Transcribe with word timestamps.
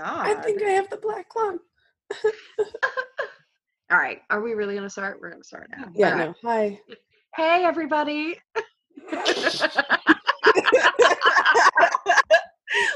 god. 0.00 0.26
I 0.26 0.34
think 0.42 0.62
I 0.62 0.70
have 0.70 0.88
the 0.90 0.96
black 0.96 1.26
lung. 1.36 1.58
All 3.90 3.98
right. 3.98 4.20
Are 4.30 4.40
we 4.40 4.52
really 4.54 4.74
going 4.74 4.86
to 4.86 4.90
start? 4.90 5.18
We're 5.20 5.30
going 5.30 5.42
to 5.42 5.46
start 5.48 5.68
now. 5.76 5.90
Yeah, 5.94 6.12
right. 6.12 6.28
no. 6.28 6.34
Hi. 6.42 6.80
Hey, 7.34 7.64
everybody. 7.64 8.36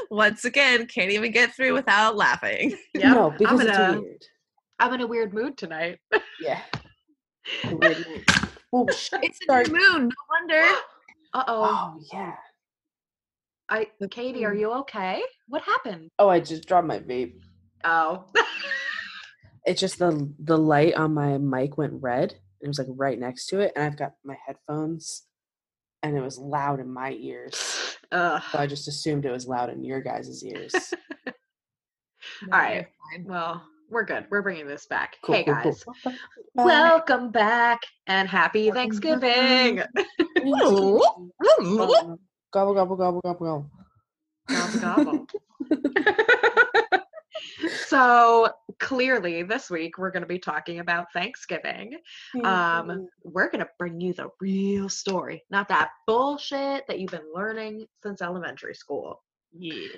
Once 0.09 0.45
again, 0.45 0.87
can't 0.87 1.11
even 1.11 1.31
get 1.31 1.53
through 1.53 1.73
without 1.73 2.15
laughing. 2.15 2.77
Yep, 2.93 3.03
No, 3.03 3.33
because 3.37 3.59
I'm 3.59 3.61
in, 3.61 3.67
it's 3.67 3.77
a, 3.77 3.99
weird. 3.99 4.23
I'm 4.79 4.93
in 4.93 5.01
a 5.01 5.07
weird 5.07 5.33
mood 5.33 5.57
tonight. 5.57 5.99
Yeah. 6.39 6.61
Night. 7.65 8.03
oh. 8.73 8.87
It's 8.87 9.11
a 9.49 9.63
new 9.63 9.73
moon, 9.73 10.09
no 10.09 10.15
wonder. 10.29 10.63
Uh 11.33 11.43
oh. 11.49 11.65
Oh 11.67 11.99
yeah. 12.13 12.33
I 13.69 13.87
Katie, 14.11 14.45
are 14.45 14.53
mm. 14.53 14.59
you 14.59 14.71
okay? 14.73 15.21
What 15.47 15.63
happened? 15.63 16.09
Oh, 16.19 16.29
I 16.29 16.39
just 16.39 16.67
dropped 16.67 16.87
my 16.87 16.99
vape. 16.99 17.39
Oh. 17.83 18.25
It's 19.65 19.81
just 19.81 19.97
the 19.97 20.31
the 20.39 20.57
light 20.57 20.93
on 20.93 21.13
my 21.13 21.37
mic 21.37 21.77
went 21.77 21.93
red. 22.01 22.35
It 22.61 22.67
was 22.67 22.77
like 22.77 22.87
right 22.91 23.19
next 23.19 23.47
to 23.47 23.59
it, 23.59 23.73
and 23.75 23.83
I've 23.83 23.97
got 23.97 24.13
my 24.23 24.37
headphones, 24.45 25.23
and 26.03 26.15
it 26.15 26.21
was 26.21 26.37
loud 26.37 26.79
in 26.79 26.91
my 26.91 27.11
ears. 27.13 27.97
Ugh. 28.11 28.41
So 28.51 28.59
I 28.59 28.67
just 28.67 28.87
assumed 28.87 29.25
it 29.25 29.31
was 29.31 29.47
loud 29.47 29.71
in 29.71 29.83
your 29.83 30.01
guys' 30.01 30.43
ears. 30.43 30.73
No, 32.47 32.57
All 32.57 32.63
right. 32.63 32.87
Well, 33.23 33.61
we're 33.89 34.03
good. 34.03 34.25
We're 34.31 34.41
bringing 34.41 34.67
this 34.67 34.87
back. 34.87 35.15
Cool, 35.23 35.35
hey 35.35 35.43
cool, 35.43 35.55
cool. 35.61 35.71
guys. 35.71 35.85
Bye. 36.55 36.65
Welcome 36.65 37.29
back 37.29 37.81
and 38.07 38.27
happy 38.27 38.71
Thanksgiving. 38.71 39.83
Gobble 42.55 42.73
gobble 42.73 42.95
gobble 42.95 43.19
gobble 43.19 43.69
Gobble, 44.47 44.79
gobble. 44.79 45.27
so 47.85 48.49
clearly 48.79 49.43
this 49.43 49.69
week 49.69 49.97
we're 49.97 50.09
going 50.09 50.23
to 50.23 50.27
be 50.27 50.39
talking 50.39 50.79
about 50.79 51.11
Thanksgiving. 51.11 51.97
gobble. 52.41 52.91
Um, 52.91 53.07
we're 53.25 53.49
going 53.49 53.59
to 53.59 53.69
bring 53.77 53.99
you 53.99 54.13
the 54.13 54.29
real 54.39 54.87
story, 54.87 55.43
not 55.49 55.67
that 55.67 55.89
bullshit 56.07 56.87
that 56.87 56.97
you've 56.97 57.11
been 57.11 57.29
learning 57.35 57.87
since 58.01 58.21
elementary 58.21 58.73
school. 58.73 59.21
Yeah. 59.51 59.89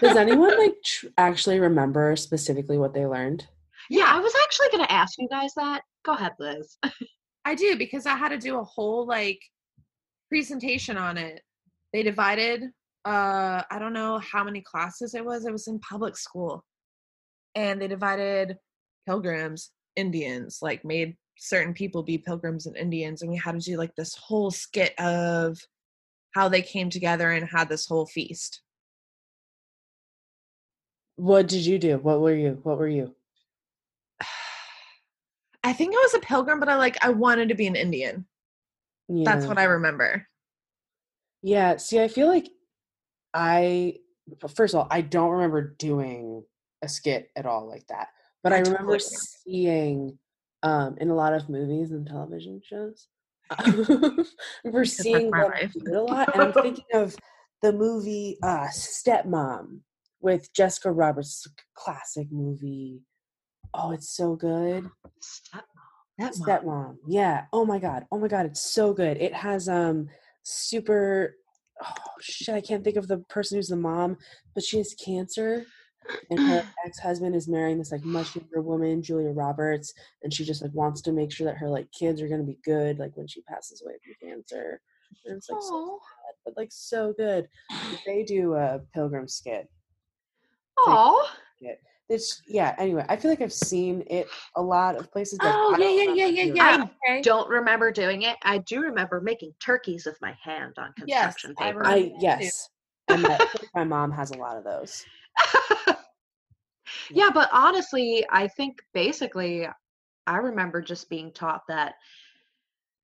Does 0.00 0.16
anyone 0.16 0.58
like 0.58 0.76
tr- 0.82 1.08
actually 1.18 1.60
remember 1.60 2.16
specifically 2.16 2.78
what 2.78 2.94
they 2.94 3.04
learned? 3.04 3.46
Yeah, 3.90 4.06
I 4.06 4.20
was 4.20 4.32
actually 4.44 4.70
going 4.70 4.86
to 4.86 4.92
ask 4.92 5.18
you 5.18 5.28
guys 5.28 5.52
that. 5.56 5.82
Go 6.06 6.14
ahead, 6.14 6.32
Liz. 6.38 6.78
I 7.44 7.54
do 7.54 7.76
because 7.76 8.06
I 8.06 8.16
had 8.16 8.30
to 8.30 8.38
do 8.38 8.58
a 8.58 8.64
whole 8.64 9.06
like 9.06 9.42
presentation 10.30 10.96
on 10.96 11.18
it. 11.18 11.42
They 11.92 12.02
divided 12.02 12.64
uh 13.04 13.62
I 13.70 13.78
don't 13.78 13.92
know 13.92 14.18
how 14.18 14.44
many 14.44 14.60
classes 14.60 15.14
it 15.14 15.24
was. 15.24 15.46
It 15.46 15.52
was 15.52 15.68
in 15.68 15.78
public 15.80 16.16
school. 16.16 16.64
And 17.54 17.80
they 17.80 17.88
divided 17.88 18.56
pilgrims, 19.06 19.70
Indians, 19.96 20.58
like 20.62 20.84
made 20.84 21.16
certain 21.38 21.72
people 21.72 22.02
be 22.02 22.18
pilgrims 22.18 22.66
and 22.66 22.76
Indians 22.76 23.22
and 23.22 23.30
we 23.30 23.38
had 23.38 23.58
to 23.58 23.60
do 23.60 23.78
like 23.78 23.94
this 23.96 24.14
whole 24.14 24.50
skit 24.50 24.94
of 25.00 25.58
how 26.34 26.48
they 26.48 26.62
came 26.62 26.90
together 26.90 27.30
and 27.30 27.48
had 27.48 27.68
this 27.68 27.86
whole 27.86 28.06
feast. 28.06 28.60
What 31.16 31.48
did 31.48 31.66
you 31.66 31.78
do? 31.78 31.98
What 31.98 32.20
were 32.20 32.34
you? 32.34 32.60
What 32.62 32.78
were 32.78 32.88
you? 32.88 33.14
I 35.64 35.72
think 35.72 35.94
I 35.94 35.98
was 35.98 36.14
a 36.14 36.20
pilgrim 36.20 36.60
but 36.60 36.68
I 36.68 36.76
like 36.76 37.02
I 37.04 37.08
wanted 37.08 37.48
to 37.48 37.54
be 37.54 37.66
an 37.66 37.76
Indian. 37.76 38.26
That's 39.08 39.46
what 39.46 39.58
I 39.58 39.64
remember. 39.64 40.26
Yeah, 41.42 41.76
see, 41.76 42.00
I 42.00 42.08
feel 42.08 42.28
like 42.28 42.50
I 43.34 43.96
first 44.54 44.74
of 44.74 44.80
all, 44.80 44.88
I 44.90 45.00
don't 45.00 45.30
remember 45.30 45.74
doing 45.78 46.44
a 46.82 46.88
skit 46.88 47.30
at 47.36 47.46
all 47.46 47.68
like 47.68 47.86
that. 47.88 48.08
But 48.42 48.52
I 48.52 48.56
I, 48.56 48.60
remember 48.60 48.98
totally 48.98 49.00
seeing 49.00 50.18
um 50.62 50.96
in 51.00 51.10
a 51.10 51.14
lot 51.14 51.34
of 51.34 51.48
movies 51.48 51.90
and 51.92 52.06
television 52.06 52.60
shows. 52.64 53.08
we're 54.64 54.84
seeing 54.84 55.30
them 55.30 55.52
a 55.92 55.98
lot. 56.00 56.34
And 56.34 56.42
I'm 56.42 56.52
thinking 56.62 56.84
of 56.94 57.16
the 57.62 57.72
movie 57.72 58.38
uh 58.42 58.68
Stepmom 58.68 59.80
with 60.20 60.52
Jessica 60.52 60.92
Roberts, 60.92 61.46
classic 61.74 62.28
movie. 62.30 63.00
Oh, 63.72 63.92
it's 63.92 64.14
so 64.14 64.36
good. 64.36 64.90
Stepmom. 65.22 65.64
Stepmom. 66.20 66.96
Yeah. 67.06 67.44
Oh 67.52 67.64
my 67.64 67.78
god. 67.78 68.06
Oh 68.12 68.18
my 68.18 68.28
god. 68.28 68.46
It's 68.46 68.60
so 68.60 68.92
good. 68.92 69.16
It 69.16 69.32
has 69.32 69.68
um 69.68 70.08
super. 70.42 71.36
Oh 71.82 71.94
shit! 72.20 72.54
I 72.54 72.60
can't 72.60 72.84
think 72.84 72.96
of 72.96 73.08
the 73.08 73.18
person 73.28 73.56
who's 73.56 73.68
the 73.68 73.76
mom, 73.76 74.18
but 74.54 74.64
she 74.64 74.78
has 74.78 74.94
cancer, 74.94 75.64
and 76.30 76.38
her 76.38 76.64
ex 76.86 76.98
husband 76.98 77.34
is 77.34 77.48
marrying 77.48 77.78
this 77.78 77.92
like 77.92 78.04
much 78.04 78.36
younger 78.36 78.60
woman, 78.60 79.02
Julia 79.02 79.30
Roberts, 79.30 79.92
and 80.22 80.32
she 80.32 80.44
just 80.44 80.62
like 80.62 80.74
wants 80.74 81.00
to 81.02 81.12
make 81.12 81.32
sure 81.32 81.46
that 81.46 81.56
her 81.56 81.68
like 81.68 81.90
kids 81.92 82.20
are 82.20 82.28
gonna 82.28 82.42
be 82.42 82.58
good, 82.64 82.98
like 82.98 83.16
when 83.16 83.26
she 83.26 83.42
passes 83.42 83.82
away 83.82 83.94
from 84.04 84.28
cancer. 84.28 84.80
And 85.26 85.36
it's 85.36 85.50
like 85.50 85.60
so 85.60 85.98
sad, 86.02 86.34
but 86.44 86.56
like 86.56 86.70
so 86.70 87.12
good. 87.16 87.48
They 88.06 88.22
do 88.22 88.54
a 88.54 88.80
pilgrim 88.94 89.26
skit. 89.26 89.68
Aw. 90.78 91.36
It's 92.10 92.42
yeah. 92.48 92.74
Anyway, 92.76 93.06
I 93.08 93.16
feel 93.16 93.30
like 93.30 93.40
I've 93.40 93.52
seen 93.52 94.02
it 94.10 94.26
a 94.56 94.62
lot 94.62 94.96
of 94.96 95.12
places. 95.12 95.38
Oh 95.42 95.74
I 95.74 95.78
yeah, 95.78 95.84
don't 95.84 95.96
yeah, 95.96 96.02
yeah, 96.02 96.10
remember 96.10 96.16
yeah, 96.16 96.26
doing 96.26 96.48
it. 96.48 96.56
yeah. 96.56 96.84
I 97.04 97.10
okay. 97.12 97.22
Don't 97.22 97.48
remember 97.48 97.92
doing 97.92 98.22
it. 98.22 98.36
I 98.42 98.58
do 98.58 98.80
remember 98.80 99.20
making 99.20 99.54
turkeys 99.60 100.06
with 100.06 100.18
my 100.20 100.36
hand 100.42 100.74
on 100.76 100.92
construction 100.94 101.54
I 101.56 101.66
paper. 101.66 101.78
remember. 101.78 102.16
I 102.16 102.20
yes, 102.20 102.68
and 103.08 103.24
that, 103.24 103.40
my 103.76 103.84
mom 103.84 104.10
has 104.10 104.32
a 104.32 104.38
lot 104.38 104.56
of 104.56 104.64
those. 104.64 105.04
yeah, 107.10 107.30
but 107.32 107.48
honestly, 107.52 108.26
I 108.28 108.48
think 108.48 108.82
basically 108.92 109.68
I 110.26 110.36
remember 110.36 110.82
just 110.82 111.08
being 111.10 111.32
taught 111.32 111.62
that 111.68 111.94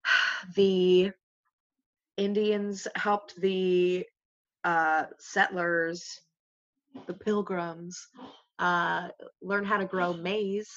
the 0.57 1.13
Indians 2.17 2.89
helped 2.97 3.41
the 3.41 4.05
uh, 4.65 5.05
settlers, 5.21 6.23
the 7.07 7.15
pilgrims, 7.15 8.09
uh, 8.59 9.09
learn 9.43 9.65
how 9.65 9.77
to 9.79 9.85
grow 9.85 10.13
maize. 10.29 10.71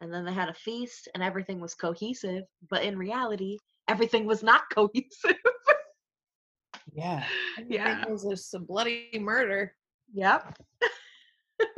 And 0.00 0.12
then 0.12 0.24
they 0.24 0.32
had 0.32 0.48
a 0.48 0.54
feast 0.54 1.08
and 1.14 1.22
everything 1.22 1.60
was 1.60 1.74
cohesive. 1.74 2.44
But 2.68 2.82
in 2.82 2.98
reality, 2.98 3.58
everything 3.88 4.26
was 4.26 4.42
not 4.42 4.62
cohesive. 4.74 5.36
Yeah, 6.92 7.24
Yeah. 7.68 8.02
It 8.02 8.10
was 8.10 8.24
just 8.24 8.54
a 8.54 8.58
bloody 8.58 9.10
murder. 9.20 9.74
yep. 10.12 10.56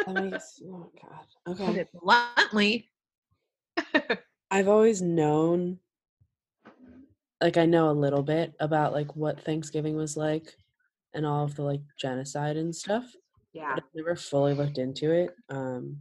I 0.06 0.12
mean, 0.12 0.34
oh 0.34 0.90
god. 1.00 1.26
Put 1.56 1.60
Okay, 1.60 1.80
it 1.80 1.88
bluntly. 1.94 2.90
I've 4.50 4.68
always 4.68 5.02
known, 5.02 5.78
like 7.40 7.56
I 7.56 7.66
know 7.66 7.90
a 7.90 7.92
little 7.92 8.22
bit 8.22 8.54
about 8.60 8.92
like 8.92 9.14
what 9.14 9.40
Thanksgiving 9.40 9.96
was 9.96 10.16
like, 10.16 10.56
and 11.14 11.24
all 11.26 11.44
of 11.44 11.54
the 11.54 11.62
like 11.62 11.82
genocide 11.98 12.56
and 12.56 12.74
stuff. 12.74 13.04
Yeah. 13.56 13.75
But 13.75 13.84
I've 13.84 13.94
never 13.94 14.17
fully 14.17 14.53
looked 14.55 14.77
into 14.78 15.11
it. 15.12 15.31
Um, 15.49 15.99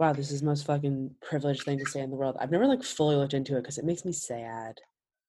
wow, 0.00 0.12
this 0.14 0.30
is 0.30 0.40
the 0.40 0.46
most 0.46 0.64
fucking 0.66 1.14
privileged 1.20 1.64
thing 1.64 1.78
to 1.78 1.86
say 1.86 2.00
in 2.00 2.10
the 2.10 2.16
world. 2.16 2.36
I've 2.40 2.50
never 2.50 2.66
like 2.66 2.82
fully 2.82 3.16
looked 3.16 3.34
into 3.34 3.56
it 3.56 3.62
because 3.62 3.76
it 3.78 3.84
makes 3.84 4.04
me 4.04 4.12
sad. 4.12 4.78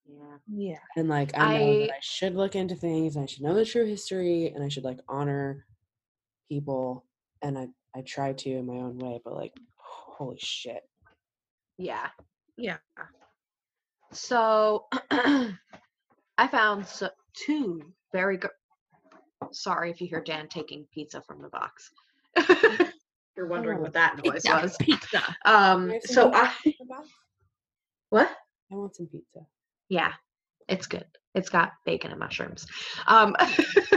Yeah. 0.07 0.37
Yeah. 0.47 0.79
And 0.95 1.09
like 1.09 1.37
I 1.37 1.57
know 1.57 1.79
that 1.81 1.91
I- 1.91 1.95
I 1.95 1.99
should 2.01 2.35
look 2.35 2.55
into 2.55 2.75
things 2.75 3.15
and 3.15 3.23
I 3.23 3.25
should 3.27 3.41
know 3.43 3.53
the 3.53 3.65
true 3.65 3.85
history 3.85 4.47
and 4.47 4.63
I 4.63 4.69
should 4.69 4.83
like 4.85 4.99
honor 5.07 5.65
people 6.49 7.05
and 7.41 7.57
I 7.57 7.67
I 7.95 8.01
try 8.01 8.33
to 8.33 8.49
in 8.49 8.65
my 8.67 8.75
own 8.75 8.97
way, 8.99 9.19
but 9.23 9.33
like 9.35 9.53
holy 9.75 10.37
shit. 10.39 10.83
Yeah. 11.77 12.07
Yeah. 12.57 12.77
So 14.11 14.85
I 15.11 16.47
found 16.49 16.85
so, 16.87 17.09
two 17.33 17.93
very 18.13 18.37
good. 18.37 18.51
Sorry 19.51 19.89
if 19.91 20.01
you 20.01 20.07
hear 20.07 20.21
Dan 20.21 20.47
taking 20.47 20.85
pizza 20.93 21.21
from 21.21 21.41
the 21.41 21.49
box. 21.49 21.91
You're 23.37 23.47
wondering 23.47 23.79
Oh, 23.79 23.81
what 23.83 23.93
that 23.93 24.17
noise 24.23 24.43
Pizza. 24.43 24.59
was. 24.61 24.77
Pizza. 24.77 25.35
Um. 25.45 25.89
Can 25.89 25.91
I 25.91 25.93
have 25.93 26.03
some 26.03 26.13
So 26.13 26.31
I. 26.33 26.53
in 26.65 26.73
the 26.79 26.85
box? 26.85 27.09
What? 28.09 28.29
I 28.71 28.75
want 28.75 28.95
some 28.95 29.07
pizza. 29.07 29.39
Yeah, 29.87 30.11
it's 30.67 30.87
good. 30.87 31.05
It's 31.35 31.49
got 31.49 31.71
bacon 31.85 32.11
and 32.11 32.19
mushrooms. 32.19 32.65
Um, 33.07 33.35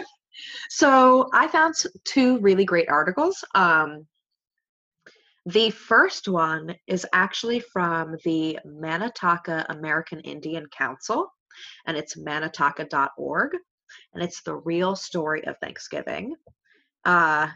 so 0.71 1.29
I 1.35 1.49
found 1.49 1.75
two 2.05 2.39
really 2.39 2.65
great 2.65 2.89
articles. 2.89 3.43
Um, 3.55 4.07
the 5.47 5.71
first 5.71 6.29
one 6.29 6.75
is 6.87 7.05
actually 7.13 7.61
from 7.61 8.17
the 8.25 8.59
Manataka 8.67 9.67
American 9.71 10.21
Indian 10.21 10.67
Council, 10.77 11.33
and 11.87 11.97
it's 11.97 12.17
manataka.org, 12.17 13.51
and 14.15 14.23
it's 14.23 14.43
the 14.43 14.57
real 14.57 14.97
story 14.97 15.45
of 15.47 15.57
Thanksgiving. 15.59 16.35
Uh, 17.05 17.49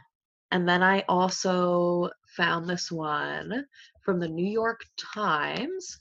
and 0.51 0.69
then 0.69 0.83
I 0.83 1.05
also 1.09 2.11
found 2.37 2.69
this 2.69 2.91
one 2.91 3.67
from 4.03 4.21
the 4.21 4.29
New 4.29 4.47
York 4.47 4.81
Times 5.15 6.01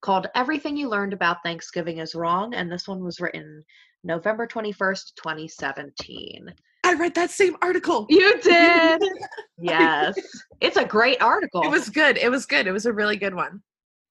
called 0.00 0.26
Everything 0.34 0.76
You 0.76 0.88
Learned 0.88 1.12
About 1.12 1.42
Thanksgiving 1.42 1.98
is 1.98 2.14
Wrong. 2.14 2.54
And 2.54 2.70
this 2.70 2.88
one 2.88 3.02
was 3.02 3.20
written 3.20 3.64
November 4.02 4.46
21st, 4.46 5.14
2017. 5.16 6.52
I 6.84 6.94
read 6.94 7.14
that 7.14 7.30
same 7.30 7.56
article. 7.62 8.06
You 8.10 8.38
did. 8.42 9.02
yes. 9.58 10.14
It's 10.60 10.76
a 10.76 10.84
great 10.84 11.22
article. 11.22 11.62
It 11.62 11.70
was 11.70 11.88
good. 11.88 12.18
It 12.18 12.30
was 12.30 12.44
good. 12.44 12.66
It 12.66 12.72
was 12.72 12.84
a 12.84 12.92
really 12.92 13.16
good 13.16 13.34
one. 13.34 13.62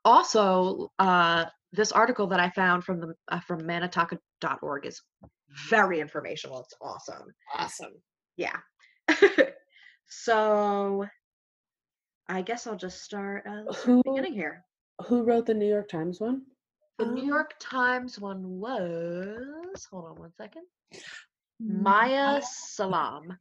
also 0.05 0.91
uh 0.99 1.45
this 1.73 1.91
article 1.91 2.27
that 2.27 2.39
I 2.39 2.49
found 2.51 2.83
from 2.83 2.99
the 3.01 3.13
uh, 3.29 3.39
from 3.41 3.61
manataka.org 3.61 4.85
is 4.85 5.01
very 5.69 5.99
informational. 5.99 6.61
It's 6.61 6.73
awesome. 6.81 7.27
Awesome. 7.57 7.93
Yeah. 8.37 8.55
so 10.07 11.05
I 12.29 12.41
guess 12.41 12.67
I'll 12.67 12.77
just 12.77 13.03
start 13.03 13.45
uh, 13.47 13.63
let's 13.65 13.79
start 13.81 13.97
at 13.99 14.03
the 14.03 14.09
Who- 14.09 14.13
beginning 14.15 14.33
here. 14.33 14.63
Who 15.07 15.23
wrote 15.23 15.45
the 15.47 15.53
New 15.55 15.67
York 15.67 15.89
Times 15.89 16.19
one? 16.21 16.43
The 16.99 17.05
Um, 17.05 17.15
New 17.15 17.25
York 17.25 17.55
Times 17.59 18.19
one 18.19 18.59
was 18.59 19.87
hold 19.89 20.05
on 20.05 20.15
one 20.15 20.31
second. 20.37 20.63
Mm, 21.61 21.81
Maya 21.81 22.41
Salam. 22.43 23.35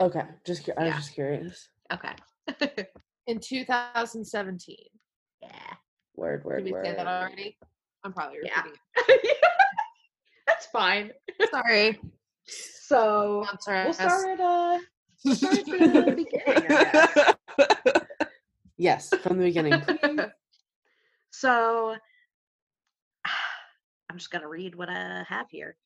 Okay, 0.00 0.22
just 0.46 0.68
I 0.78 0.84
was 0.84 0.88
Yeah. 0.88 0.96
just 0.96 1.12
curious. 1.14 1.68
Okay. 1.92 2.14
In 3.26 3.38
2017. 3.40 4.76
yeah. 5.42 5.50
Word, 6.16 6.44
word, 6.44 6.56
Did 6.58 6.64
we 6.66 6.72
word. 6.72 6.86
say 6.86 6.94
that 6.94 7.06
already? 7.06 7.56
I'm 8.04 8.12
probably 8.12 8.38
repeating 8.38 8.72
Yeah. 8.96 9.06
repeating 9.06 9.30
That's 10.46 10.66
fine. 10.66 11.12
Sorry. 11.50 12.00
So 12.46 13.44
Sponsor 13.46 13.82
we'll 13.84 13.92
start 13.94 14.30
at 14.30 14.40
uh 14.40 14.78
we'll 15.24 15.34
start 15.34 15.58
at 15.58 15.64
the 15.66 15.72
beginning, 16.16 16.26
Yes, 18.78 19.08
from 19.22 19.38
the 19.38 19.44
beginning. 19.44 19.82
so 21.30 21.96
I'm 24.10 24.16
just 24.18 24.30
going 24.30 24.42
to 24.42 24.48
read 24.48 24.74
what 24.76 24.88
I 24.88 25.24
have 25.28 25.46
here. 25.50 25.76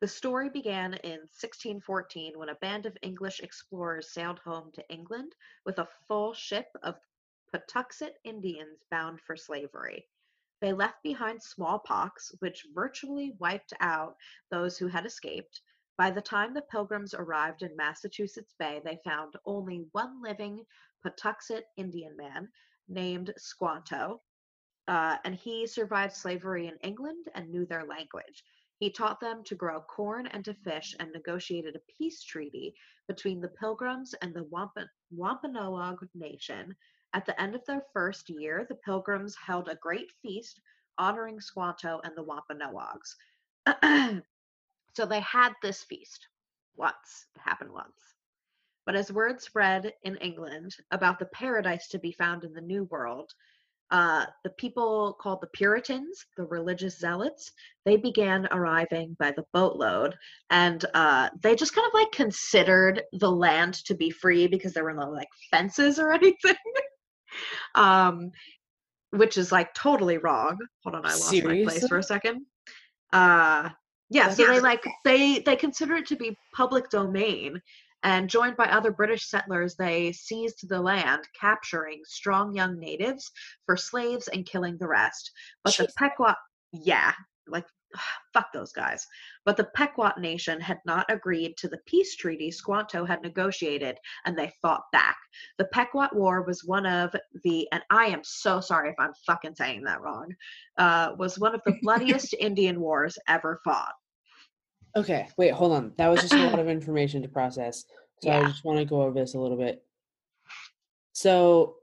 The 0.00 0.08
story 0.08 0.48
began 0.48 0.94
in 1.04 1.18
1614 1.40 2.32
when 2.36 2.48
a 2.50 2.54
band 2.56 2.86
of 2.86 2.96
English 3.02 3.40
explorers 3.40 4.12
sailed 4.12 4.40
home 4.44 4.70
to 4.74 4.84
England 4.90 5.32
with 5.66 5.78
a 5.78 5.88
full 6.06 6.34
ship 6.34 6.66
of 6.82 6.94
Patuxet 7.52 8.14
Indians 8.24 8.84
bound 8.90 9.20
for 9.20 9.36
slavery. 9.36 10.06
They 10.60 10.72
left 10.72 11.02
behind 11.02 11.42
smallpox, 11.42 12.32
which 12.40 12.66
virtually 12.74 13.36
wiped 13.38 13.72
out 13.80 14.16
those 14.50 14.76
who 14.76 14.88
had 14.88 15.06
escaped. 15.06 15.60
By 15.96 16.10
the 16.10 16.20
time 16.20 16.52
the 16.52 16.62
pilgrims 16.62 17.14
arrived 17.14 17.62
in 17.62 17.76
Massachusetts 17.76 18.54
Bay, 18.58 18.80
they 18.84 19.00
found 19.04 19.34
only 19.44 19.88
one 19.92 20.20
living 20.22 20.66
Patuxet 21.02 21.64
Indian 21.76 22.16
man 22.16 22.50
named 22.88 23.32
Squanto, 23.36 24.22
uh, 24.88 25.18
and 25.24 25.34
he 25.34 25.66
survived 25.66 26.14
slavery 26.14 26.66
in 26.66 26.76
England 26.78 27.26
and 27.34 27.50
knew 27.50 27.66
their 27.66 27.84
language. 27.84 28.44
He 28.78 28.90
taught 28.90 29.20
them 29.20 29.42
to 29.44 29.56
grow 29.56 29.80
corn 29.82 30.26
and 30.28 30.44
to 30.44 30.54
fish 30.54 30.94
and 31.00 31.10
negotiated 31.12 31.74
a 31.76 31.92
peace 31.98 32.22
treaty 32.22 32.74
between 33.08 33.40
the 33.40 33.48
Pilgrims 33.48 34.14
and 34.22 34.34
the 34.34 34.44
Wampanoag 35.10 36.08
Nation. 36.14 36.76
At 37.14 37.26
the 37.26 37.40
end 37.40 37.54
of 37.54 37.64
their 37.66 37.82
first 37.92 38.28
year, 38.28 38.66
the 38.68 38.76
Pilgrims 38.76 39.34
held 39.34 39.68
a 39.68 39.76
great 39.76 40.10
feast 40.22 40.60
honoring 40.98 41.40
Squanto 41.40 42.00
and 42.04 42.16
the 42.16 42.22
Wampanoags. 42.22 43.16
so 44.94 45.06
they 45.06 45.20
had 45.20 45.52
this 45.62 45.84
feast 45.84 46.28
once. 46.76 47.26
It 47.34 47.40
happened 47.40 47.72
once. 47.72 48.16
But 48.84 48.96
as 48.96 49.12
word 49.12 49.40
spread 49.40 49.92
in 50.02 50.16
England 50.16 50.74
about 50.90 51.18
the 51.18 51.26
paradise 51.26 51.88
to 51.88 51.98
be 51.98 52.12
found 52.12 52.44
in 52.44 52.52
the 52.52 52.60
New 52.60 52.84
World, 52.84 53.32
uh, 53.90 54.26
the 54.44 54.50
people 54.50 55.16
called 55.20 55.40
the 55.40 55.48
Puritans, 55.48 56.26
the 56.36 56.44
religious 56.44 56.98
zealots, 56.98 57.52
they 57.84 57.96
began 57.96 58.46
arriving 58.50 59.16
by 59.18 59.30
the 59.30 59.44
boatload, 59.52 60.14
and 60.50 60.84
uh, 60.94 61.30
they 61.42 61.54
just 61.54 61.74
kind 61.74 61.86
of 61.86 61.94
like 61.94 62.12
considered 62.12 63.02
the 63.12 63.30
land 63.30 63.74
to 63.84 63.94
be 63.94 64.10
free 64.10 64.46
because 64.46 64.74
there 64.74 64.84
were 64.84 64.94
no 64.94 65.10
like 65.10 65.28
fences 65.50 65.98
or 65.98 66.12
anything, 66.12 66.56
um, 67.74 68.30
which 69.10 69.38
is 69.38 69.52
like 69.52 69.72
totally 69.74 70.18
wrong. 70.18 70.58
Hold 70.84 70.96
on, 70.96 71.06
I 71.06 71.10
lost 71.10 71.44
my 71.44 71.62
place 71.62 71.88
for 71.88 71.98
a 71.98 72.02
second. 72.02 72.44
Uh, 73.12 73.70
yeah, 74.10 74.30
so 74.30 74.46
they 74.46 74.60
like 74.60 74.84
they 75.04 75.40
they 75.40 75.56
consider 75.56 75.96
it 75.96 76.06
to 76.06 76.16
be 76.16 76.36
public 76.54 76.88
domain, 76.90 77.60
and 78.02 78.28
joined 78.30 78.56
by 78.56 78.66
other 78.66 78.90
British 78.90 79.28
settlers, 79.28 79.74
they 79.74 80.12
seized 80.12 80.68
the 80.68 80.80
land, 80.80 81.22
capturing 81.38 82.00
strong 82.04 82.54
young 82.54 82.78
natives 82.78 83.30
for 83.66 83.76
slaves 83.76 84.28
and 84.28 84.46
killing 84.46 84.76
the 84.78 84.88
rest. 84.88 85.30
But 85.64 85.76
the 85.76 85.84
Jesus. 85.84 85.94
Pequot, 85.98 86.34
yeah, 86.72 87.12
like 87.46 87.66
fuck 88.32 88.52
those 88.52 88.72
guys. 88.72 89.06
But 89.44 89.56
the 89.56 89.68
Pequot 89.74 90.12
nation 90.18 90.60
had 90.60 90.78
not 90.84 91.06
agreed 91.08 91.56
to 91.58 91.68
the 91.68 91.80
peace 91.86 92.16
treaty 92.16 92.50
Squanto 92.50 93.04
had 93.04 93.22
negotiated, 93.22 93.96
and 94.24 94.38
they 94.38 94.52
fought 94.60 94.82
back. 94.92 95.16
The 95.58 95.66
Pequot 95.66 96.08
War 96.12 96.42
was 96.42 96.64
one 96.64 96.86
of 96.86 97.14
the, 97.44 97.68
and 97.72 97.82
I 97.90 98.06
am 98.06 98.20
so 98.24 98.60
sorry 98.60 98.90
if 98.90 98.96
I'm 98.98 99.12
fucking 99.26 99.54
saying 99.54 99.84
that 99.84 100.00
wrong, 100.00 100.34
uh, 100.76 101.12
was 101.18 101.38
one 101.38 101.54
of 101.54 101.62
the 101.64 101.76
bloodiest 101.82 102.34
Indian 102.38 102.80
wars 102.80 103.18
ever 103.28 103.60
fought. 103.64 103.94
Okay, 104.96 105.28
wait, 105.36 105.52
hold 105.52 105.72
on. 105.72 105.92
That 105.96 106.08
was 106.08 106.22
just 106.22 106.34
a 106.34 106.46
lot 106.48 106.58
of 106.58 106.68
information 106.70 107.22
to 107.22 107.28
process. 107.28 107.84
So 108.22 108.30
I 108.30 108.44
just 108.44 108.64
want 108.64 108.78
to 108.78 108.84
go 108.84 109.02
over 109.02 109.18
this 109.18 109.34
a 109.34 109.38
little 109.38 109.56
bit. 109.56 109.84
So 111.12 111.76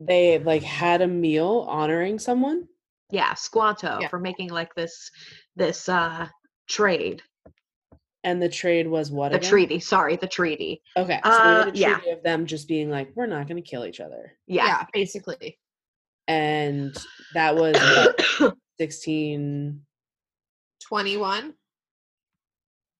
they 0.00 0.38
like 0.38 0.62
had 0.62 1.02
a 1.02 1.06
meal 1.06 1.66
honoring 1.68 2.18
someone. 2.18 2.68
Yeah, 3.12 3.34
Squanto 3.34 3.98
Yeah. 4.00 4.08
for 4.08 4.18
making 4.18 4.48
like 4.50 4.74
this 4.74 5.10
this 5.54 5.88
uh 5.88 6.26
trade. 6.68 7.22
And 8.24 8.40
the 8.40 8.48
trade 8.48 8.86
was 8.88 9.10
what 9.10 9.32
The 9.32 9.38
again? 9.38 9.50
treaty, 9.50 9.80
sorry, 9.80 10.16
the 10.16 10.26
treaty. 10.28 10.80
Okay. 10.96 11.20
So 11.24 11.30
Uh, 11.30 11.70
a 11.72 11.72
yeah. 11.74 12.00
of 12.10 12.22
them 12.22 12.46
just 12.46 12.66
being 12.68 12.88
like, 12.90 13.10
we're 13.14 13.26
not 13.26 13.46
gonna 13.48 13.62
kill 13.62 13.84
each 13.84 14.00
other. 14.00 14.32
Yeah, 14.46 14.66
Yeah. 14.66 14.86
basically. 14.92 15.58
And 16.26 16.96
that 17.34 17.54
was 17.54 17.74
what, 18.40 18.54
16 18.80 19.84
21. 20.80 21.54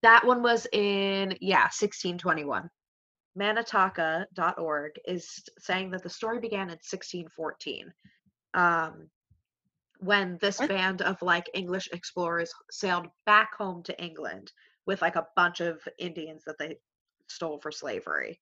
that 0.03 0.25
one 0.25 0.43
was 0.43 0.67
in 0.73 1.35
yeah, 1.41 1.63
1621. 1.63 2.69
Manataka.org 3.39 4.91
is 5.05 5.43
saying 5.57 5.89
that 5.91 6.03
the 6.03 6.09
story 6.09 6.39
began 6.39 6.69
in 6.69 6.77
1614. 6.83 7.91
Um 8.53 9.09
when 10.03 10.37
this 10.41 10.57
band 10.57 11.01
of 11.01 11.21
like 11.21 11.49
English 11.53 11.89
explorers 11.93 12.51
sailed 12.71 13.07
back 13.25 13.55
home 13.55 13.83
to 13.83 14.03
England 14.03 14.51
with 14.85 15.01
like 15.01 15.15
a 15.15 15.27
bunch 15.35 15.61
of 15.61 15.79
Indians 15.97 16.43
that 16.45 16.57
they 16.59 16.77
stole 17.27 17.59
for 17.59 17.71
slavery. 17.71 18.39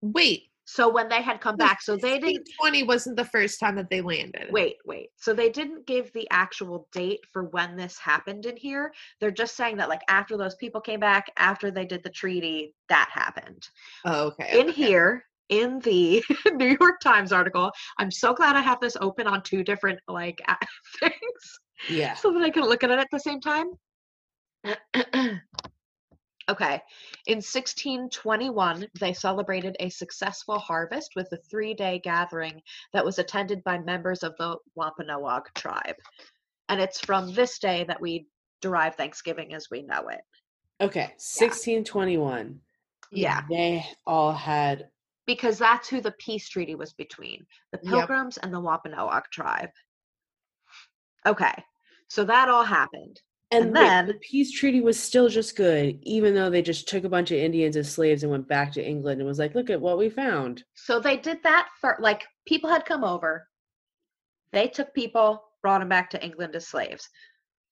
Wait. 0.00 0.44
So 0.64 0.88
when 0.88 1.08
they 1.08 1.20
had 1.20 1.40
come 1.40 1.56
back, 1.56 1.82
so 1.82 1.96
they 1.96 2.20
didn't 2.20 2.48
20 2.60 2.84
wasn't 2.84 3.16
the 3.16 3.24
first 3.24 3.58
time 3.58 3.74
that 3.74 3.90
they 3.90 4.02
landed. 4.02 4.52
Wait, 4.52 4.76
wait. 4.84 5.08
So 5.16 5.34
they 5.34 5.50
didn't 5.50 5.84
give 5.84 6.12
the 6.12 6.28
actual 6.30 6.86
date 6.92 7.20
for 7.32 7.44
when 7.46 7.76
this 7.76 7.98
happened 7.98 8.46
in 8.46 8.56
here. 8.56 8.92
They're 9.18 9.32
just 9.32 9.56
saying 9.56 9.78
that 9.78 9.88
like 9.88 10.02
after 10.08 10.36
those 10.36 10.54
people 10.54 10.80
came 10.80 11.00
back, 11.00 11.32
after 11.36 11.72
they 11.72 11.86
did 11.86 12.04
the 12.04 12.10
treaty, 12.10 12.76
that 12.88 13.08
happened. 13.12 13.66
Oh, 14.04 14.28
okay. 14.28 14.60
In 14.60 14.68
okay. 14.68 14.72
here, 14.72 15.24
in 15.50 15.80
the 15.80 16.24
New 16.54 16.76
York 16.80 17.00
Times 17.00 17.32
article, 17.32 17.70
I'm 17.98 18.10
so 18.10 18.32
glad 18.32 18.56
I 18.56 18.62
have 18.62 18.80
this 18.80 18.96
open 19.00 19.26
on 19.26 19.42
two 19.42 19.62
different 19.62 20.00
like 20.08 20.40
things 21.00 21.60
Yeah. 21.88 22.14
so 22.14 22.32
that 22.32 22.42
I 22.42 22.50
can 22.50 22.62
look 22.62 22.82
at 22.82 22.90
it 22.90 22.98
at 22.98 23.08
the 23.12 23.20
same 23.20 23.40
time. 23.40 23.66
okay. 26.48 26.80
In 27.26 27.38
1621, 27.38 28.86
they 28.98 29.12
celebrated 29.12 29.76
a 29.80 29.88
successful 29.90 30.58
harvest 30.58 31.10
with 31.16 31.28
a 31.32 31.38
three 31.50 31.74
day 31.74 32.00
gathering 32.02 32.60
that 32.92 33.04
was 33.04 33.18
attended 33.18 33.62
by 33.64 33.78
members 33.78 34.22
of 34.22 34.34
the 34.38 34.56
Wampanoag 34.74 35.44
tribe. 35.54 35.96
And 36.68 36.80
it's 36.80 37.00
from 37.00 37.34
this 37.34 37.58
day 37.58 37.84
that 37.88 38.00
we 38.00 38.26
derive 38.60 38.94
Thanksgiving 38.94 39.54
as 39.54 39.66
we 39.70 39.82
know 39.82 40.08
it. 40.08 40.20
Okay. 40.80 41.12
1621. 41.18 42.60
Yeah. 43.10 43.42
They 43.50 43.84
all 44.06 44.32
had 44.32 44.88
Because 45.30 45.58
that's 45.60 45.88
who 45.88 46.00
the 46.00 46.10
peace 46.18 46.48
treaty 46.48 46.74
was 46.74 46.92
between 46.92 47.46
the 47.70 47.78
Yep. 47.84 47.92
Pilgrims 47.92 48.36
and 48.38 48.52
the 48.52 48.58
Wampanoag 48.58 49.22
tribe. 49.30 49.70
Okay. 51.24 51.54
So 52.08 52.24
that 52.24 52.48
all 52.48 52.64
happened. 52.64 53.20
and, 53.52 53.66
And 53.66 53.76
then- 53.76 54.06
the 54.08 54.14
peace 54.14 54.50
treaty 54.50 54.80
was 54.80 54.98
still 54.98 55.28
just 55.28 55.54
good, 55.54 56.00
even 56.02 56.34
though 56.34 56.50
they 56.50 56.62
just 56.62 56.88
took 56.88 57.04
a 57.04 57.08
bunch 57.08 57.30
of 57.30 57.36
Indians 57.38 57.76
as 57.76 57.92
slaves 57.92 58.24
and 58.24 58.30
went 58.32 58.48
back 58.48 58.72
to 58.72 58.84
England 58.84 59.20
and 59.20 59.26
was 59.28 59.38
like, 59.38 59.54
look 59.54 59.70
at 59.70 59.80
what 59.80 59.98
we 59.98 60.08
found. 60.10 60.64
So 60.74 60.98
they 60.98 61.16
did 61.16 61.40
that 61.44 61.68
for 61.80 61.96
like 62.00 62.26
people 62.46 62.68
had 62.70 62.84
come 62.84 63.04
over. 63.04 63.46
They 64.52 64.66
took 64.66 64.92
people, 64.94 65.44
brought 65.62 65.78
them 65.78 65.88
back 65.88 66.10
to 66.10 66.24
England 66.24 66.56
as 66.56 66.66
slaves. 66.66 67.08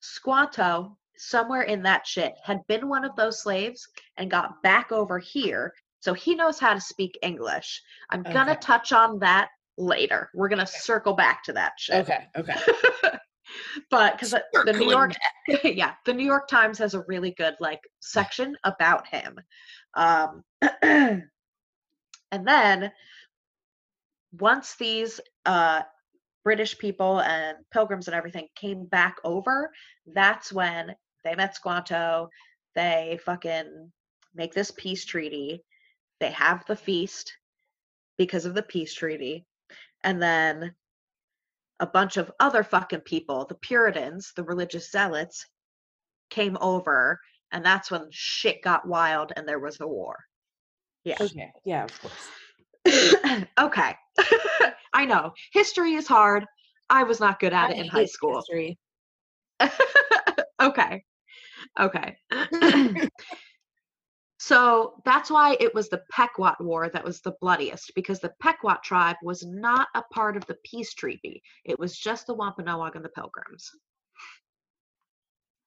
Squanto, 0.01 0.97
somewhere 1.17 1.63
in 1.63 1.83
that 1.83 2.07
shit, 2.07 2.35
had 2.45 2.61
been 2.69 2.89
one 2.89 3.05
of 3.05 3.17
those 3.17 3.43
slaves 3.43 3.85
and 4.17 4.31
got 4.31 4.63
back 4.63 4.93
over 4.93 5.19
here. 5.19 5.73
So 6.01 6.15
he 6.15 6.35
knows 6.35 6.59
how 6.59 6.75
to 6.75 6.81
speak 6.81 7.19
English. 7.23 7.83
I'm 8.11 8.23
gonna 8.23 8.57
touch 8.57 8.93
on 8.93 9.19
that 9.21 9.49
later. 9.77 10.31
We're 10.35 10.49
gonna 10.49 10.67
circle 10.67 11.15
back 11.15 11.43
to 11.45 11.53
that 11.55 11.73
shit. 11.79 11.97
Okay. 11.97 12.27
Okay. 12.37 12.55
but 13.91 14.13
because 14.13 14.31
the 14.31 14.73
New 14.73 14.91
York, 14.91 15.13
yeah, 15.65 15.95
the 16.05 16.15
New 16.15 16.25
York 16.25 16.49
Times 16.49 16.79
has 16.79 16.95
a 16.95 17.05
really 17.09 17.33
good 17.33 17.55
like 17.61 17.81
section 18.01 18.57
about 18.65 19.07
him. 19.07 19.39
Um, 19.95 20.45
And 22.31 22.47
then 22.47 22.93
once 24.39 24.77
these 24.77 25.21
uh, 25.47 25.83
British 26.45 26.79
people 26.79 27.21
and 27.21 27.57
pilgrims 27.73 28.09
and 28.09 28.15
everything 28.15 28.49
came 28.55 28.85
back 28.85 29.17
over, 29.25 29.71
that's 30.07 30.53
when 30.53 30.95
they 31.25 31.35
met 31.35 31.57
Squanto. 31.57 32.29
They 32.75 33.19
fucking 33.25 33.91
make 34.35 34.53
this 34.53 34.71
peace 34.71 35.05
treaty. 35.05 35.65
They 36.21 36.31
have 36.31 36.65
the 36.67 36.77
feast 36.77 37.33
because 38.17 38.45
of 38.45 38.55
the 38.55 38.63
peace 38.63 38.93
treaty. 38.93 39.47
And 40.03 40.23
then 40.23 40.75
a 41.81 41.87
bunch 41.87 42.17
of 42.17 42.33
other 42.41 42.63
fucking 42.63 43.01
people, 43.01 43.47
the 43.47 43.55
Puritans, 43.55 44.33
the 44.35 44.43
religious 44.43 44.91
zealots, 44.91 45.47
came 46.31 46.59
over. 46.61 47.21
And 47.53 47.65
that's 47.65 47.91
when 47.91 48.07
shit 48.11 48.63
got 48.63 48.87
wild 48.87 49.33
and 49.37 49.49
there 49.49 49.61
was 49.61 49.81
a 49.81 49.87
war. 49.87 50.17
Yeah. 51.05 51.17
Okay. 51.21 51.51
Yeah, 51.65 51.85
of 51.85 52.01
course. 52.01 53.45
okay. 53.59 53.95
I 54.93 55.05
know. 55.07 55.33
History 55.53 55.95
is 55.95 56.07
hard. 56.07 56.45
I 56.91 57.05
was 57.05 57.21
not 57.21 57.41
good 57.41 57.53
at 57.53 57.71
I 57.71 57.75
it 57.75 57.79
in 57.79 57.89
high 57.89 58.07
school. 58.07 58.37
history. 58.37 58.79
okay. 60.61 61.05
Okay. 61.79 62.17
So 64.39 64.95
that's 65.05 65.31
why 65.31 65.57
it 65.59 65.75
was 65.75 65.89
the 65.89 66.03
Pequot 66.13 66.55
War 66.61 66.89
that 66.89 67.05
was 67.05 67.21
the 67.21 67.35
bloodiest, 67.41 67.93
because 67.97 68.21
the 68.21 68.33
Pequot 68.41 68.79
tribe 68.85 69.17
was 69.23 69.45
not 69.45 69.89
a 69.97 70.03
part 70.13 70.37
of 70.37 70.47
the 70.47 70.57
peace 70.65 70.95
treaty. 70.95 71.43
It 71.65 71.79
was 71.79 71.99
just 71.99 72.29
the 72.29 72.35
Wampanoag 72.35 72.95
and 72.95 73.05
the 73.05 73.09
Pilgrims. 73.09 73.73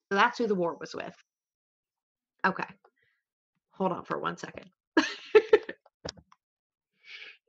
So 0.10 0.16
that's 0.16 0.38
who 0.38 0.48
the 0.48 0.56
war 0.56 0.78
was 0.80 0.96
with. 0.96 1.16
Okay. 2.46 2.68
Hold 3.74 3.92
on 3.92 4.06
for 4.06 4.20
one 4.20 4.38
second. 4.38 4.70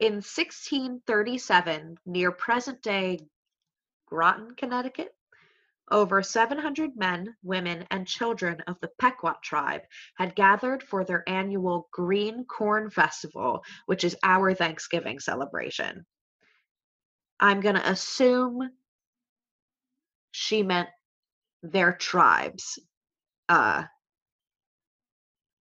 In 0.01 0.15
1637, 0.15 1.99
near 2.07 2.33
present 2.33 2.83
day 2.83 3.21
Groton, 4.07 4.57
Connecticut, 4.57 5.15
over 5.91 6.23
700 6.23 6.97
men, 6.97 7.35
women, 7.43 7.87
and 7.91 8.07
children 8.07 8.61
of 8.67 8.79
the 8.81 8.91
Pequot 8.99 9.37
tribe 9.43 9.83
had 10.17 10.35
gathered 10.35 10.83
for 10.83 11.05
their 11.05 11.29
annual 11.29 11.89
Green 11.93 12.45
Corn 12.45 12.91
Festival, 12.91 13.63
which 13.87 14.05
is 14.05 14.17
our 14.23 14.55
Thanksgiving 14.55 15.19
celebration. 15.19 16.07
I'm 17.41 17.61
going 17.61 17.75
to 17.75 17.91
assume 17.91 18.71
she 20.31 20.63
meant 20.63 20.89
their 21.63 21.93
tribes 21.93 22.79
uh, 23.49 23.85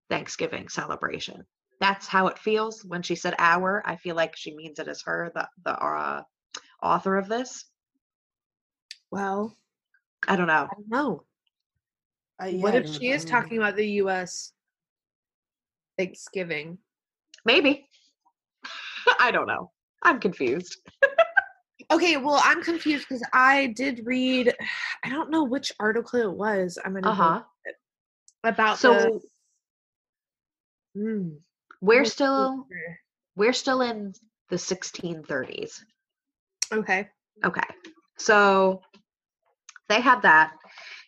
Thanksgiving 0.09 0.69
celebration. 0.69 1.45
That's 1.79 2.07
how 2.07 2.27
it 2.27 2.37
feels 2.37 2.85
when 2.85 3.01
she 3.01 3.15
said 3.15 3.33
our. 3.39 3.81
I 3.85 3.95
feel 3.95 4.15
like 4.15 4.35
she 4.35 4.55
means 4.55 4.77
it 4.77 4.87
as 4.87 5.01
her, 5.03 5.31
the, 5.33 5.47
the 5.65 5.71
uh, 5.71 6.21
author 6.81 7.17
of 7.17 7.27
this. 7.27 7.65
Well, 9.09 9.57
I 10.27 10.35
don't 10.35 10.47
know. 10.47 10.67
I 10.69 10.75
don't 10.75 10.89
know. 10.89 11.23
Uh, 12.41 12.45
yeah, 12.45 12.61
what 12.63 12.75
if 12.75 12.87
she 12.87 13.11
I 13.11 13.15
is 13.15 13.25
talking 13.25 13.57
about 13.57 13.75
the 13.75 13.87
U.S. 14.03 14.53
Thanksgiving? 15.97 16.77
Maybe. 17.45 17.87
I 19.19 19.31
don't 19.31 19.47
know. 19.47 19.71
I'm 20.03 20.19
confused. 20.19 20.77
Okay, 21.91 22.17
well, 22.17 22.39
I'm 22.43 22.63
confused 22.63 23.05
because 23.09 23.23
I 23.33 23.67
did 23.75 24.01
read. 24.05 24.53
I 25.03 25.09
don't 25.09 25.29
know 25.29 25.43
which 25.43 25.71
article 25.79 26.19
it 26.19 26.31
was. 26.31 26.77
I'm 26.83 26.93
gonna 26.93 27.09
Uh 27.09 27.13
huh. 27.13 27.43
about 28.43 28.77
So 28.77 29.21
the. 30.95 31.01
Mm, 31.01 31.37
we're 31.79 32.05
still 32.05 32.65
here. 32.69 32.99
we're 33.35 33.53
still 33.53 33.81
in 33.81 34.13
the 34.49 34.57
1630s. 34.57 35.79
Okay. 36.73 37.07
Okay. 37.45 37.61
So 38.17 38.81
they 39.91 40.01
had 40.01 40.21
that. 40.21 40.53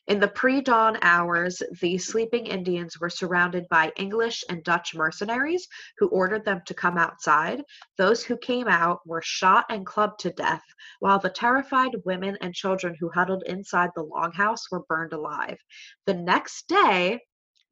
In 0.08 0.20
the 0.20 0.28
pre 0.28 0.60
dawn 0.60 0.98
hours, 1.02 1.64
the 1.80 1.98
sleeping 1.98 2.46
Indians 2.48 3.00
were 3.00 3.10
surrounded 3.10 3.70
by 3.70 3.94
English 3.96 4.44
and 4.50 4.62
Dutch 4.62 4.94
mercenaries 4.94 5.66
who 5.98 6.10
ordered 6.10 6.44
them 6.44 6.62
to 6.66 6.74
come 6.74 6.98
outside. 6.98 7.64
Those 7.98 8.22
who 8.22 8.36
came 8.38 8.68
out 8.68 9.00
were 9.08 9.22
shot 9.22 9.66
and 9.70 9.86
clubbed 9.86 10.20
to 10.22 10.32
death, 10.32 10.64
while 11.00 11.20
the 11.20 11.30
terrified 11.30 11.96
women 12.04 12.38
and 12.42 12.54
children 12.54 12.98
who 13.00 13.10
huddled 13.10 13.44
inside 13.46 13.92
the 13.96 14.04
longhouse 14.04 14.70
were 14.70 14.84
burned 14.90 15.14
alive. 15.14 15.58
The 16.06 16.16
next 16.16 16.68
day, 16.68 17.22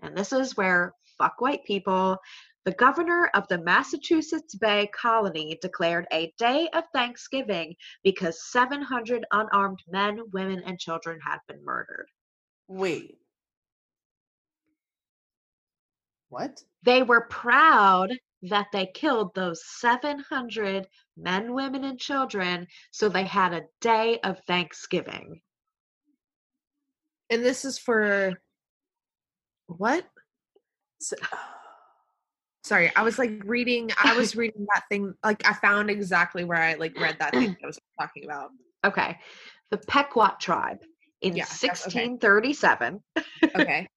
and 0.01 0.15
this 0.15 0.31
is 0.31 0.55
where 0.55 0.93
fuck 1.17 1.41
white 1.41 1.65
people, 1.65 2.17
the 2.63 2.71
governor 2.73 3.29
of 3.33 3.47
the 3.47 3.57
Massachusetts 3.57 4.55
Bay 4.55 4.89
Colony 4.93 5.57
declared 5.61 6.05
a 6.11 6.31
day 6.37 6.69
of 6.73 6.83
Thanksgiving 6.93 7.75
because 8.03 8.51
700 8.51 9.25
unarmed 9.31 9.79
men, 9.87 10.19
women, 10.31 10.61
and 10.65 10.79
children 10.79 11.19
had 11.25 11.39
been 11.47 11.63
murdered. 11.65 12.07
Wait. 12.67 13.17
What? 16.29 16.63
They 16.83 17.03
were 17.03 17.27
proud 17.29 18.11
that 18.43 18.67
they 18.71 18.87
killed 18.87 19.33
those 19.35 19.61
700 19.79 20.87
men, 21.17 21.53
women, 21.53 21.83
and 21.83 21.99
children, 21.99 22.67
so 22.91 23.09
they 23.09 23.25
had 23.25 23.53
a 23.53 23.65
day 23.81 24.19
of 24.23 24.39
Thanksgiving. 24.47 25.41
And 27.29 27.43
this 27.43 27.65
is 27.65 27.77
for 27.77 28.33
what? 29.67 30.05
So, 30.99 31.15
Sorry, 32.71 32.89
I 32.95 33.03
was 33.03 33.19
like 33.19 33.41
reading. 33.43 33.91
I 34.01 34.15
was 34.17 34.33
reading 34.33 34.65
that 34.73 34.83
thing. 34.87 35.13
Like 35.25 35.45
I 35.45 35.51
found 35.51 35.89
exactly 35.89 36.45
where 36.45 36.57
I 36.57 36.75
like 36.75 36.97
read 36.97 37.17
that 37.19 37.33
thing 37.33 37.57
I 37.63 37.67
was 37.67 37.77
talking 37.99 38.23
about. 38.23 38.51
Okay. 38.85 39.19
The 39.71 39.77
Pequot 39.77 40.39
tribe 40.39 40.77
in 41.21 41.35
Yeah, 41.35 41.43
that's 41.43 41.85
okay. 41.87 42.07
1637, 42.07 43.03
Okay. 43.57 43.89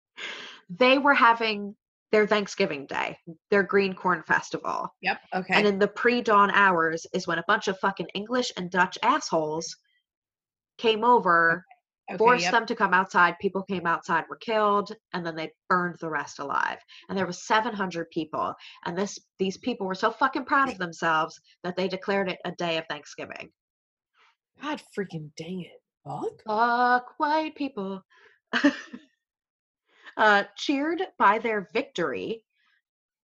they 0.70 0.96
were 0.96 1.12
having 1.12 1.76
their 2.10 2.26
Thanksgiving 2.26 2.86
day, 2.86 3.18
their 3.50 3.62
Green 3.62 3.92
Corn 3.92 4.22
Festival. 4.22 4.94
Yep. 5.02 5.20
Okay. 5.34 5.52
And 5.54 5.66
in 5.66 5.78
the 5.78 5.88
pre 5.88 6.22
dawn 6.22 6.50
hours 6.52 7.06
is 7.12 7.26
when 7.26 7.38
a 7.38 7.44
bunch 7.46 7.68
of 7.68 7.78
fucking 7.80 8.08
English 8.14 8.50
and 8.56 8.70
Dutch 8.70 8.96
assholes 9.02 9.76
came 10.78 11.04
over, 11.04 11.66
okay, 12.10 12.18
forced 12.18 12.44
yep. 12.44 12.52
them 12.52 12.66
to 12.66 12.74
come 12.74 12.94
outside. 12.94 13.38
People 13.40 13.62
came 13.62 13.86
outside, 13.86 14.24
were 14.28 14.36
killed, 14.36 14.92
and 15.12 15.24
then 15.24 15.36
they 15.36 15.50
burned 15.68 15.96
the 16.00 16.08
rest 16.08 16.38
alive. 16.38 16.78
And 17.08 17.16
there 17.16 17.26
was 17.26 17.46
700 17.46 18.10
people. 18.10 18.54
And 18.84 18.96
this 18.96 19.18
these 19.38 19.58
people 19.58 19.86
were 19.86 19.94
so 19.94 20.10
fucking 20.10 20.44
proud 20.44 20.70
of 20.70 20.78
themselves 20.78 21.40
that 21.62 21.76
they 21.76 21.88
declared 21.88 22.30
it 22.30 22.38
a 22.44 22.52
day 22.52 22.78
of 22.78 22.84
Thanksgiving. 22.88 23.50
God 24.62 24.82
freaking 24.96 25.30
dang 25.36 25.62
it. 25.62 25.82
fuck? 26.04 26.42
Fuck 26.46 27.14
white 27.18 27.54
people. 27.56 28.02
uh, 30.16 30.44
cheered 30.56 31.02
by 31.18 31.38
their 31.38 31.68
victory, 31.72 32.44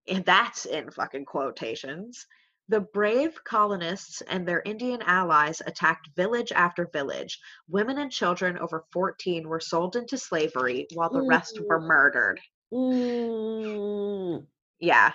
and 0.07 0.23
that's 0.25 0.65
in 0.65 0.91
fucking 0.91 1.25
quotations. 1.25 2.25
The 2.69 2.79
brave 2.79 3.43
colonists 3.43 4.21
and 4.21 4.47
their 4.47 4.61
Indian 4.65 5.01
allies 5.01 5.61
attacked 5.65 6.09
village 6.15 6.51
after 6.51 6.87
village. 6.93 7.39
Women 7.67 7.97
and 7.97 8.11
children 8.11 8.57
over 8.57 8.85
14 8.93 9.47
were 9.47 9.59
sold 9.59 9.95
into 9.95 10.17
slavery 10.17 10.87
while 10.93 11.09
the 11.09 11.21
rest 11.21 11.59
were 11.67 11.81
murdered. 11.81 12.39
Mm, 12.73 14.45
Yeah. 14.79 15.11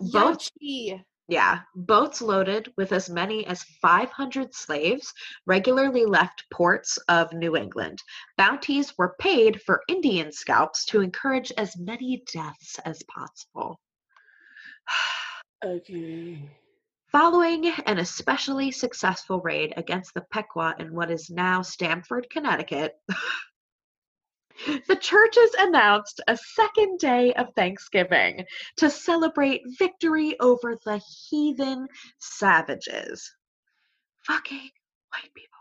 Both. 0.00 0.48
Yeah, 1.28 1.60
boats 1.74 2.20
loaded 2.20 2.72
with 2.76 2.92
as 2.92 3.08
many 3.08 3.46
as 3.46 3.62
500 3.80 4.54
slaves 4.54 5.14
regularly 5.46 6.04
left 6.04 6.44
ports 6.52 6.98
of 7.08 7.32
New 7.32 7.56
England. 7.56 8.02
Bounties 8.36 8.98
were 8.98 9.14
paid 9.18 9.62
for 9.62 9.82
Indian 9.88 10.32
scalps 10.32 10.84
to 10.86 11.00
encourage 11.00 11.50
as 11.56 11.76
many 11.78 12.22
deaths 12.32 12.78
as 12.84 13.02
possible. 13.04 13.80
okay. 15.64 16.50
Following 17.12 17.66
an 17.66 17.98
especially 17.98 18.70
successful 18.70 19.38
raid 19.42 19.74
against 19.76 20.14
the 20.14 20.22
Pequot 20.32 20.76
in 20.78 20.94
what 20.94 21.10
is 21.10 21.28
now 21.28 21.60
Stamford, 21.60 22.30
Connecticut, 22.30 22.94
the 24.88 24.96
churches 24.96 25.54
announced 25.58 26.22
a 26.26 26.38
second 26.38 26.98
day 27.00 27.34
of 27.34 27.52
Thanksgiving 27.54 28.46
to 28.76 28.88
celebrate 28.88 29.60
victory 29.78 30.40
over 30.40 30.78
the 30.86 31.02
heathen 31.28 31.86
savages. 32.18 33.30
Fucking 34.26 34.70
white 35.10 35.34
people. 35.34 35.58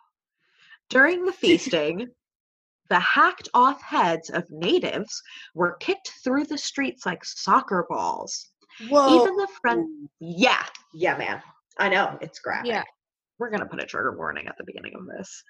During 0.87 1.25
the 1.25 1.33
feasting, 1.33 2.07
the 2.89 2.99
hacked 2.99 3.49
off 3.53 3.81
heads 3.81 4.29
of 4.29 4.49
natives 4.49 5.21
were 5.53 5.75
kicked 5.81 6.13
through 6.23 6.45
the 6.45 6.57
streets 6.57 7.05
like 7.05 7.25
soccer 7.25 7.85
balls. 7.89 8.50
Whoa. 8.89 9.15
Even 9.21 9.35
the 9.35 9.47
front. 9.61 9.87
Yeah, 10.19 10.63
yeah, 10.93 11.17
man. 11.17 11.41
I 11.77 11.89
know 11.89 12.17
it's 12.21 12.39
graphic. 12.39 12.67
Yeah. 12.69 12.83
We're 13.39 13.49
gonna 13.49 13.65
put 13.65 13.81
a 13.81 13.85
trigger 13.85 14.15
warning 14.17 14.47
at 14.47 14.57
the 14.57 14.63
beginning 14.63 14.93
of 14.95 15.05
this. 15.07 15.43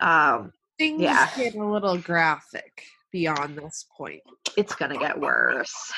Um, 0.00 0.52
Things 0.78 1.02
Yeah. 1.02 1.30
get 1.36 1.54
a 1.54 1.64
little 1.64 1.98
graphic. 1.98 2.84
beyond 3.12 3.56
this 3.56 3.86
point. 3.96 4.22
It's 4.56 4.74
gonna 4.74 4.98
get 4.98 5.20
worse. 5.20 5.92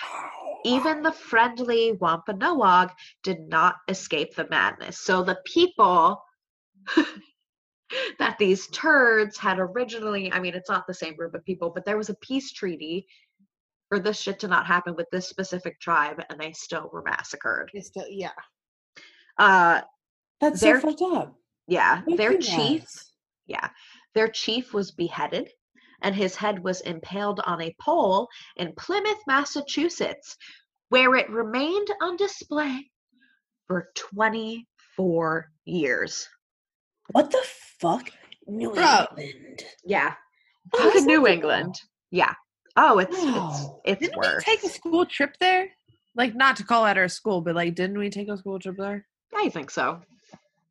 Even 0.65 1.03
the 1.03 1.13
friendly 1.31 1.93
Wampanoag 1.93 2.91
did 3.23 3.41
not 3.49 3.77
escape 3.89 4.35
the 4.37 4.47
madness. 4.51 5.01
So 5.01 5.23
the 5.23 5.39
people 5.47 6.23
that 8.19 8.37
these 8.39 8.67
turds 8.69 9.39
had 9.39 9.59
originally, 9.59 10.31
I 10.33 10.41
mean, 10.41 10.55
it's 10.55 10.69
not 10.69 10.87
the 10.87 10.95
same 10.95 11.17
group 11.17 11.35
of 11.35 11.45
people, 11.45 11.71
but 11.71 11.85
there 11.87 11.97
was 11.97 12.11
a 12.11 12.15
peace 12.17 12.53
treaty 12.53 13.07
for 13.89 13.99
this 14.01 14.21
shit 14.21 14.39
to 14.41 14.49
not 14.49 14.67
happen 14.67 14.95
with 14.97 15.07
this 15.13 15.29
specific 15.29 15.79
tribe, 15.81 16.23
and 16.29 16.41
they 16.41 16.53
still 16.53 16.91
were 16.93 17.03
massacred. 17.03 17.71
It's 17.73 17.89
still, 17.89 18.07
yeah. 18.09 18.31
Uh, 19.39 19.83
That's 20.41 20.61
They're- 20.61 20.81
so 20.81 20.89
fucked 20.91 21.03
up. 21.03 21.35
yeah, 21.67 22.03
Don't 22.07 22.17
their 22.17 22.37
chief, 22.39 22.85
yeah, 23.47 23.69
their 24.15 24.29
chief 24.29 24.73
was 24.75 24.91
beheaded, 24.93 25.51
and 26.03 26.15
his 26.15 26.37
head 26.37 26.63
was 26.63 26.81
impaled 26.83 27.41
on 27.41 27.61
a 27.63 27.75
pole 27.81 28.29
in 28.57 28.75
Plymouth, 28.77 29.21
Massachusetts, 29.27 30.37
where 30.91 31.15
it 31.17 31.31
remained 31.31 31.89
on 32.03 32.17
display 32.17 32.91
for 33.67 33.89
24 33.95 35.51
years. 35.65 36.29
What 37.13 37.31
the 37.31 37.43
fuck? 37.81 38.11
New 38.47 38.73
Bro. 38.73 39.07
England. 39.19 39.65
Yeah, 39.85 40.15
How 40.73 40.79
fucking 40.85 41.03
that 41.03 41.07
New? 41.07 41.27
England. 41.27 41.75
Yeah. 42.11 42.35
Oh, 42.77 42.99
it's 42.99 43.17
Wow. 43.17 43.49
it's 43.85 44.01
it's 44.01 44.01
Didn't 44.01 44.21
we 44.21 44.29
take 44.41 44.63
a 44.65 44.69
school 44.69 45.07
trip 45.07 45.37
there? 45.41 45.69
Like, 46.15 46.35
not 46.35 46.57
to 46.57 46.65
call 46.65 46.85
out 46.85 46.99
our 46.99 47.09
school, 47.09 47.41
but 47.41 47.55
like, 47.55 47.75
didn't 47.75 47.99
we 47.99 48.11
take 48.11 48.29
a 48.29 48.37
school 48.37 48.59
trip 48.59 48.77
there? 48.79 49.07
I 49.35 49.49
think 49.49 49.71
so. 49.71 50.01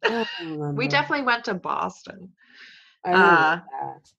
I 0.04 0.26
We 0.74 0.88
definitely 0.88 1.26
went 1.26 1.46
to 1.46 1.54
Boston. 1.54 2.32
I 3.06 3.10
remember 3.12 3.30
uh, 3.30 3.56
that. 3.56 4.12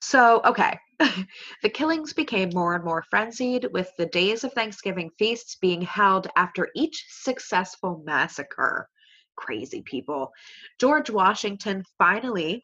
So, 0.00 0.40
okay. 0.44 0.78
the 1.62 1.68
killings 1.68 2.12
became 2.12 2.50
more 2.54 2.74
and 2.74 2.84
more 2.84 3.04
frenzied, 3.10 3.66
with 3.72 3.90
the 3.98 4.06
days 4.06 4.44
of 4.44 4.52
Thanksgiving 4.52 5.10
feasts 5.18 5.56
being 5.56 5.82
held 5.82 6.28
after 6.36 6.68
each 6.74 7.04
successful 7.08 8.02
massacre. 8.04 8.88
Crazy 9.36 9.82
people. 9.82 10.32
George 10.80 11.10
Washington 11.10 11.84
finally 11.98 12.62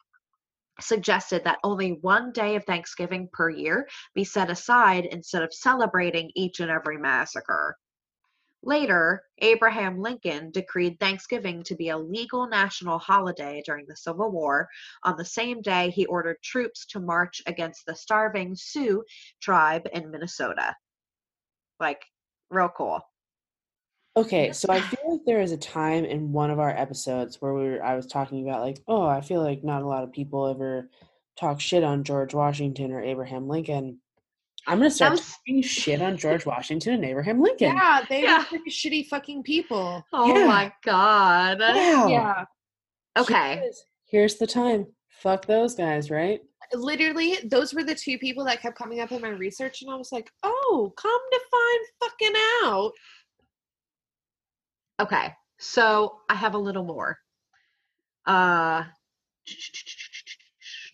suggested 0.79 1.43
that 1.43 1.59
only 1.63 1.99
one 2.01 2.31
day 2.31 2.55
of 2.55 2.65
Thanksgiving 2.65 3.29
per 3.31 3.49
year 3.49 3.87
be 4.13 4.23
set 4.23 4.49
aside 4.49 5.05
instead 5.05 5.43
of 5.43 5.53
celebrating 5.53 6.31
each 6.35 6.59
and 6.59 6.71
every 6.71 6.97
massacre. 6.97 7.77
Later, 8.63 9.21
Abraham 9.39 10.01
Lincoln 10.01 10.49
decreed 10.49 10.99
Thanksgiving 10.99 11.63
to 11.65 11.75
be 11.75 11.89
a 11.89 11.97
legal 11.97 12.47
national 12.47 12.97
holiday 12.97 13.61
during 13.63 13.85
the 13.87 13.95
Civil 13.95 14.31
War. 14.31 14.67
On 15.03 15.15
the 15.17 15.23
same 15.23 15.61
day, 15.61 15.91
he 15.91 16.07
ordered 16.07 16.41
troops 16.43 16.85
to 16.87 16.99
march 16.99 17.43
against 17.45 17.85
the 17.85 17.95
starving 17.95 18.55
Sioux 18.55 19.03
tribe 19.39 19.87
in 19.93 20.09
Minnesota. 20.09 20.75
Like, 21.79 22.03
real 22.49 22.69
cool. 22.75 23.01
Okay, 24.17 24.51
so 24.51 24.67
I 24.71 24.79
there 25.25 25.39
was 25.39 25.51
a 25.51 25.57
time 25.57 26.05
in 26.05 26.31
one 26.31 26.51
of 26.51 26.59
our 26.59 26.69
episodes 26.69 27.41
where 27.41 27.53
we 27.53 27.63
were 27.69 27.83
I 27.83 27.95
was 27.95 28.05
talking 28.07 28.47
about 28.47 28.61
like, 28.61 28.81
oh, 28.87 29.05
I 29.05 29.21
feel 29.21 29.41
like 29.43 29.63
not 29.63 29.81
a 29.81 29.87
lot 29.87 30.03
of 30.03 30.11
people 30.13 30.47
ever 30.47 30.89
talk 31.39 31.59
shit 31.59 31.83
on 31.83 32.03
George 32.03 32.33
Washington 32.33 32.91
or 32.91 33.01
Abraham 33.01 33.47
Lincoln. 33.47 33.99
I'm 34.67 34.79
gonna 34.79 34.89
start 34.89 35.11
was- 35.11 35.31
talking 35.31 35.61
shit 35.61 36.01
on 36.01 36.17
George 36.17 36.45
Washington 36.45 36.93
and 36.93 37.05
Abraham 37.05 37.41
Lincoln. 37.41 37.75
Yeah, 37.75 38.03
they 38.09 38.23
Yeah. 38.23 38.39
were 38.39 38.43
pretty 38.45 38.69
shitty 38.71 39.07
fucking 39.07 39.43
people. 39.43 40.03
Oh 40.13 40.27
Yeah. 40.27 40.47
my 40.47 40.73
god. 40.83 41.59
Wow. 41.59 42.07
Yeah. 42.07 42.45
Okay. 43.17 43.55
Here's- 43.57 43.83
Here's 44.07 44.35
the 44.35 44.47
time. 44.47 44.85
Fuck 45.09 45.45
those 45.45 45.75
guys, 45.75 46.09
right? 46.11 46.39
Literally, 46.73 47.37
those 47.45 47.73
were 47.73 47.83
the 47.83 47.95
two 47.95 48.17
people 48.17 48.43
that 48.45 48.61
kept 48.61 48.77
coming 48.77 48.99
up 48.99 49.11
in 49.11 49.21
my 49.21 49.29
research, 49.29 49.81
and 49.81 49.91
I 49.91 49.95
was 49.95 50.11
like, 50.11 50.29
oh, 50.43 50.93
come 50.95 51.19
to 51.31 51.39
find 51.51 51.85
fucking 52.11 52.33
out. 52.63 52.91
Okay. 54.99 55.33
So 55.57 56.19
I 56.29 56.35
have 56.35 56.53
a 56.55 56.59
little 56.59 56.83
more. 56.83 57.17
Uh 58.25 58.83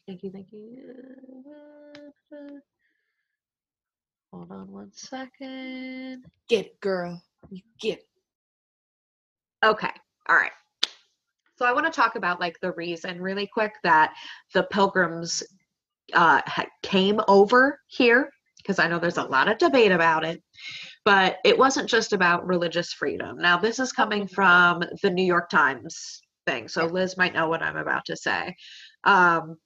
thank 0.07 0.23
you, 0.23 0.31
thank 0.31 0.51
you. 0.51 0.93
Hold 4.33 4.51
on 4.51 4.71
one 4.71 4.91
second. 4.93 6.25
Get 6.47 6.65
it, 6.65 6.79
girl. 6.79 7.21
You 7.49 7.61
get 7.79 7.99
it. 7.99 8.07
Okay. 9.63 9.91
All 10.27 10.35
right. 10.35 10.51
So 11.57 11.65
I 11.65 11.73
want 11.73 11.85
to 11.85 11.91
talk 11.91 12.15
about 12.15 12.39
like 12.39 12.59
the 12.61 12.71
reason 12.71 13.21
really 13.21 13.47
quick 13.47 13.73
that 13.83 14.13
the 14.53 14.63
pilgrims 14.63 15.43
uh 16.13 16.41
came 16.81 17.21
over 17.27 17.79
here 17.87 18.31
because 18.57 18.79
I 18.79 18.87
know 18.87 18.99
there's 18.99 19.17
a 19.17 19.23
lot 19.23 19.47
of 19.49 19.57
debate 19.57 19.91
about 19.91 20.23
it. 20.23 20.41
But 21.03 21.37
it 21.43 21.57
wasn't 21.57 21.89
just 21.89 22.13
about 22.13 22.45
religious 22.45 22.93
freedom. 22.93 23.37
Now 23.37 23.57
this 23.57 23.79
is 23.79 23.91
coming 23.91 24.27
from 24.27 24.83
the 25.01 25.09
New 25.09 25.25
York 25.25 25.49
Times 25.49 26.21
thing. 26.45 26.67
So 26.67 26.85
Liz 26.85 27.17
might 27.17 27.33
know 27.33 27.47
what 27.47 27.63
I'm 27.63 27.77
about 27.77 28.05
to 28.05 28.15
say. 28.15 28.55
Um 29.03 29.57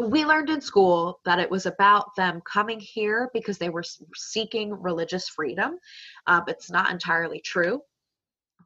we 0.00 0.24
learned 0.24 0.48
in 0.48 0.62
school 0.62 1.20
that 1.26 1.38
it 1.38 1.50
was 1.50 1.66
about 1.66 2.16
them 2.16 2.40
coming 2.50 2.80
here 2.80 3.28
because 3.34 3.58
they 3.58 3.68
were 3.68 3.84
seeking 4.14 4.72
religious 4.72 5.28
freedom. 5.28 5.78
Um, 6.26 6.44
it's 6.48 6.70
not 6.70 6.90
entirely 6.90 7.40
true 7.40 7.82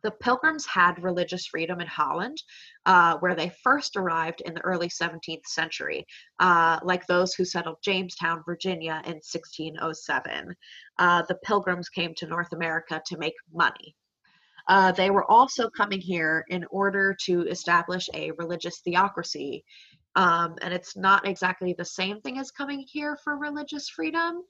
the 0.03 0.11
pilgrims 0.11 0.67
had 0.67 1.03
religious 1.03 1.47
freedom 1.47 1.81
in 1.81 1.87
Holland, 1.87 2.43
uh, 2.87 3.17
where 3.19 3.35
they 3.35 3.53
first 3.63 3.97
arrived 3.97 4.43
in 4.43 4.55
the 4.55 4.61
early 4.61 4.89
17th 4.89 5.47
century, 5.47 6.07
uh, 6.41 6.79
like 6.83 7.07
those 7.07 7.35
who 7.35 7.45
settled 7.45 7.77
Jamestown, 7.83 8.43
Virginia 8.47 9.03
in 9.05 9.15
1607. 9.15 10.55
Uh, 10.99 11.23
the 11.29 11.39
pilgrims 11.45 11.89
came 11.89 12.15
to 12.17 12.27
North 12.27 12.53
America 12.53 13.03
to 13.07 13.19
make 13.19 13.35
money. 13.53 13.95
Uh, 14.69 14.93
they 14.93 15.11
were 15.11 15.31
also 15.31 15.71
coming 15.71 16.01
here 16.01 16.45
in 16.49 16.65
order 16.71 17.17
to 17.25 17.43
establish 17.43 18.09
a 18.15 18.33
religious 18.33 18.81
theocracy. 18.81 19.65
Um, 20.17 20.57
and 20.63 20.73
it's 20.73 20.97
not 20.97 21.27
exactly 21.27 21.75
the 21.77 21.85
same 21.85 22.21
thing 22.23 22.39
as 22.39 22.51
coming 22.51 22.85
here 22.91 23.19
for 23.23 23.37
religious 23.37 23.89
freedom. 23.89 24.43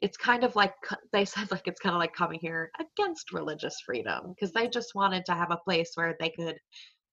It's 0.00 0.16
kind 0.16 0.44
of 0.44 0.54
like 0.54 0.74
they 1.12 1.24
said 1.24 1.50
like 1.50 1.66
it's 1.66 1.80
kind 1.80 1.94
of 1.94 2.00
like 2.00 2.14
coming 2.14 2.38
here 2.40 2.70
against 2.80 3.32
religious 3.32 3.76
freedom 3.84 4.34
because 4.34 4.52
they 4.52 4.68
just 4.68 4.94
wanted 4.94 5.24
to 5.26 5.32
have 5.32 5.50
a 5.50 5.58
place 5.64 5.90
where 5.94 6.16
they 6.20 6.30
could 6.30 6.56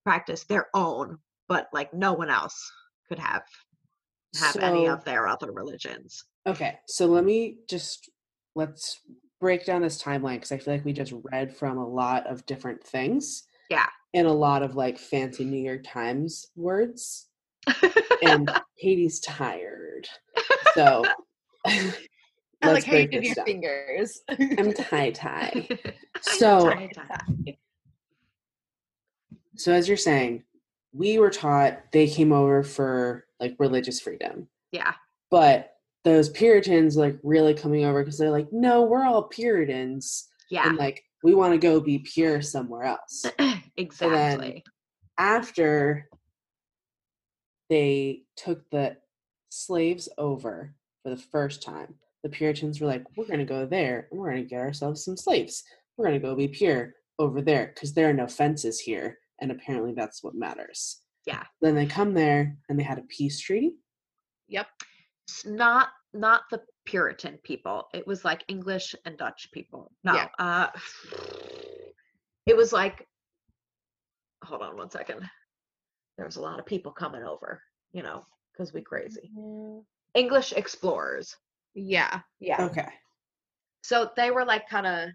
practice 0.04 0.44
their 0.44 0.68
own 0.72 1.18
but 1.48 1.66
like 1.72 1.92
no 1.92 2.12
one 2.12 2.30
else 2.30 2.70
could 3.08 3.18
have 3.18 3.42
have 4.38 4.56
any 4.58 4.86
of 4.86 5.04
their 5.04 5.26
other 5.26 5.50
religions 5.50 6.24
Okay, 6.46 6.78
so 6.86 7.06
let 7.06 7.24
me 7.24 7.58
just 7.68 8.08
let's 8.54 9.00
break 9.40 9.66
down 9.66 9.82
this 9.82 10.00
timeline 10.00 10.34
because 10.34 10.52
I 10.52 10.58
feel 10.58 10.74
like 10.74 10.84
we 10.84 10.92
just 10.92 11.12
read 11.32 11.54
from 11.54 11.76
a 11.76 11.86
lot 11.86 12.26
of 12.26 12.46
different 12.46 12.82
things. 12.82 13.42
Yeah. 13.68 13.88
And 14.14 14.26
a 14.26 14.32
lot 14.32 14.62
of 14.62 14.76
like 14.76 14.96
fancy 14.96 15.44
New 15.44 15.62
York 15.62 15.82
Times 15.84 16.46
words. 16.54 17.26
And 18.22 18.48
Katie's 18.80 19.18
tired. 19.20 20.08
So 20.74 21.04
I 22.62 22.72
let's 22.72 22.86
like 22.86 22.92
how 22.92 22.96
you 22.98 23.08
did 23.08 23.24
your 23.24 23.34
down. 23.34 23.44
fingers. 23.44 24.20
I'm 24.28 24.72
tie 24.74 25.10
tie. 25.10 25.68
So 26.22 26.70
Tie, 26.70 26.90
tie. 26.94 27.56
so 29.56 29.72
as 29.72 29.86
you're 29.86 29.96
saying, 29.98 30.44
we 30.92 31.18
were 31.18 31.30
taught 31.30 31.92
they 31.92 32.08
came 32.08 32.32
over 32.32 32.62
for 32.62 33.26
like 33.38 33.54
religious 33.58 34.00
freedom. 34.00 34.48
yeah 34.72 34.94
But 35.30 35.74
those 36.04 36.30
Puritans 36.30 36.96
like 36.96 37.18
really 37.22 37.52
coming 37.52 37.84
over 37.84 38.02
because 38.02 38.16
they're 38.16 38.30
like, 38.30 38.50
no, 38.52 38.82
we're 38.82 39.04
all 39.04 39.24
Puritans. 39.24 40.28
yeah 40.50 40.66
and 40.68 40.78
like 40.78 41.02
we 41.22 41.34
want 41.34 41.52
to 41.52 41.58
go 41.58 41.80
be 41.80 41.98
pure 41.98 42.40
somewhere 42.40 42.84
else 42.84 43.26
exactly 43.76 44.64
after 45.18 46.08
they 47.68 48.22
took 48.36 48.68
the 48.70 48.96
slaves 49.50 50.08
over 50.18 50.72
for 51.02 51.10
the 51.10 51.16
first 51.16 51.62
time 51.62 51.94
the 52.26 52.36
puritans 52.36 52.80
were 52.80 52.88
like 52.88 53.04
we're 53.16 53.24
going 53.26 53.38
to 53.38 53.44
go 53.44 53.64
there 53.64 54.08
and 54.10 54.18
we're 54.18 54.32
going 54.32 54.42
to 54.42 54.48
get 54.48 54.58
ourselves 54.58 55.04
some 55.04 55.16
slaves. 55.16 55.62
We're 55.96 56.08
going 56.08 56.20
to 56.20 56.26
go 56.26 56.34
be 56.34 56.48
pure 56.48 56.94
over 57.20 57.40
there 57.40 57.70
because 57.72 57.94
there 57.94 58.08
are 58.10 58.12
no 58.12 58.26
fences 58.26 58.80
here 58.80 59.18
and 59.40 59.52
apparently 59.52 59.92
that's 59.94 60.24
what 60.24 60.34
matters. 60.34 61.02
Yeah. 61.24 61.44
then 61.60 61.76
they 61.76 61.86
come 61.86 62.14
there 62.14 62.56
and 62.68 62.76
they 62.78 62.82
had 62.82 62.98
a 62.98 63.02
peace 63.02 63.38
treaty. 63.40 63.76
Yep. 64.48 64.66
It's 65.28 65.46
not 65.46 65.90
not 66.14 66.42
the 66.50 66.62
puritan 66.84 67.38
people. 67.44 67.86
It 67.94 68.04
was 68.08 68.24
like 68.24 68.42
english 68.48 68.96
and 69.04 69.16
dutch 69.16 69.48
people. 69.52 69.92
No 70.02 70.14
Yeah. 70.14 70.26
uh 70.40 70.66
it 72.46 72.56
was 72.56 72.72
like 72.72 73.06
hold 74.42 74.62
on 74.62 74.76
one 74.76 74.90
second. 74.90 75.20
There 76.16 76.26
was 76.26 76.36
a 76.36 76.42
lot 76.42 76.58
of 76.58 76.66
people 76.66 76.90
coming 76.90 77.22
over 77.22 77.62
you 77.92 78.02
know 78.02 78.26
because 78.52 78.72
we 78.72 78.80
crazy. 78.82 79.30
English 80.14 80.52
explorers 80.54 81.36
Yeah. 81.76 82.20
yeah 82.40 82.64
okay 82.64 82.88
so 83.82 84.10
they 84.16 84.32
were 84.32 84.44
like 84.44 84.68
kind 84.68 84.86
of 84.86 85.10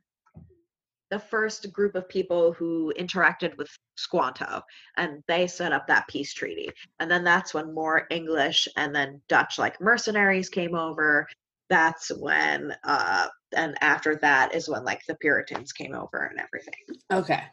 the 1.11 1.19
first 1.19 1.71
group 1.73 1.93
of 1.95 2.07
people 2.07 2.53
who 2.53 2.93
interacted 2.97 3.55
with 3.57 3.69
Squanto, 3.95 4.61
and 4.95 5.21
they 5.27 5.45
set 5.45 5.73
up 5.73 5.85
that 5.87 6.07
peace 6.07 6.33
treaty. 6.33 6.69
And 6.99 7.11
then 7.11 7.25
that's 7.25 7.53
when 7.53 7.75
more 7.75 8.07
English 8.09 8.67
and 8.77 8.95
then 8.95 9.21
Dutch, 9.27 9.59
like 9.59 9.79
mercenaries, 9.81 10.47
came 10.47 10.73
over. 10.73 11.27
That's 11.69 12.09
when, 12.17 12.73
uh, 12.85 13.27
and 13.53 13.77
after 13.81 14.15
that 14.21 14.55
is 14.55 14.69
when 14.69 14.85
like 14.85 15.01
the 15.05 15.15
Puritans 15.15 15.73
came 15.73 15.93
over 15.93 16.31
and 16.31 16.39
everything. 16.39 17.03
Okay. 17.11 17.43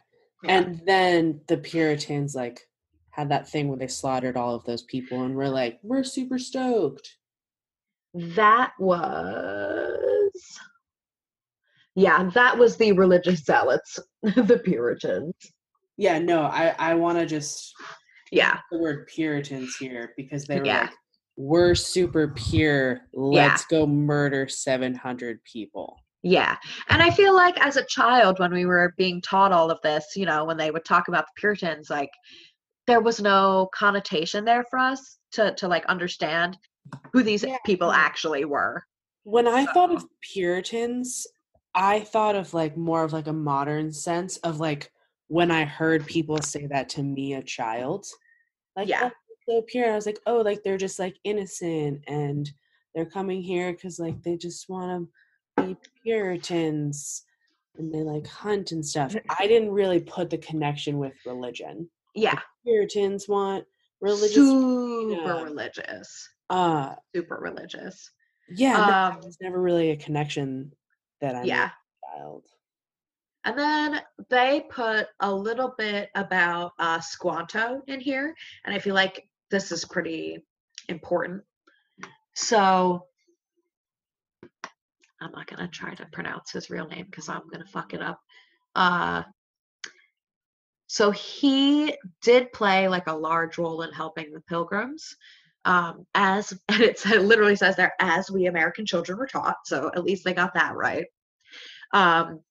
Yeah. 0.43 0.57
And 0.57 0.81
then 0.85 1.41
the 1.47 1.57
Puritans 1.57 2.33
like 2.33 2.61
had 3.09 3.29
that 3.29 3.49
thing 3.49 3.67
where 3.67 3.77
they 3.77 3.87
slaughtered 3.87 4.37
all 4.37 4.55
of 4.55 4.63
those 4.63 4.83
people 4.83 5.23
and 5.23 5.35
we're 5.35 5.49
like, 5.49 5.79
we're 5.83 6.05
super 6.05 6.39
stoked. 6.39 7.17
That 8.13 8.71
was, 8.79 10.31
yeah, 11.95 12.29
that 12.33 12.57
was 12.57 12.77
the 12.77 12.91
religious 12.93 13.43
zealots, 13.43 13.99
the 14.23 14.59
Puritans. 14.63 15.33
Yeah, 15.97 16.17
no, 16.19 16.43
I 16.43 16.75
I 16.79 16.95
want 16.95 17.19
to 17.19 17.25
just 17.25 17.73
Yeah, 18.31 18.59
the 18.71 18.77
word 18.79 19.07
Puritans 19.07 19.75
here 19.77 20.13
because 20.17 20.45
they 20.45 20.59
were 20.59 20.65
Yeah. 20.65 20.81
like, 20.81 20.91
we're 21.35 21.75
super 21.75 22.27
pure. 22.29 23.01
Let's 23.13 23.65
go 23.65 23.85
murder 23.87 24.47
700 24.47 25.43
people. 25.43 25.97
yeah. 26.21 26.57
And 26.89 27.01
I 27.01 27.11
feel 27.11 27.33
like 27.33 27.57
as 27.65 27.77
a 27.77 27.85
child, 27.85 28.39
when 28.39 28.51
we 28.53 28.65
were 28.65 28.93
being 28.97 29.21
taught 29.21 29.53
all 29.53 29.71
of 29.71 29.79
this, 29.83 30.05
you 30.17 30.25
know, 30.25 30.43
when 30.43 30.57
they 30.57 30.69
would 30.71 30.83
talk 30.83 31.07
about 31.07 31.25
the 31.27 31.39
Puritans, 31.39 31.89
like 31.89 32.09
there 32.87 32.99
was 32.99 33.21
no 33.21 33.69
connotation 33.73 34.43
there 34.43 34.65
for 34.69 34.79
us 34.79 35.17
to 35.33 35.53
to 35.55 35.67
like 35.67 35.85
understand 35.85 36.57
who 37.13 37.23
these 37.23 37.43
Yeah. 37.43 37.57
people 37.65 37.91
actually 37.91 38.45
were. 38.45 38.83
When 39.23 39.47
I 39.47 39.65
thought 39.73 39.91
of 39.93 40.05
Puritans, 40.21 41.27
I 41.75 41.99
thought 42.01 42.35
of 42.35 42.53
like 42.53 42.77
more 42.77 43.03
of 43.03 43.13
like 43.13 43.27
a 43.27 43.33
modern 43.33 43.91
sense 43.91 44.37
of 44.37 44.59
like 44.59 44.91
when 45.27 45.51
I 45.51 45.63
heard 45.65 46.05
people 46.07 46.41
say 46.41 46.65
that 46.67 46.89
to 46.89 47.03
me, 47.03 47.33
a 47.33 47.43
child. 47.43 48.05
Like, 48.75 48.87
Yeah. 48.87 49.09
"Oh, 49.11 49.11
so 49.47 49.61
pure. 49.63 49.91
I 49.91 49.95
was 49.95 50.05
like, 50.05 50.19
oh, 50.25 50.37
like 50.41 50.63
they're 50.63 50.77
just 50.77 50.99
like 50.99 51.17
innocent 51.23 52.03
and 52.07 52.49
they're 52.95 53.05
coming 53.05 53.41
here 53.41 53.71
because 53.71 53.99
like 53.99 54.21
they 54.23 54.37
just 54.37 54.69
want 54.69 55.07
to 55.57 55.63
be 55.63 55.77
Puritans 56.03 57.23
and 57.77 57.93
they 57.93 57.99
like 58.01 58.27
hunt 58.27 58.71
and 58.71 58.85
stuff. 58.85 59.13
Mm. 59.13 59.21
I 59.39 59.47
didn't 59.47 59.71
really 59.71 59.99
put 59.99 60.29
the 60.29 60.37
connection 60.39 60.97
with 60.97 61.13
religion. 61.25 61.89
Yeah, 62.15 62.39
Puritans 62.65 63.27
want 63.29 63.65
religious. 64.01 64.35
super 64.35 65.11
yeah. 65.23 65.43
religious, 65.43 66.29
uh, 66.49 66.95
super 67.15 67.35
religious. 67.35 68.11
yeah, 68.49 69.11
Um, 69.13 69.21
there's 69.21 69.37
never 69.41 69.61
really 69.61 69.91
a 69.91 69.97
connection 69.97 70.71
that 71.21 71.35
I 71.35 71.43
yeah. 71.43 71.71
child. 72.15 72.45
And 73.45 73.57
then 73.57 74.01
they 74.29 74.65
put 74.69 75.07
a 75.21 75.33
little 75.33 75.73
bit 75.77 76.09
about 76.15 76.73
uh, 76.77 76.99
Squanto 76.99 77.81
in 77.87 77.99
here, 77.99 78.35
and 78.65 78.75
I 78.75 78.79
feel 78.79 78.95
like 78.95 79.27
this 79.49 79.71
is 79.71 79.85
pretty 79.85 80.45
important. 80.89 81.43
So 82.35 83.05
I'm 85.21 85.31
not 85.31 85.47
gonna 85.47 85.67
try 85.67 85.93
to 85.95 86.05
pronounce 86.11 86.51
his 86.51 86.69
real 86.69 86.87
name 86.87 87.05
because 87.05 87.29
I'm 87.29 87.47
gonna 87.51 87.65
fuck 87.65 87.93
it 87.93 88.01
up. 88.01 88.19
Uh, 88.75 89.23
so 90.87 91.11
he 91.11 91.95
did 92.21 92.51
play 92.51 92.87
like 92.87 93.07
a 93.07 93.13
large 93.13 93.57
role 93.57 93.83
in 93.83 93.91
helping 93.91 94.33
the 94.33 94.41
Pilgrims, 94.41 95.15
um, 95.65 96.05
as 96.15 96.53
and 96.69 96.81
it 96.81 97.21
literally 97.21 97.55
says 97.55 97.75
there, 97.75 97.93
as 97.99 98.31
we 98.31 98.47
American 98.47 98.85
children 98.85 99.17
were 99.17 99.27
taught. 99.27 99.57
So 99.65 99.91
at 99.93 100.03
least 100.03 100.23
they 100.23 100.33
got 100.33 100.53
that 100.53 100.75
right. 100.75 101.05
Um, 101.93 102.41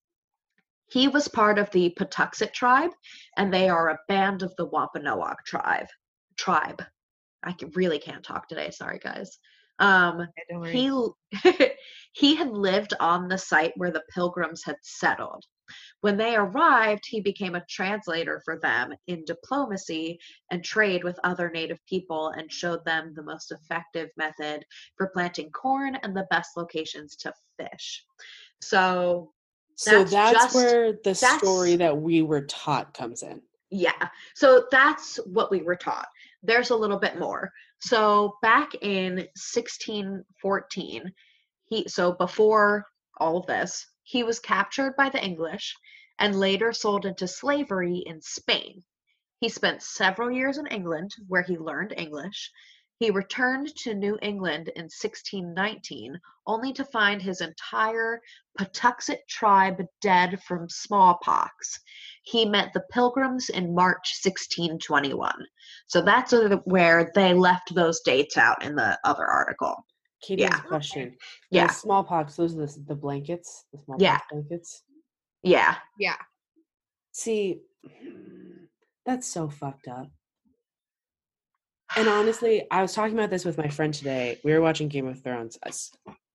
he 0.91 1.09
was 1.09 1.29
part 1.29 1.59
of 1.59 1.71
the 1.71 1.95
Patuxet 1.99 2.53
tribe, 2.53 2.91
and 3.37 3.53
they 3.53 3.69
are 3.69 3.91
a 3.91 3.99
band 4.09 4.43
of 4.43 4.55
the 4.57 4.65
Wampanoag 4.65 5.37
tribe. 5.47 5.87
Tribe. 6.37 6.83
I 7.43 7.53
can, 7.53 7.71
really 7.75 7.99
can't 7.99 8.25
talk 8.25 8.49
today. 8.49 8.71
Sorry, 8.71 8.99
guys. 8.99 9.39
Um, 9.79 10.21
Okay, 10.23 10.45
don't 10.51 10.61
worry. 10.61 10.73
he 10.73 11.71
he 12.13 12.35
had 12.35 12.51
lived 12.51 12.95
on 13.01 13.29
the 13.29 13.39
site 13.39 13.73
where 13.77 13.91
the 13.91 14.03
pilgrims 14.15 14.63
had 14.65 14.77
settled. 14.83 15.45
When 16.01 16.17
they 16.17 16.37
arrived, 16.37 17.05
he 17.07 17.21
became 17.21 17.57
a 17.57 17.65
translator 17.69 18.41
for 18.45 18.59
them 18.59 18.95
in 19.09 19.25
diplomacy 19.25 20.21
and 20.51 20.63
trade 20.63 21.03
with 21.03 21.19
other 21.25 21.51
native 21.51 21.85
people 21.87 22.29
and 22.29 22.53
showed 22.53 22.85
them 22.85 23.15
the 23.15 23.23
most 23.23 23.51
effective 23.51 24.09
method 24.17 24.65
for 24.97 25.09
planting 25.09 25.51
corn 25.51 25.97
and 25.97 26.17
the 26.17 26.27
best 26.31 26.57
locations 26.57 27.17
to 27.17 27.33
fish. 27.59 28.05
So, 28.63 29.33
So 29.75 29.99
That's 30.05 30.11
that's, 30.13 30.33
just- 30.33 30.55
where 30.55 30.93
the 31.05 31.15
story 31.15 31.77
that 31.77 31.97
we 31.97 32.23
were 32.23 32.43
taught 32.43 32.95
comes 32.95 33.23
in. 33.23 33.43
Yeah. 33.71 34.09
So 34.35 34.67
that's 34.71 35.17
what 35.27 35.51
we 35.51 35.63
were 35.63 35.77
taught. 35.77 36.09
There's 36.43 36.71
a 36.71 36.77
little 36.77 36.99
bit 36.99 37.19
more. 37.19 37.53
So 37.81 38.37
back 38.41 38.75
in 38.81 39.17
1614, 39.37 41.13
he 41.67 41.87
so 41.87 42.13
before 42.13 42.87
all 43.19 43.37
of 43.37 43.47
this, 43.47 43.87
he 44.05 44.23
was 44.23 44.41
captured 44.41 44.97
by 44.97 45.11
the 45.11 45.23
English 45.23 45.75
and 46.19 46.39
later 46.39 46.73
sold 46.73 47.07
into 47.07 47.29
slavery 47.29 48.03
in 48.07 48.21
Spain. 48.21 48.83
He 49.41 49.49
spent 49.49 49.83
several 49.83 50.31
years 50.31 50.59
in 50.59 50.67
England 50.67 51.15
where 51.29 51.43
he 51.43 51.57
learned 51.57 51.95
English. 51.97 52.51
He 52.99 53.11
returned 53.13 53.69
to 53.85 53.95
New 53.95 54.19
England 54.23 54.69
in 54.75 54.85
1619 54.85 56.19
only 56.47 56.73
to 56.73 56.85
find 56.85 57.23
his 57.23 57.41
entire 57.41 58.21
Patuxet 58.59 59.21
tribe 59.29 59.81
dead 60.01 60.43
from 60.43 60.69
smallpox 60.69 61.79
he 62.31 62.45
met 62.45 62.73
the 62.75 62.83
pilgrims 62.93 63.49
in 63.49 63.75
March 63.75 64.15
1621. 64.23 65.33
So 65.87 66.03
that's 66.03 66.35
where 66.65 67.11
they 67.15 67.33
left 67.33 67.75
those 67.75 68.01
dates 68.01 68.37
out 68.37 68.63
in 68.63 68.77
the 68.77 68.99
other 69.05 69.27
article. 69.27 69.87
Katie 70.23 70.43
has 70.43 70.53
Yeah. 70.53 70.61
question. 70.61 71.17
Yeah. 71.51 71.67
The 71.69 71.73
smallpox, 71.73 72.37
those 72.37 72.55
are 72.55 72.67
the, 72.67 72.85
the 72.87 72.95
blankets, 72.95 73.65
the 73.73 73.79
smallpox 73.85 74.03
Yeah. 74.03 74.19
blankets. 74.31 74.83
Yeah. 75.43 75.77
yeah. 75.99 76.17
See, 77.13 77.61
that's 79.07 79.27
so 79.27 79.49
fucked 79.49 79.89
up. 79.89 80.09
And 81.97 82.09
honestly, 82.09 82.67
I 82.71 82.83
was 82.83 82.95
talking 82.95 83.15
about 83.15 83.31
this 83.31 83.45
with 83.45 83.59
my 83.59 83.69
friend 83.69 83.93
today. 83.93 84.39
We 84.45 84.53
were 84.53 84.61
watching 84.61 84.89
Game 84.89 85.07
of 85.07 85.23
Thrones. 85.23 85.59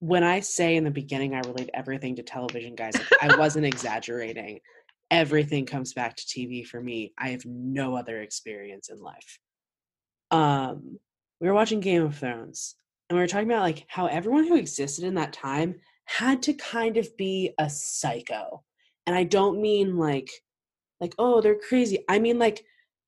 When 0.00 0.24
I 0.24 0.40
say 0.40 0.76
in 0.76 0.84
the 0.84 0.90
beginning 0.90 1.34
I 1.34 1.40
relate 1.40 1.70
everything 1.72 2.16
to 2.16 2.22
television, 2.22 2.74
guys, 2.74 2.94
I 3.20 3.36
wasn't 3.38 3.66
exaggerating. 3.66 4.60
Everything 5.10 5.66
comes 5.66 5.92
back 5.92 6.16
to 6.16 6.24
TV 6.24 6.66
for 6.66 6.80
me. 6.80 7.12
I 7.18 7.28
have 7.30 7.44
no 7.44 7.96
other 7.96 8.20
experience 8.20 8.88
in 8.88 8.98
life. 8.98 9.38
Um, 10.30 10.98
we 11.40 11.48
were 11.48 11.54
watching 11.54 11.80
Game 11.80 12.02
of 12.02 12.16
Thrones, 12.16 12.74
and 13.08 13.16
we 13.16 13.22
were 13.22 13.28
talking 13.28 13.48
about 13.50 13.62
like 13.62 13.84
how 13.86 14.06
everyone 14.06 14.46
who 14.48 14.56
existed 14.56 15.04
in 15.04 15.14
that 15.14 15.32
time 15.32 15.76
had 16.06 16.42
to 16.44 16.54
kind 16.54 16.96
of 16.96 17.16
be 17.16 17.54
a 17.58 17.70
psycho. 17.70 18.62
And 19.06 19.14
I 19.16 19.24
don't 19.24 19.60
mean 19.60 19.96
like 19.96 20.30
like 21.00 21.14
oh 21.18 21.40
they're 21.40 21.58
crazy. 21.58 22.04
I 22.08 22.18
mean 22.18 22.38
like 22.38 22.64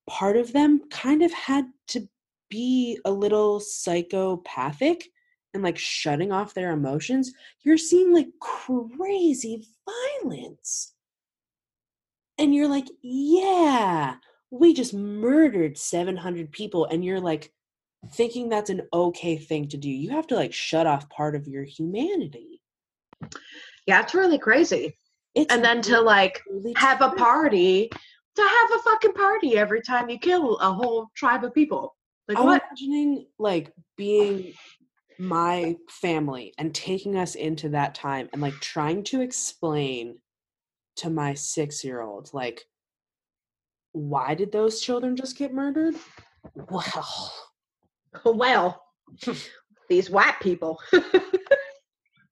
part 0.09 0.37
of 0.37 0.53
them 0.53 0.81
kind 0.89 1.23
of 1.23 1.31
had 1.33 1.65
to 1.89 2.07
be 2.49 2.99
a 3.05 3.11
little 3.11 3.59
psychopathic 3.59 5.09
and 5.53 5.63
like 5.63 5.77
shutting 5.77 6.31
off 6.31 6.53
their 6.53 6.71
emotions. 6.71 7.33
You're 7.63 7.77
seeing 7.77 8.13
like 8.13 8.27
crazy 8.39 9.65
violence. 10.23 10.93
And 12.37 12.53
you're 12.53 12.67
like 12.67 12.87
yeah 13.01 14.15
we 14.51 14.73
just 14.73 14.93
murdered 14.93 15.77
700 15.77 16.51
people. 16.51 16.85
And 16.85 17.03
you're 17.03 17.19
like 17.19 17.51
thinking 18.13 18.49
that's 18.49 18.69
an 18.69 18.83
okay 18.93 19.37
thing 19.37 19.67
to 19.69 19.77
do. 19.77 19.89
You 19.89 20.11
have 20.11 20.27
to 20.27 20.35
like 20.35 20.53
shut 20.53 20.87
off 20.87 21.09
part 21.09 21.35
of 21.35 21.47
your 21.47 21.63
humanity. 21.63 22.61
Yeah, 23.85 24.01
it's 24.01 24.13
really 24.13 24.37
crazy. 24.37 24.97
It's 25.37 25.53
And 25.53 25.63
then 25.63 25.81
to 25.83 26.01
like 26.01 26.41
really 26.49 26.73
have 26.77 27.01
a 27.01 27.11
party, 27.11 27.89
to 27.89 28.41
have 28.41 28.79
a 28.79 28.83
fucking 28.83 29.13
party 29.13 29.57
every 29.57 29.81
time 29.81 30.09
you 30.09 30.17
kill 30.17 30.57
a 30.57 30.71
whole 30.71 31.07
tribe 31.15 31.43
of 31.43 31.53
people. 31.53 31.95
Like 32.27 32.37
I'm 32.37 32.45
what? 32.45 32.63
imagining 32.69 33.27
like 33.39 33.71
being 33.95 34.53
my 35.19 35.75
family 35.89 36.53
and 36.57 36.73
taking 36.73 37.17
us 37.17 37.35
into 37.35 37.69
that 37.69 37.95
time 37.95 38.29
and 38.33 38.41
like 38.41 38.53
trying 38.55 39.03
to 39.03 39.21
explain 39.21 40.17
to 40.97 41.09
my 41.09 41.33
six 41.33 41.83
year 41.83 42.01
old 42.01 42.29
like 42.33 42.65
why 43.93 44.35
did 44.35 44.51
those 44.51 44.79
children 44.79 45.15
just 45.15 45.37
get 45.37 45.53
murdered? 45.53 45.95
Well, 46.69 47.33
Well, 48.25 48.83
these 49.89 50.09
white 50.09 50.39
people. 50.41 50.79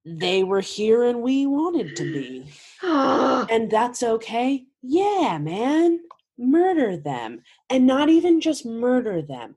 they 0.05 0.43
were 0.43 0.61
here 0.61 1.03
and 1.03 1.21
we 1.21 1.45
wanted 1.47 1.95
to 1.97 2.03
be. 2.03 2.45
And 2.83 3.69
that's 3.71 4.03
okay. 4.03 4.65
Yeah, 4.81 5.37
man. 5.41 5.99
Murder 6.37 6.97
them. 6.97 7.41
And 7.69 7.87
not 7.87 8.09
even 8.09 8.39
just 8.41 8.65
murder 8.65 9.21
them. 9.21 9.55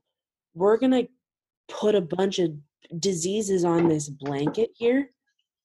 We're 0.55 0.77
going 0.77 0.91
to 0.91 1.07
put 1.67 1.95
a 1.95 2.01
bunch 2.01 2.39
of 2.39 2.51
diseases 2.99 3.63
on 3.63 3.87
this 3.87 4.09
blanket 4.09 4.71
here 4.75 5.11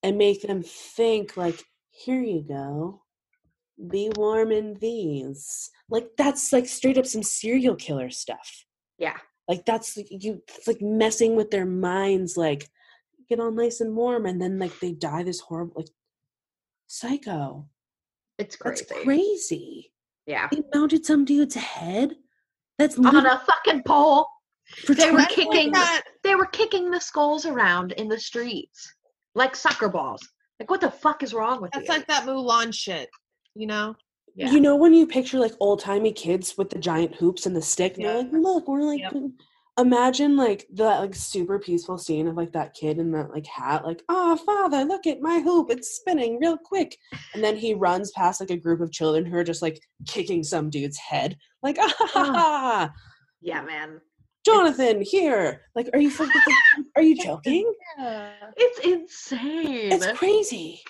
and 0.03 0.19
make 0.19 0.43
them 0.43 0.63
think, 0.63 1.37
like, 1.37 1.63
here 1.91 2.21
you 2.21 2.43
go. 2.47 3.03
be 3.91 4.11
warm 4.17 4.53
in 4.53 4.75
these. 4.81 5.71
Like 5.91 6.09
that's 6.17 6.53
like 6.53 6.67
straight 6.67 6.99
up 6.99 7.07
some 7.07 7.23
serial 7.23 7.77
killer 7.77 8.11
stuff. 8.11 8.65
Yeah. 8.99 9.17
Like 9.49 9.65
that's 9.67 9.97
you 10.11 10.43
it's 10.49 10.67
like 10.67 10.81
messing 10.81 11.37
with 11.37 11.51
their 11.51 11.67
minds 11.67 12.37
like 12.37 12.69
get 13.29 13.41
all 13.41 13.51
nice 13.51 13.81
and 13.81 13.95
warm 13.97 14.27
and 14.27 14.41
then 14.41 14.59
like 14.59 14.79
they 14.81 14.93
die 14.93 15.23
this 15.23 15.41
horrible 15.41 15.75
like 15.77 15.89
psycho. 16.87 17.67
It's 18.39 18.57
crazy. 18.57 18.85
That's 18.89 19.03
crazy. 19.05 19.93
Yeah. 20.27 20.49
They 20.51 20.63
mounted 20.75 21.05
some 21.07 21.25
dude's 21.25 21.55
head. 21.55 22.17
That's 22.79 22.97
On 22.97 23.05
literally 23.05 23.29
a 23.29 23.39
fucking 23.39 23.83
pole. 23.85 24.27
for 24.85 24.95
they 24.95 25.11
were 25.11 25.25
kicking- 25.27 25.73
that. 25.73 26.03
They 26.23 26.35
were 26.35 26.47
kicking 26.47 26.91
the 26.91 27.01
skulls 27.01 27.47
around 27.47 27.93
in 27.93 28.09
the 28.09 28.19
streets 28.19 28.93
like 29.35 29.55
soccer 29.55 29.89
balls. 29.89 30.27
Like, 30.59 30.71
what 30.71 30.81
the 30.81 30.91
fuck 30.91 31.23
is 31.23 31.35
wrong 31.35 31.61
with 31.61 31.73
That's 31.73 31.89
you? 31.89 31.95
like 31.95 32.07
that 32.07 32.25
Mulan 32.25 32.73
shit. 32.73 33.09
You 33.55 33.67
know? 33.67 33.95
Yeah. 34.37 34.51
You 34.51 34.61
know 34.61 34.75
when 34.75 34.93
you 34.95 35.07
picture 35.07 35.39
like 35.39 35.53
old 35.61 35.81
timey 35.81 36.13
kids 36.13 36.55
with 36.59 36.71
the 36.71 36.79
giant 36.79 37.15
hoops 37.15 37.47
and 37.47 37.55
the 37.55 37.63
stick, 37.63 37.97
and 37.97 38.05
they're 38.05 38.19
like, 38.19 38.33
"Look, 38.33 38.67
we're 38.67 38.83
like." 38.83 38.99
Yep. 39.01 39.13
Doing-" 39.77 39.87
Imagine 39.87 40.37
like 40.37 40.67
that 40.75 41.01
like 41.01 41.15
super 41.15 41.59
peaceful 41.59 41.99
scene 41.99 42.27
of 42.29 42.37
like 42.37 42.53
that 42.53 42.75
kid 42.75 42.99
in 42.99 43.11
that 43.13 43.31
like 43.31 43.47
hat, 43.47 43.85
like, 43.85 44.03
"Oh, 44.09 44.37
father, 44.37 44.85
look 44.85 45.07
at 45.07 45.21
my 45.21 45.41
hoop! 45.41 45.71
It's 45.71 45.97
spinning 45.97 46.39
real 46.41 46.57
quick." 46.59 46.97
And 47.35 47.43
then 47.43 47.57
he 47.57 47.75
runs 47.75 48.11
past 48.13 48.41
like 48.41 48.51
a 48.51 48.57
group 48.57 48.81
of 48.81 48.93
children 48.93 49.25
who 49.25 49.37
are 49.37 49.45
just 49.45 49.63
like 49.63 49.81
kicking 50.07 50.43
some 50.45 50.71
dude's 50.71 50.99
head, 50.99 51.37
like, 51.63 51.77
"Ah, 51.81 51.95
ha, 51.99 52.07
ha, 52.13 52.33
ha, 52.33 52.93
yeah, 53.41 53.63
man. 53.63 54.01
Jonathan, 54.45 55.01
here!" 55.03 55.63
Like, 55.75 55.89
are 55.93 56.01
you 56.01 56.11
fucking? 56.11 56.43
are 56.97 57.03
you 57.03 57.17
joking? 57.17 57.73
It's 58.57 58.79
insane. 58.81 59.93
It's 59.93 60.07
crazy. 60.19 60.83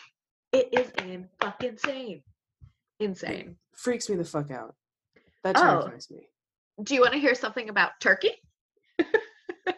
It 0.52 0.68
is 0.72 0.90
in 1.04 1.28
fucking 1.40 1.70
insane. 1.70 2.22
Insane. 3.00 3.56
Freaks 3.74 4.08
me 4.08 4.16
the 4.16 4.24
fuck 4.24 4.50
out. 4.50 4.74
That 5.42 5.56
Oh. 5.56 5.60
terrifies 5.82 6.10
me. 6.10 6.28
Do 6.82 6.94
you 6.94 7.00
want 7.00 7.12
to 7.12 7.18
hear 7.18 7.34
something 7.34 7.68
about 7.68 7.92
Turkey? 8.00 8.30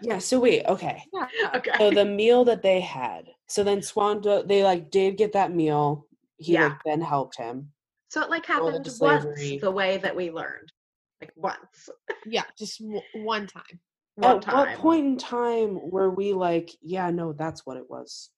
Yeah. 0.02 0.18
So 0.18 0.40
wait. 0.40 0.64
Okay. 0.66 1.02
Yeah. 1.12 1.28
Okay. 1.54 1.70
so 1.78 1.90
the 1.90 2.04
meal 2.04 2.44
that 2.44 2.62
they 2.62 2.80
had 2.80 3.26
so 3.48 3.62
then 3.64 3.80
swanda 3.82 4.42
they 4.46 4.62
like 4.64 4.90
did 4.90 5.16
get 5.16 5.32
that 5.32 5.52
meal 5.52 6.06
he 6.38 6.52
Yeah. 6.54 6.68
like 6.68 6.78
then 6.84 7.00
helped 7.00 7.36
him 7.36 7.72
So 8.10 8.20
it 8.22 8.30
like 8.30 8.44
happened 8.46 8.86
once 9.00 9.60
the 9.60 9.70
way 9.70 9.96
that 9.98 10.14
we 10.14 10.30
learned. 10.30 10.72
Like 11.20 11.32
once. 11.36 11.88
Yeah, 12.26 12.44
just 12.58 12.80
w- 12.80 13.00
one 13.14 13.46
time. 13.46 13.80
One 14.16 14.36
at 14.36 14.42
time. 14.42 14.54
what 14.56 14.74
point 14.78 15.06
in 15.06 15.16
time 15.16 15.78
were 15.90 16.10
we 16.10 16.32
like 16.34 16.70
yeah 16.82 17.10
no 17.10 17.32
that's 17.32 17.64
what 17.64 17.76
it 17.76 17.88
was 17.88 18.30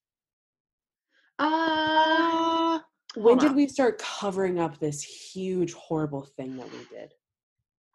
Uh 1.38 2.78
when 3.14 3.38
did 3.38 3.50
on. 3.50 3.56
we 3.56 3.66
start 3.68 3.98
covering 3.98 4.58
up 4.60 4.78
this 4.78 5.02
huge 5.02 5.72
horrible 5.72 6.24
thing 6.36 6.56
that 6.58 6.70
we 6.72 6.78
did 6.90 7.12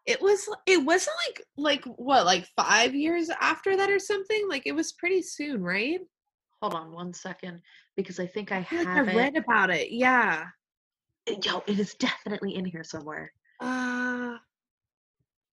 It 0.06 0.20
was 0.20 0.48
it 0.66 0.84
wasn't 0.84 1.16
like 1.28 1.46
like 1.56 1.84
what, 1.96 2.26
like 2.26 2.46
five 2.56 2.94
years 2.94 3.30
after 3.40 3.76
that 3.76 3.90
or 3.90 3.98
something? 3.98 4.46
Like 4.48 4.62
it 4.66 4.72
was 4.72 4.92
pretty 4.92 5.22
soon, 5.22 5.62
right? 5.62 6.00
hold 6.64 6.74
on 6.74 6.92
one 6.92 7.12
second 7.12 7.60
because 7.94 8.18
I 8.18 8.26
think 8.26 8.50
I 8.50 8.58
I 8.58 8.64
feel 8.64 8.78
like 8.78 8.88
I 8.88 9.00
read 9.00 9.36
it. 9.36 9.44
about 9.44 9.70
it. 9.70 9.90
Yeah. 9.90 10.46
Yo, 11.26 11.62
it 11.66 11.78
is 11.78 11.94
definitely 11.94 12.54
in 12.54 12.64
here 12.64 12.84
somewhere. 12.84 13.32
Uh 13.60 14.36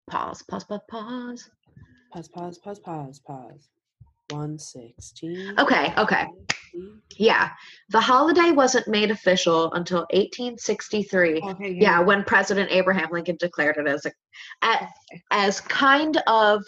Pause, 0.08 0.42
pause, 0.42 0.64
pause, 0.64 0.80
pause. 0.88 1.50
pause 2.12 2.28
pause 2.28 2.58
pause 2.58 2.78
pause 2.78 3.20
pause 3.20 3.68
116 4.30 5.58
Okay, 5.58 5.92
okay. 5.96 6.26
Yeah. 7.16 7.50
The 7.88 8.00
holiday 8.00 8.52
wasn't 8.52 8.88
made 8.88 9.10
official 9.10 9.72
until 9.72 10.00
1863. 10.10 11.40
okay. 11.42 11.76
Yeah, 11.80 12.00
when 12.00 12.24
President 12.24 12.70
Abraham 12.70 13.08
Lincoln 13.10 13.36
declared 13.38 13.76
it 13.76 13.86
as 13.86 14.06
a, 14.06 14.88
as 15.30 15.60
kind 15.60 16.16
of 16.26 16.64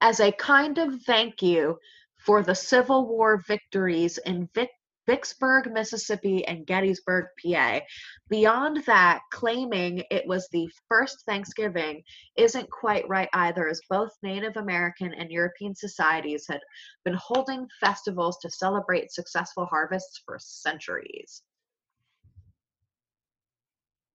as 0.00 0.20
a 0.20 0.32
kind 0.32 0.78
of 0.78 1.02
thank 1.02 1.42
you 1.42 1.78
for 2.16 2.42
the 2.42 2.54
Civil 2.54 3.06
War 3.06 3.42
victories 3.46 4.18
in 4.18 4.48
Vic, 4.54 4.70
Vicksburg, 5.10 5.72
Mississippi, 5.72 6.46
and 6.46 6.64
Gettysburg, 6.64 7.24
PA. 7.42 7.80
Beyond 8.28 8.84
that, 8.86 9.22
claiming 9.32 10.04
it 10.08 10.24
was 10.24 10.48
the 10.52 10.70
first 10.88 11.24
Thanksgiving 11.26 12.04
isn't 12.36 12.70
quite 12.70 13.08
right 13.08 13.28
either, 13.32 13.68
as 13.68 13.80
both 13.90 14.10
Native 14.22 14.56
American 14.56 15.12
and 15.12 15.28
European 15.28 15.74
societies 15.74 16.46
had 16.48 16.60
been 17.04 17.14
holding 17.14 17.66
festivals 17.80 18.38
to 18.38 18.50
celebrate 18.50 19.10
successful 19.10 19.66
harvests 19.66 20.22
for 20.24 20.38
centuries. 20.38 21.42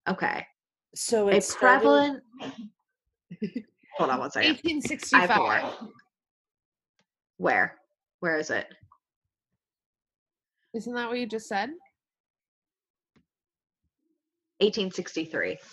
Okay. 0.07 0.45
so 0.95 1.27
A 1.27 1.33
it's 1.33 1.53
prevalent. 1.53 2.23
Hold 3.97 4.11
on 4.11 4.19
one 4.19 4.31
second. 4.31 4.59
1865. 4.63 5.73
Where? 7.35 7.75
Where 8.21 8.37
is 8.37 8.49
it? 8.49 8.67
Isn't 10.75 10.93
that 10.93 11.07
what 11.07 11.17
you 11.17 11.25
just 11.25 11.47
said? 11.47 11.69
1863. 14.59 15.57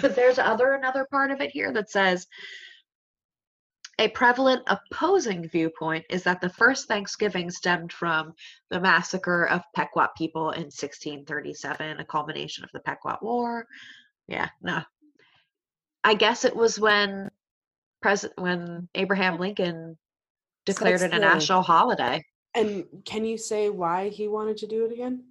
But 0.00 0.14
there's 0.14 0.38
other 0.38 0.74
another 0.74 1.08
part 1.10 1.32
of 1.32 1.40
it 1.40 1.50
here 1.50 1.72
that 1.72 1.90
says 1.90 2.28
a 3.98 4.08
prevalent 4.08 4.62
opposing 4.68 5.48
viewpoint 5.48 6.04
is 6.08 6.22
that 6.22 6.40
the 6.40 6.48
first 6.48 6.86
Thanksgiving 6.86 7.50
stemmed 7.50 7.92
from 7.92 8.32
the 8.70 8.80
massacre 8.80 9.44
of 9.46 9.62
Pequot 9.74 10.08
people 10.16 10.52
in 10.52 10.66
1637, 10.66 11.98
a 11.98 12.04
culmination 12.04 12.62
of 12.62 12.70
the 12.72 12.80
Pequot 12.80 13.18
War. 13.20 13.66
Yeah, 14.28 14.48
no. 14.62 14.82
I 16.04 16.14
guess 16.14 16.44
it 16.44 16.54
was 16.54 16.78
when 16.78 17.30
President 18.00 18.40
when 18.40 18.88
Abraham 18.94 19.38
Lincoln 19.38 19.98
declared 20.64 21.02
it 21.02 21.12
a 21.12 21.18
national 21.18 21.62
holiday. 21.62 22.24
And 22.54 22.84
can 23.04 23.24
you 23.24 23.38
say 23.38 23.68
why 23.68 24.08
he 24.08 24.28
wanted 24.28 24.56
to 24.58 24.66
do 24.66 24.84
it 24.86 24.92
again 24.92 25.22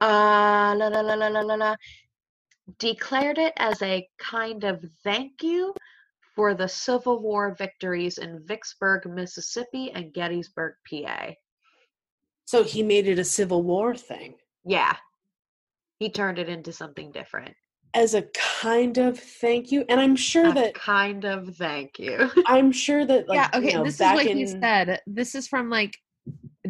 Uh, 0.00 0.74
la, 0.78 0.88
la, 0.88 1.00
la, 1.00 1.14
la, 1.14 1.28
la, 1.28 1.40
la, 1.40 1.54
la. 1.54 1.74
Declared 2.78 3.38
it 3.38 3.52
as 3.56 3.80
a 3.82 4.06
kind 4.18 4.64
of 4.64 4.84
thank 5.04 5.42
you 5.42 5.74
for 6.34 6.54
the 6.54 6.68
Civil 6.68 7.20
War 7.20 7.54
victories 7.54 8.18
in 8.18 8.40
Vicksburg, 8.46 9.06
Mississippi, 9.06 9.90
and 9.94 10.12
Gettysburg, 10.12 10.74
PA. 10.88 11.32
so 12.44 12.62
he 12.62 12.82
made 12.82 13.06
it 13.08 13.18
a 13.18 13.24
civil 13.24 13.62
war 13.62 13.94
thing 13.94 14.34
Yeah. 14.64 14.96
He 15.98 16.10
turned 16.10 16.38
it 16.38 16.48
into 16.48 16.72
something 16.72 17.10
different. 17.12 17.54
as 17.94 18.14
a 18.14 18.22
kind 18.62 18.98
of 18.98 19.18
thank 19.18 19.72
you 19.72 19.80
and 19.88 19.98
i'm 19.98 20.14
sure 20.14 20.48
A 20.50 20.52
that 20.52 20.74
kind 20.74 21.24
of 21.24 21.56
thank 21.56 21.98
you. 21.98 22.30
i'm 22.46 22.70
sure 22.70 23.04
that 23.06 23.28
like 23.30 23.36
yeah, 23.36 23.50
you 23.54 23.58
okay. 23.66 23.74
know, 23.76 23.84
this 23.84 23.94
is 24.00 24.12
what 24.12 24.26
he 24.26 24.46
said. 24.46 25.00
This 25.06 25.34
is 25.34 25.48
from 25.48 25.70
like 25.70 25.94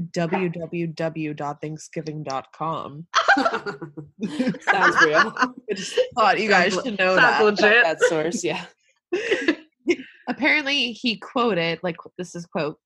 www.thanksgiving.com. 0.07 3.07
Sounds 4.61 4.97
real. 5.05 5.33
I 5.37 5.49
just 5.75 5.99
thought 6.15 6.41
you 6.41 6.49
guys 6.49 6.73
Sounds 6.75 6.87
should 6.87 6.99
know 6.99 7.17
that. 7.17 7.43
legit. 7.43 7.85
that 7.85 8.01
source, 8.03 8.45
yeah. 8.45 8.65
Apparently, 10.29 10.93
he 10.93 11.17
quoted, 11.17 11.81
like, 11.83 11.97
this 12.17 12.35
is 12.35 12.47
quote, 12.47 12.79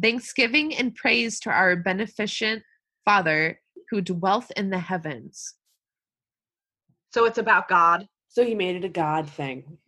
Thanksgiving 0.00 0.74
and 0.74 0.94
praise 0.94 1.38
to 1.40 1.50
our 1.50 1.76
beneficent 1.76 2.62
Father 3.04 3.60
who 3.90 4.00
dwelleth 4.00 4.50
in 4.56 4.70
the 4.70 4.78
heavens. 4.78 5.54
So 7.12 7.26
it's 7.26 7.38
about 7.38 7.68
God. 7.68 8.06
So 8.28 8.44
he 8.44 8.54
made 8.54 8.76
it 8.76 8.84
a 8.84 8.88
God 8.88 9.28
thing. 9.28 9.78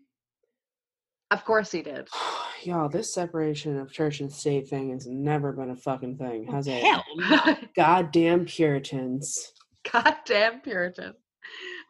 Of 1.30 1.44
course 1.44 1.70
he 1.72 1.82
did. 1.82 2.08
Y'all, 2.62 2.88
this 2.88 3.12
separation 3.12 3.78
of 3.78 3.92
church 3.92 4.20
and 4.20 4.32
state 4.32 4.68
thing 4.68 4.90
has 4.90 5.06
never 5.06 5.52
been 5.52 5.70
a 5.70 5.76
fucking 5.76 6.16
thing, 6.16 6.46
has 6.46 6.66
it? 6.66 6.82
Hell 6.82 7.04
no. 7.16 7.56
Goddamn 7.76 8.46
Puritans. 8.46 9.52
Goddamn 9.90 10.60
Puritan. 10.60 11.14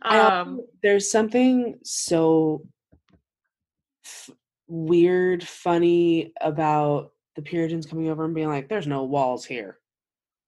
I 0.02 0.18
Um, 0.18 0.60
there's 0.82 1.10
something 1.10 1.78
so 1.84 2.66
f- 4.04 4.30
weird, 4.66 5.46
funny 5.46 6.32
about 6.40 7.12
the 7.36 7.42
Puritans 7.42 7.86
coming 7.86 8.08
over 8.10 8.24
and 8.24 8.34
being 8.34 8.48
like, 8.48 8.68
"There's 8.68 8.86
no 8.86 9.04
walls 9.04 9.44
here. 9.44 9.78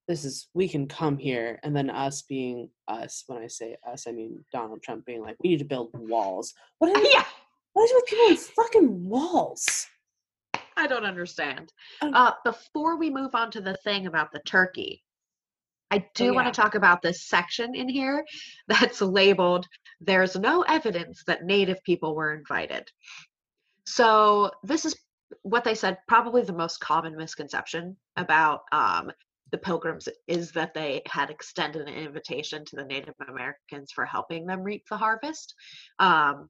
This 0.09 0.25
is 0.25 0.49
we 0.55 0.69
can 0.69 0.87
come 0.89 1.17
here," 1.19 1.59
and 1.63 1.75
then 1.75 1.89
us 1.91 2.23
being 2.23 2.71
us. 2.89 3.23
When 3.29 3.41
I 3.43 3.47
say 3.47 3.77
us, 3.87 4.07
I 4.09 4.13
mean 4.13 4.45
Donald 4.53 4.83
Trump 4.83 5.05
being 5.07 5.23
like, 5.23 5.37
"We 5.43 5.51
need 5.51 5.59
to 5.61 5.65
build 5.65 5.91
walls." 5.95 6.53
What 6.79 6.97
is, 6.97 7.09
yeah, 7.15 7.25
what 7.77 7.85
is 7.85 7.93
with 7.95 8.07
people 8.07 8.29
with 8.29 8.51
fucking 8.57 9.07
walls? 9.07 9.87
I 10.79 10.87
don't 10.87 11.05
understand. 11.05 11.75
Um, 12.01 12.15
Uh, 12.15 12.33
before 12.43 12.97
we 12.97 13.11
move 13.11 13.35
on 13.35 13.51
to 13.51 13.61
the 13.61 13.77
thing 13.85 14.07
about 14.07 14.33
the 14.33 14.41
turkey, 14.47 15.05
I 15.91 16.09
do 16.15 16.33
want 16.33 16.47
yeah. 16.47 16.53
to 16.53 16.61
talk 16.63 16.75
about 16.75 17.03
this 17.03 17.29
section 17.29 17.75
in 17.75 17.87
here 17.87 18.25
that's 18.69 19.03
labeled 19.03 19.67
There's 20.01 20.37
no 20.37 20.63
evidence 20.63 21.23
that 21.27 21.45
Native 21.45 21.83
people 21.85 22.15
were 22.15 22.35
invited. 22.35 22.91
So, 23.85 24.53
this 24.63 24.87
is 24.87 24.97
what 25.43 25.65
they 25.65 25.75
said 25.75 25.99
probably 26.09 26.43
the 26.45 26.55
most 26.55 26.81
common 26.81 27.15
misconception 27.15 27.95
about 28.17 28.63
um, 28.73 29.13
the 29.53 29.59
pilgrims 29.59 30.09
is 30.27 30.51
that 30.53 30.73
they 30.73 31.03
had 31.07 31.29
extended 31.29 31.87
an 31.87 31.95
invitation 31.95 32.65
to 32.65 32.77
the 32.77 32.85
Native 32.85 33.15
Americans 33.29 33.93
for 33.93 34.07
helping 34.07 34.47
them 34.47 34.63
reap 34.63 34.85
the 34.89 34.97
harvest. 34.97 35.55
Um, 35.99 36.49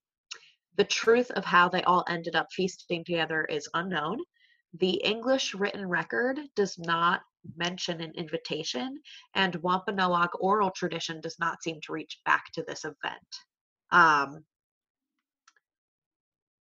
the 0.77 0.85
truth 0.85 1.31
of 1.33 1.45
how 1.45 1.69
they 1.69 1.83
all 1.83 2.05
ended 2.09 2.37
up 2.37 2.49
feasting 2.53 3.05
together 3.05 3.45
is 3.45 3.69
unknown. 3.75 4.19
The 4.75 4.95
English 5.03 5.55
written 5.55 5.89
record 5.89 6.39
does 6.55 6.79
not 6.79 7.23
mention 7.57 8.01
an 8.01 8.13
invitation, 8.15 9.01
and 9.35 9.55
Wampanoag 9.57 10.31
oral 10.39 10.71
tradition 10.71 11.21
does 11.21 11.39
not 11.39 11.63
seem 11.63 11.81
to 11.83 11.93
reach 11.93 12.21
back 12.25 12.45
to 12.53 12.63
this 12.63 12.85
event. 12.85 12.97
Um, 13.91 14.45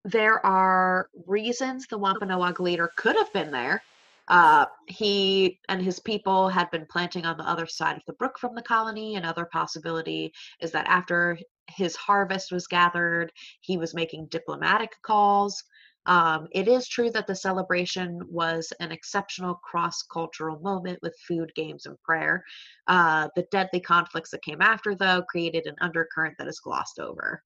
there 0.05 0.45
are 0.45 1.09
reasons 1.25 1.87
the 1.87 1.97
Wampanoag 1.97 2.59
leader 2.59 2.91
could 2.97 3.15
have 3.15 3.31
been 3.33 3.51
there. 3.51 3.81
Uh, 4.27 4.65
he 4.87 5.59
and 5.69 5.81
his 5.81 5.99
people 5.99 6.49
had 6.49 6.71
been 6.71 6.85
planting 6.89 7.25
on 7.25 7.37
the 7.37 7.47
other 7.47 7.65
side 7.65 7.97
of 7.97 8.03
the 8.07 8.13
brook 8.13 8.37
from 8.39 8.55
the 8.55 8.61
colony. 8.61 9.15
Another 9.15 9.45
possibility 9.45 10.33
is 10.61 10.71
that 10.71 10.87
after 10.87 11.37
his 11.67 11.95
harvest 11.95 12.51
was 12.51 12.67
gathered, 12.67 13.31
he 13.61 13.77
was 13.77 13.93
making 13.93 14.27
diplomatic 14.27 14.95
calls. 15.01 15.63
Um, 16.05 16.47
it 16.51 16.67
is 16.67 16.87
true 16.87 17.09
that 17.11 17.27
the 17.27 17.35
celebration 17.35 18.21
was 18.29 18.71
an 18.79 18.91
exceptional 18.91 19.55
cross 19.55 20.03
cultural 20.03 20.59
moment 20.59 20.99
with 21.01 21.15
food, 21.27 21.51
games, 21.55 21.85
and 21.85 21.97
prayer. 22.03 22.43
Uh, 22.87 23.29
the 23.35 23.47
deadly 23.51 23.79
conflicts 23.79 24.31
that 24.31 24.43
came 24.43 24.61
after, 24.61 24.95
though, 24.95 25.23
created 25.23 25.65
an 25.65 25.75
undercurrent 25.81 26.35
that 26.37 26.47
is 26.47 26.59
glossed 26.59 26.99
over. 26.99 27.41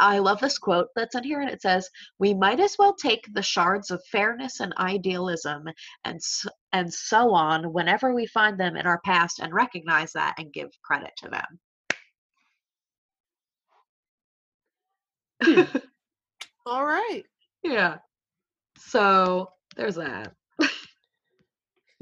I 0.00 0.18
love 0.18 0.40
this 0.40 0.58
quote 0.58 0.88
that's 0.96 1.14
in 1.14 1.24
here, 1.24 1.40
and 1.40 1.50
it 1.50 1.60
says, 1.62 1.90
"We 2.18 2.34
might 2.34 2.60
as 2.60 2.76
well 2.78 2.94
take 2.94 3.26
the 3.32 3.42
shards 3.42 3.90
of 3.90 4.02
fairness 4.10 4.60
and 4.60 4.72
idealism 4.78 5.68
and 6.04 6.20
and 6.72 6.92
so 6.92 7.34
on 7.34 7.72
whenever 7.72 8.14
we 8.14 8.26
find 8.26 8.58
them 8.58 8.76
in 8.76 8.86
our 8.86 9.00
past, 9.04 9.38
and 9.40 9.52
recognize 9.52 10.12
that 10.12 10.34
and 10.38 10.52
give 10.52 10.70
credit 10.82 11.12
to 11.18 11.28
them." 11.28 11.60
Hmm. 15.42 15.62
All 16.66 16.84
right. 16.86 17.24
Yeah. 17.66 17.96
So 18.78 19.50
there's 19.76 19.96
that. 19.96 20.32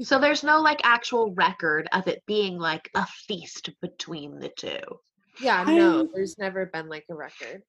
so 0.01 0.19
there's 0.19 0.43
no 0.43 0.61
like 0.61 0.81
actual 0.83 1.33
record 1.33 1.87
of 1.91 2.07
it 2.07 2.23
being 2.25 2.57
like 2.57 2.89
a 2.95 3.05
feast 3.27 3.69
between 3.81 4.39
the 4.39 4.49
two. 4.57 4.79
Yeah, 5.39 5.63
no, 5.67 6.07
there's 6.13 6.37
never 6.37 6.67
been 6.67 6.87
like 6.87 7.05
a 7.09 7.15
record. 7.15 7.61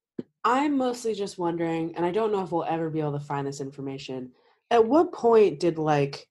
I'm 0.44 0.76
mostly 0.76 1.14
just 1.14 1.38
wondering, 1.38 1.96
and 1.96 2.06
I 2.06 2.12
don't 2.12 2.30
know 2.30 2.42
if 2.42 2.52
we'll 2.52 2.62
ever 2.64 2.88
be 2.88 3.00
able 3.00 3.18
to 3.18 3.24
find 3.24 3.46
this 3.46 3.60
information. 3.60 4.30
At 4.70 4.84
what 4.86 5.12
point 5.12 5.58
did 5.58 5.78
like 5.78 6.28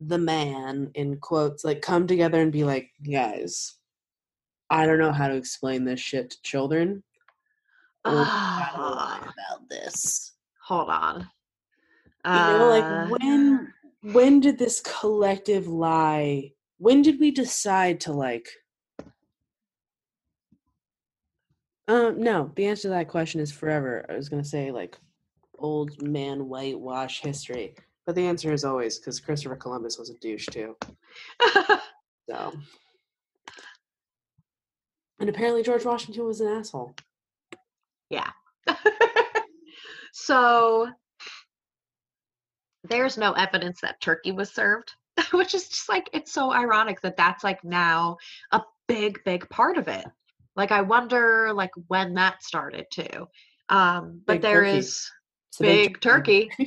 the 0.00 0.18
man 0.18 0.90
in 0.94 1.18
quotes 1.18 1.64
like 1.64 1.80
come 1.82 2.08
together 2.08 2.40
and 2.40 2.50
be 2.50 2.64
like, 2.64 2.90
guys, 3.08 3.76
I 4.70 4.86
don't 4.86 4.98
know 4.98 5.12
how 5.12 5.28
to 5.28 5.36
explain 5.36 5.84
this 5.84 6.00
shit 6.00 6.30
to 6.30 6.42
children. 6.42 7.04
Or 8.04 8.10
I 8.10 8.70
don't 8.74 8.82
lie 8.82 9.20
Ah, 9.22 9.22
about 9.22 9.68
this. 9.68 10.32
Hold 10.72 10.88
on. 10.88 11.28
You 12.24 12.30
know, 12.32 12.64
Uh, 12.64 12.68
like 12.68 13.10
when 13.10 13.72
when 14.14 14.40
did 14.40 14.58
this 14.58 14.80
collective 14.80 15.66
lie? 15.68 16.52
When 16.78 17.02
did 17.02 17.20
we 17.20 17.30
decide 17.30 18.00
to 18.00 18.12
like? 18.12 18.48
Um, 21.88 22.20
no. 22.22 22.50
The 22.56 22.66
answer 22.66 22.82
to 22.82 22.88
that 22.90 23.08
question 23.08 23.40
is 23.40 23.52
forever. 23.52 24.06
I 24.08 24.14
was 24.14 24.28
gonna 24.28 24.44
say 24.44 24.70
like 24.70 24.98
old 25.58 26.00
man 26.02 26.48
whitewash 26.48 27.20
history, 27.20 27.74
but 28.06 28.14
the 28.14 28.26
answer 28.26 28.52
is 28.52 28.64
always 28.64 28.98
because 28.98 29.20
Christopher 29.20 29.56
Columbus 29.56 29.98
was 29.98 30.10
a 30.10 30.18
douche 30.18 30.46
too. 30.46 30.76
So, 32.30 32.52
and 35.18 35.28
apparently 35.28 35.64
George 35.64 35.84
Washington 35.84 36.24
was 36.24 36.40
an 36.40 36.46
asshole. 36.46 36.94
so 40.12 40.88
there's 42.84 43.18
no 43.18 43.32
evidence 43.32 43.80
that 43.80 44.00
turkey 44.00 44.32
was 44.32 44.50
served, 44.52 44.92
which 45.32 45.54
is 45.54 45.68
just 45.68 45.88
like 45.88 46.08
it's 46.12 46.32
so 46.32 46.52
ironic 46.52 47.00
that 47.00 47.16
that's 47.16 47.42
like 47.42 47.62
now 47.64 48.16
a 48.52 48.62
big 48.86 49.20
big 49.24 49.48
part 49.48 49.76
of 49.78 49.88
it. 49.88 50.06
Like 50.54 50.70
I 50.70 50.82
wonder 50.82 51.52
like 51.54 51.70
when 51.88 52.14
that 52.14 52.42
started 52.42 52.86
too. 52.92 53.26
Um 53.68 54.20
but 54.26 54.34
Big 54.34 54.42
there 54.42 54.64
turkey. 54.64 54.78
is 54.78 55.10
big 55.58 56.00
turkey. 56.00 56.50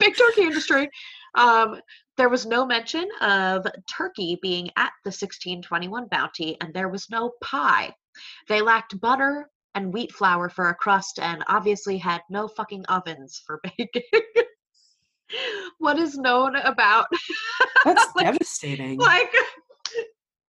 big 0.00 0.16
turkey 0.16 0.42
industry. 0.42 0.90
Um, 1.34 1.80
there 2.16 2.28
was 2.30 2.46
no 2.46 2.64
mention 2.64 3.06
of 3.20 3.66
turkey 3.90 4.38
being 4.40 4.68
at 4.76 4.92
the 5.04 5.08
1621 5.08 6.08
bounty, 6.10 6.56
and 6.60 6.72
there 6.72 6.88
was 6.88 7.10
no 7.10 7.32
pie. 7.42 7.94
They 8.48 8.62
lacked 8.62 8.98
butter 9.00 9.50
and 9.76 9.92
wheat 9.92 10.10
flour 10.10 10.48
for 10.48 10.70
a 10.70 10.74
crust, 10.74 11.20
and 11.20 11.44
obviously 11.48 11.98
had 11.98 12.22
no 12.28 12.48
fucking 12.48 12.84
ovens 12.88 13.40
for 13.46 13.60
baking. 13.78 14.02
what 15.78 15.98
is 15.98 16.16
known 16.16 16.56
about 16.56 17.06
That's 17.84 18.06
like, 18.16 18.26
devastating. 18.26 18.98
like 18.98 19.32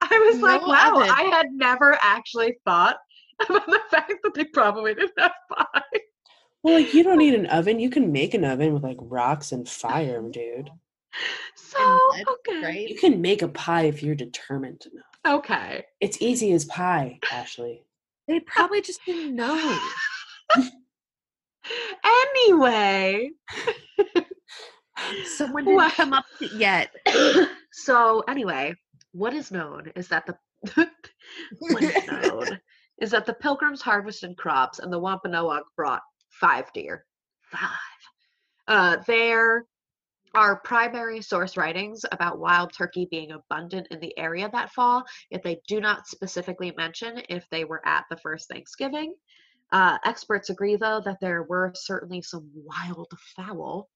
I 0.01 0.31
was 0.31 0.41
like, 0.41 0.65
wow, 0.65 0.95
oven. 0.95 1.09
I 1.09 1.23
had 1.23 1.47
never 1.51 1.97
actually 2.01 2.55
thought 2.65 2.97
about 3.49 3.65
the 3.65 3.81
fact 3.91 4.13
that 4.23 4.33
they 4.33 4.45
probably 4.45 4.93
didn't 4.95 5.11
have 5.19 5.31
pie. 5.51 5.81
Well, 6.63 6.75
like 6.75 6.93
you 6.93 7.03
don't 7.03 7.17
need 7.19 7.33
an 7.35 7.45
oven. 7.47 7.79
You 7.79 7.89
can 7.89 8.11
make 8.11 8.33
an 8.33 8.43
oven 8.45 8.73
with 8.73 8.83
like 8.83 8.97
rocks 8.99 9.51
and 9.51 9.67
fire, 9.67 10.21
dude. 10.29 10.69
So 11.55 11.99
lead, 12.13 12.27
okay, 12.27 12.63
right? 12.63 12.89
You 12.89 12.95
can 12.97 13.21
make 13.21 13.41
a 13.41 13.47
pie 13.47 13.83
if 13.83 14.01
you're 14.03 14.15
determined 14.15 14.83
enough. 14.91 15.39
okay. 15.39 15.85
It's 15.99 16.21
easy 16.21 16.51
as 16.53 16.65
pie, 16.65 17.19
Ashley. 17.31 17.83
They 18.27 18.39
probably 18.41 18.81
just 18.81 18.99
didn't 19.05 19.35
know. 19.35 19.79
anyway, 22.03 23.31
Someone 25.25 25.65
didn't 25.65 25.91
come 25.91 26.13
up 26.13 26.25
yet. 26.55 26.89
so 27.71 28.23
anyway, 28.27 28.75
what 29.11 29.33
is 29.33 29.51
known 29.51 29.91
is 29.95 30.07
that 30.07 30.25
the 30.25 30.35
what 31.59 31.83
is 31.83 32.07
known 32.07 32.59
is 33.01 33.11
that 33.11 33.25
the 33.25 33.33
pilgrims 33.33 33.81
harvested 33.81 34.37
crops 34.37 34.79
and 34.79 34.91
the 34.91 34.99
Wampanoag 34.99 35.63
brought 35.75 36.01
five 36.29 36.71
deer. 36.73 37.05
Five. 37.51 37.69
Uh, 38.67 38.97
there 39.07 39.65
are 40.37 40.61
primary 40.63 41.19
source 41.19 41.57
writings 41.57 42.05
about 42.11 42.37
wild 42.37 42.71
turkey 42.71 43.07
being 43.09 43.31
abundant 43.31 43.87
in 43.89 43.99
the 43.99 44.15
area 44.19 44.47
that 44.53 44.71
fall, 44.71 45.03
yet 45.31 45.41
they 45.43 45.59
do 45.67 45.81
not 45.81 46.05
specifically 46.05 46.71
mention 46.77 47.19
if 47.27 47.49
they 47.49 47.65
were 47.65 47.81
at 47.87 48.05
the 48.11 48.17
first 48.17 48.47
Thanksgiving. 48.47 49.15
Uh, 49.71 49.97
experts 50.05 50.51
agree, 50.51 50.75
though, 50.75 51.01
that 51.03 51.17
there 51.21 51.41
were 51.41 51.71
certainly 51.73 52.21
some 52.21 52.47
wild 52.53 53.11
fowl, 53.35 53.89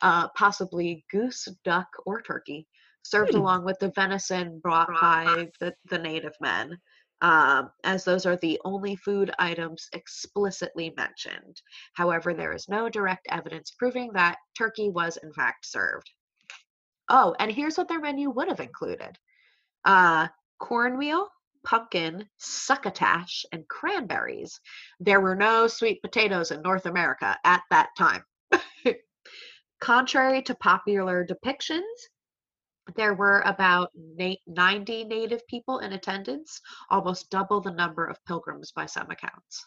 uh, 0.00 0.28
possibly 0.28 1.04
goose, 1.10 1.48
duck, 1.64 1.88
or 2.06 2.22
turkey, 2.22 2.68
served 3.02 3.32
Hmm. 3.32 3.40
along 3.40 3.64
with 3.64 3.78
the 3.80 3.90
venison 3.90 4.60
brought 4.60 4.88
by 5.00 5.50
the, 5.58 5.74
the 5.86 5.98
native 5.98 6.34
men, 6.40 6.78
um, 7.22 7.70
as 7.84 8.04
those 8.04 8.26
are 8.26 8.36
the 8.36 8.60
only 8.64 8.96
food 8.96 9.30
items 9.38 9.88
explicitly 9.92 10.92
mentioned. 10.96 11.60
However, 11.94 12.34
there 12.34 12.52
is 12.52 12.68
no 12.68 12.88
direct 12.88 13.26
evidence 13.30 13.72
proving 13.72 14.12
that 14.14 14.38
turkey 14.56 14.90
was 14.90 15.18
in 15.18 15.32
fact 15.32 15.66
served. 15.66 16.10
Oh, 17.08 17.34
and 17.38 17.50
here's 17.50 17.76
what 17.76 17.88
their 17.88 18.00
menu 18.00 18.30
would 18.30 18.48
have 18.48 18.60
included 18.60 19.18
uh, 19.84 20.28
cornmeal, 20.58 21.28
pumpkin, 21.64 22.28
succotash, 22.38 23.44
and 23.52 23.66
cranberries. 23.68 24.60
There 25.00 25.20
were 25.20 25.36
no 25.36 25.66
sweet 25.66 26.02
potatoes 26.02 26.50
in 26.50 26.62
North 26.62 26.86
America 26.86 27.36
at 27.44 27.62
that 27.70 27.90
time. 27.98 28.22
Contrary 29.80 30.42
to 30.42 30.54
popular 30.54 31.26
depictions, 31.26 31.80
there 32.94 33.14
were 33.14 33.40
about 33.46 33.90
90 33.96 35.04
native 35.04 35.46
people 35.46 35.78
in 35.80 35.92
attendance, 35.92 36.60
almost 36.90 37.30
double 37.30 37.60
the 37.60 37.70
number 37.72 38.04
of 38.06 38.22
pilgrims 38.26 38.72
by 38.72 38.86
some 38.86 39.10
accounts, 39.10 39.66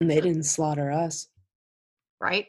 And 0.00 0.10
they 0.10 0.20
didn't 0.20 0.42
slaughter 0.56 0.90
us. 0.90 1.28
right? 2.20 2.46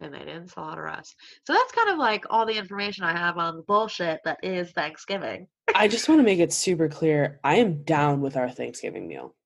And 0.00 0.12
they 0.12 0.18
didn't 0.18 0.48
slaughter 0.48 0.88
us. 0.88 1.14
So 1.46 1.52
that's 1.52 1.70
kind 1.72 1.88
of 1.90 1.98
like 1.98 2.24
all 2.28 2.44
the 2.44 2.58
information 2.58 3.04
I 3.04 3.12
have 3.16 3.38
on 3.38 3.56
the 3.56 3.62
bullshit 3.62 4.20
that 4.24 4.38
is 4.42 4.72
Thanksgiving. 4.72 5.46
I 5.74 5.86
just 5.86 6.08
want 6.08 6.18
to 6.18 6.24
make 6.24 6.40
it 6.40 6.52
super 6.52 6.88
clear. 6.88 7.38
I 7.44 7.56
am 7.56 7.84
down 7.84 8.20
with 8.20 8.36
our 8.36 8.50
Thanksgiving 8.50 9.06
meal. 9.06 9.36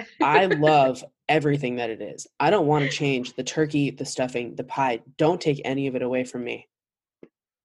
I 0.20 0.46
love 0.46 1.04
everything 1.30 1.76
that 1.76 1.88
it 1.88 2.02
is. 2.02 2.26
I 2.40 2.50
don't 2.50 2.66
want 2.66 2.84
to 2.84 2.90
change 2.90 3.34
the 3.34 3.44
turkey, 3.44 3.90
the 3.90 4.04
stuffing, 4.04 4.54
the 4.56 4.64
pie. 4.64 5.00
Don't 5.16 5.40
take 5.40 5.62
any 5.64 5.86
of 5.86 5.94
it 5.94 6.02
away 6.02 6.24
from 6.24 6.44
me. 6.44 6.68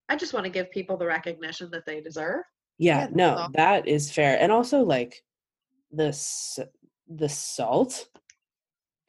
I 0.07 0.15
just 0.15 0.33
want 0.33 0.45
to 0.45 0.51
give 0.51 0.71
people 0.71 0.95
the 0.95 1.07
recognition 1.07 1.69
that 1.71 1.85
they 1.85 1.99
deserve. 1.99 2.43
Yeah, 2.77 3.01
Yeah, 3.01 3.07
no, 3.11 3.35
all. 3.35 3.49
that 3.55 3.87
is 3.87 4.11
fair. 4.11 4.37
And 4.39 4.51
also 4.51 4.83
like 4.83 5.21
the 5.91 6.15
the 7.07 7.29
salt 7.29 8.07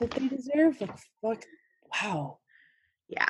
that 0.00 0.11
they 0.11 0.28
deserve. 0.28 0.80
Like, 0.80 0.98
fuck. 1.22 1.44
Wow. 2.02 2.38
Yeah. 3.09 3.28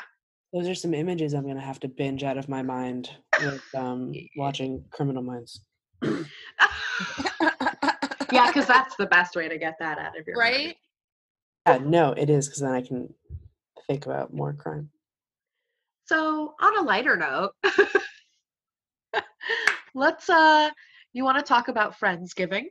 Those 0.53 0.69
are 0.69 0.75
some 0.75 0.95
images 0.95 1.35
I'm 1.35 1.47
gonna 1.47 1.61
have 1.61 1.81
to 1.81 1.89
binge 1.89 2.23
out 2.23 2.39
of 2.39 2.49
my 2.49 2.63
mind 2.63 3.11
with 3.41 3.63
um, 3.75 4.13
watching 4.37 4.85
Criminal 4.91 5.23
Minds. 5.23 5.61
yeah, 8.33 8.47
because 8.47 8.67
that's 8.67 8.95
the 8.97 9.07
best 9.11 9.35
way 9.35 9.49
to 9.49 9.59
get 9.59 9.75
that 9.81 9.99
out 9.99 10.19
of 10.19 10.27
your 10.27 10.37
mind. 10.39 10.75
Yeah, 11.67 11.79
no, 11.79 12.13
it 12.13 12.31
is 12.31 12.47
because 12.49 12.61
then 12.61 12.73
I 12.73 12.81
can 12.81 13.13
think 13.87 14.07
about 14.07 14.33
more 14.33 14.53
crime. 14.53 14.91
So, 16.05 16.55
on 16.61 16.79
a 16.79 16.83
lighter 16.83 17.17
note, 17.17 17.53
let's 19.95 20.31
uh 20.31 20.71
you 21.13 21.25
want 21.25 21.39
to 21.39 21.45
talk 21.45 21.69
about 21.69 21.99
friendsgiving? 21.99 22.67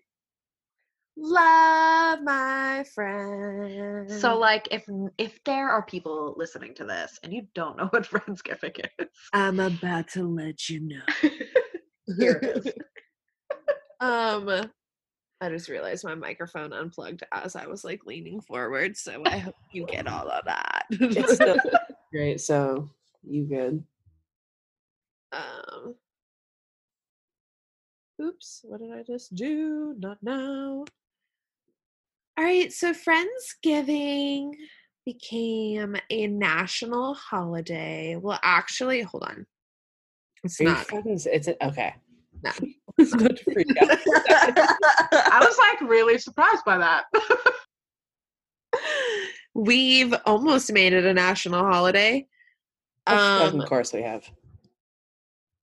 Love 1.17 2.21
my 2.21 2.85
friend. 2.93 4.11
So 4.11 4.37
like 4.37 4.67
if 4.71 4.85
if 5.17 5.43
there 5.43 5.69
are 5.69 5.83
people 5.83 6.35
listening 6.37 6.73
to 6.75 6.85
this 6.85 7.19
and 7.23 7.33
you 7.33 7.47
don't 7.55 7.77
know 7.77 7.85
what 7.89 8.03
friendsgiving 8.03 8.85
is, 8.99 9.07
I'm 9.33 9.59
about 9.59 10.09
to 10.09 10.23
let 10.23 10.69
you 10.69 10.81
know. 10.81 11.01
here 12.17 12.39
it 12.41 12.65
is. 12.65 12.73
um 13.99 14.69
I 15.41 15.49
just 15.49 15.69
realized 15.69 16.05
my 16.05 16.15
microphone 16.15 16.71
unplugged 16.71 17.23
as 17.31 17.55
I 17.55 17.67
was 17.67 17.83
like 17.83 18.05
leaning 18.05 18.39
forward, 18.41 18.95
so 18.95 19.21
I 19.25 19.37
hope 19.37 19.55
you 19.73 19.85
get 19.85 20.07
all 20.07 20.29
of 20.29 20.45
that. 20.45 20.85
Great. 22.11 22.39
So 22.39 22.89
you 23.23 23.43
good? 23.43 23.83
um 25.33 25.95
Oops, 28.21 28.61
what 28.63 28.79
did 28.79 28.93
I 28.93 29.03
just 29.03 29.35
do? 29.35 29.93
Not 29.97 30.17
now. 30.21 30.85
All 32.37 32.43
right, 32.43 32.71
so 32.71 32.93
Friendsgiving 32.93 34.53
became 35.05 35.97
a 36.09 36.27
national 36.27 37.13
holiday. 37.15 38.15
Well, 38.15 38.39
actually, 38.41 39.01
hold 39.01 39.23
on. 39.23 39.45
It's 40.43 40.61
Are 40.61 40.63
not. 40.63 40.87
fucking 40.87 41.19
It's 41.25 41.47
a, 41.47 41.65
okay. 41.65 41.95
No. 42.41 42.51
I 42.97 43.01
was 43.01 43.13
about 43.13 43.35
to 43.37 43.43
freak 43.43 43.67
out. 43.81 43.89
I 45.11 45.39
was 45.45 45.57
like 45.57 45.81
really 45.89 46.17
surprised 46.17 46.63
by 46.65 46.77
that. 46.77 47.05
We've 49.53 50.13
almost 50.25 50.71
made 50.71 50.93
it 50.93 51.05
a 51.05 51.13
national 51.13 51.63
holiday. 51.63 52.27
Of- 53.07 53.17
Um, 53.53 53.61
of 53.61 53.67
course 53.69 53.93
we 53.93 54.01
have. 54.01 54.25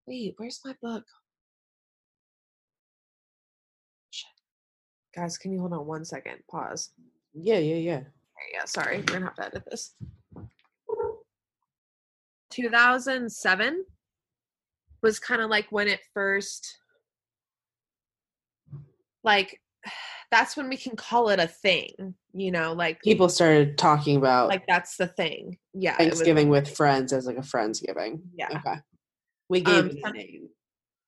wait, 0.07 0.35
where's 0.37 0.61
my 0.65 0.75
book? 0.83 1.05
Shit. 4.11 4.29
Guys, 5.15 5.37
can 5.39 5.53
you 5.53 5.61
hold 5.61 5.73
on 5.73 5.87
one 5.87 6.05
second? 6.05 6.37
Pause. 6.51 6.91
Yeah, 7.35 7.59
yeah, 7.59 7.77
yeah. 7.77 7.97
Okay, 7.97 8.51
yeah, 8.55 8.65
sorry. 8.67 8.99
We're 8.99 9.05
gonna 9.05 9.25
have 9.27 9.35
to 9.37 9.47
edit 9.47 9.65
this. 9.71 9.95
2007 12.51 13.85
was 15.03 15.19
kind 15.19 15.41
of 15.43 15.49
like 15.51 15.67
when 15.71 15.89
it 15.89 16.01
first 16.15 16.79
like 19.25 19.61
that's 20.31 20.57
when 20.57 20.69
we 20.69 20.77
can 20.77 20.97
call 20.97 21.29
it 21.29 21.39
a 21.41 21.47
thing, 21.47 22.15
you 22.33 22.51
know, 22.51 22.73
like 22.73 23.01
People 23.03 23.29
started 23.29 23.77
talking 23.77 24.17
about 24.17 24.49
like 24.49 24.67
that's 24.67 24.97
the 24.97 25.07
thing. 25.07 25.59
Yeah. 25.75 25.93
it 26.01 26.05
was- 26.11 26.19
Thanksgiving 26.19 26.49
with 26.49 26.75
friends 26.75 27.13
as 27.13 27.27
like 27.27 27.37
a 27.37 27.41
friendsgiving. 27.43 28.21
Yeah. 28.35 28.49
Okay. 28.59 28.81
We 29.49 29.61
gave 29.61 29.75
Um, 29.85 29.91
it 29.91 29.97
a 29.97 30.01
some- 30.01 30.13
name. 30.17 30.49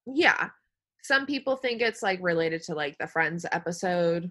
Yeah. 0.06 0.50
Some 1.02 1.26
people 1.26 1.56
think 1.56 1.80
it's 1.82 2.02
like 2.02 2.18
related 2.22 2.62
to 2.64 2.74
like 2.74 2.96
the 2.98 3.06
Friends 3.06 3.44
episode 3.52 4.30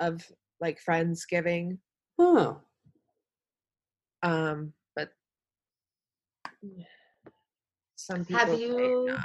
of 0.00 0.24
like 0.60 0.80
Friendsgiving. 0.84 1.78
Oh. 2.18 2.60
Um, 4.22 4.72
but 4.96 5.10
some 7.96 8.24
people 8.24 8.38
Have 8.38 8.48
say 8.48 8.60
you 8.62 9.16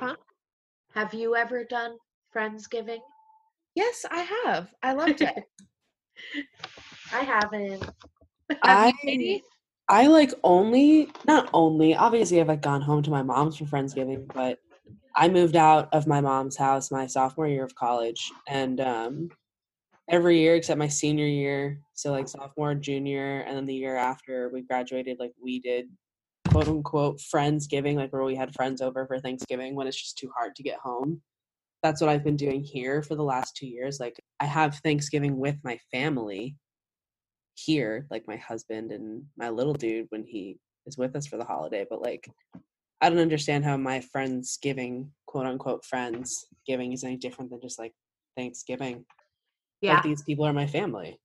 not. 0.00 0.18
have 0.94 1.14
you 1.14 1.34
ever 1.36 1.64
done 1.64 1.96
friendsgiving? 2.36 3.00
Yes, 3.74 4.04
I 4.10 4.26
have. 4.44 4.74
I 4.82 4.92
loved 4.92 5.20
it. 5.20 5.34
I 7.12 7.20
haven't. 7.20 7.82
Have 8.62 8.92
I 8.98 9.40
I 9.88 10.06
like 10.08 10.32
only 10.42 11.10
not 11.26 11.48
only 11.52 11.94
obviously 11.94 12.40
I've 12.40 12.48
like 12.48 12.62
gone 12.62 12.82
home 12.82 13.02
to 13.04 13.10
my 13.10 13.22
mom's 13.22 13.56
for 13.56 13.64
Friendsgiving, 13.64 14.32
but 14.34 14.58
I 15.14 15.28
moved 15.28 15.56
out 15.56 15.88
of 15.92 16.06
my 16.06 16.20
mom's 16.20 16.56
house 16.56 16.90
my 16.90 17.06
sophomore 17.06 17.46
year 17.48 17.64
of 17.64 17.74
college 17.74 18.30
and 18.48 18.80
um 18.80 19.30
every 20.08 20.40
year 20.40 20.54
except 20.54 20.78
my 20.78 20.88
senior 20.88 21.26
year, 21.26 21.80
so 21.94 22.12
like 22.12 22.28
sophomore, 22.28 22.74
junior, 22.74 23.40
and 23.40 23.56
then 23.56 23.66
the 23.66 23.74
year 23.74 23.96
after 23.96 24.48
we 24.48 24.62
graduated, 24.62 25.18
like 25.18 25.32
we 25.40 25.60
did 25.60 25.88
quote 26.48 26.68
unquote 26.68 27.18
Friendsgiving, 27.18 27.96
like 27.96 28.12
where 28.12 28.24
we 28.24 28.36
had 28.36 28.54
friends 28.54 28.80
over 28.80 29.06
for 29.06 29.18
Thanksgiving 29.18 29.74
when 29.74 29.86
it's 29.86 30.00
just 30.00 30.18
too 30.18 30.30
hard 30.36 30.54
to 30.56 30.62
get 30.62 30.78
home. 30.78 31.20
That's 31.82 32.00
what 32.00 32.10
I've 32.10 32.24
been 32.24 32.36
doing 32.36 32.62
here 32.62 33.02
for 33.02 33.14
the 33.14 33.22
last 33.22 33.56
two 33.56 33.66
years. 33.66 34.00
Like 34.00 34.20
I 34.40 34.46
have 34.46 34.76
Thanksgiving 34.76 35.38
with 35.38 35.56
my 35.62 35.78
family 35.92 36.56
here, 37.54 38.06
like 38.10 38.24
my 38.26 38.36
husband 38.36 38.92
and 38.92 39.24
my 39.36 39.50
little 39.50 39.74
dude 39.74 40.06
when 40.10 40.24
he 40.24 40.58
is 40.86 40.98
with 40.98 41.16
us 41.16 41.26
for 41.26 41.36
the 41.36 41.44
holiday. 41.44 41.86
But 41.88 42.02
like, 42.02 42.28
I 43.00 43.08
don't 43.08 43.18
understand 43.18 43.64
how 43.64 43.76
my 43.76 44.00
friends 44.00 44.58
giving, 44.60 45.10
quote 45.26 45.46
unquote, 45.46 45.84
friends 45.84 46.46
giving 46.66 46.92
is 46.92 47.04
any 47.04 47.16
different 47.16 47.50
than 47.50 47.60
just 47.60 47.78
like 47.78 47.92
Thanksgiving. 48.36 49.04
Yeah. 49.80 49.94
Like 49.94 50.02
these 50.02 50.22
people 50.22 50.46
are 50.46 50.52
my 50.52 50.66
family. 50.66 51.18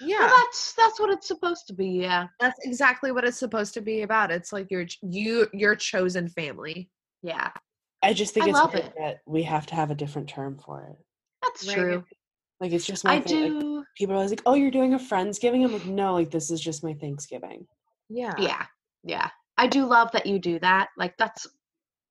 Yeah. 0.00 0.18
Well, 0.20 0.28
that's 0.28 0.74
that's 0.74 1.00
what 1.00 1.10
it's 1.10 1.26
supposed 1.26 1.66
to 1.68 1.74
be. 1.74 1.88
Yeah. 1.88 2.28
That's 2.40 2.58
exactly 2.64 3.12
what 3.12 3.24
it's 3.24 3.38
supposed 3.38 3.74
to 3.74 3.80
be 3.80 4.02
about. 4.02 4.30
It's 4.30 4.52
like 4.52 4.70
your 4.70 4.86
ch- 4.86 4.98
you 5.02 5.48
your 5.52 5.74
chosen 5.74 6.28
family. 6.28 6.90
Yeah. 7.22 7.50
I 8.02 8.12
just 8.12 8.32
think 8.34 8.46
I 8.46 8.50
it's 8.50 8.58
love 8.58 8.72
weird 8.72 8.86
it. 8.86 8.94
that 8.98 9.18
we 9.26 9.42
have 9.42 9.66
to 9.66 9.74
have 9.74 9.90
a 9.90 9.94
different 9.94 10.28
term 10.28 10.56
for 10.58 10.84
it. 10.84 11.04
That's 11.42 11.66
Right. 11.66 11.74
true. 11.76 12.04
Like 12.60 12.72
it's 12.72 12.86
just 12.86 13.04
my 13.04 13.14
I 13.14 13.20
thing. 13.20 13.54
Like, 13.54 13.60
do. 13.60 13.84
people 13.96 14.14
are 14.14 14.16
always 14.16 14.30
like, 14.30 14.42
"Oh, 14.46 14.54
you're 14.54 14.70
doing 14.70 14.94
a 14.94 14.98
friendsgiving." 14.98 15.64
I'm 15.64 15.72
like, 15.72 15.86
"No, 15.86 16.14
like 16.14 16.30
this 16.30 16.50
is 16.50 16.60
just 16.60 16.82
my 16.82 16.94
Thanksgiving." 16.94 17.66
Yeah. 18.08 18.34
Yeah. 18.38 18.66
Yeah. 19.04 19.30
I 19.56 19.66
do 19.66 19.84
love 19.86 20.10
that 20.12 20.26
you 20.26 20.38
do 20.38 20.58
that. 20.60 20.88
Like 20.96 21.16
that's 21.18 21.46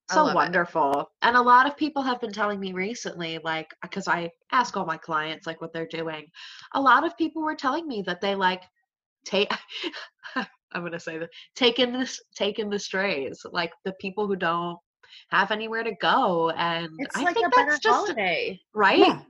so 0.10 0.24
love 0.24 0.32
it. 0.32 0.36
wonderful. 0.36 1.10
And 1.22 1.36
a 1.36 1.42
lot 1.42 1.68
of 1.68 1.76
people 1.76 2.02
have 2.02 2.22
been 2.22 2.32
telling 2.32 2.60
me 2.62 2.72
recently, 2.72 3.40
like, 3.44 3.74
because 3.82 4.08
I 4.08 4.32
ask 4.54 4.78
all 4.78 4.86
my 4.86 4.96
clients 4.98 5.46
like 5.46 5.60
what 5.60 5.74
they're 5.74 5.88
doing. 5.88 6.26
A 6.74 6.82
lot 6.82 7.06
of 7.06 7.18
people 7.18 7.42
were 7.42 7.56
telling 7.56 7.88
me 7.88 8.02
that 8.04 8.22
they 8.22 8.36
like 8.36 8.64
take. 9.26 9.52
I'm 10.36 10.84
gonna 10.84 11.00
say 11.00 11.18
that 11.18 11.30
taking 11.56 11.92
this, 11.92 12.22
taking 12.36 12.70
the 12.70 12.80
strays, 12.80 13.42
like 13.52 13.72
the 13.84 13.94
people 14.00 14.28
who 14.28 14.36
don't 14.36 14.78
have 15.30 15.52
anywhere 15.52 15.84
to 15.84 15.94
go, 16.02 16.50
and 16.52 16.90
It's 17.00 17.16
I 17.16 17.24
like 17.24 17.36
think 17.36 17.48
a 17.48 17.50
better 17.50 17.72
that's 17.72 17.80
just 17.80 17.96
holiday. 18.08 18.60
right. 18.74 19.00
Yeah. 19.00 19.22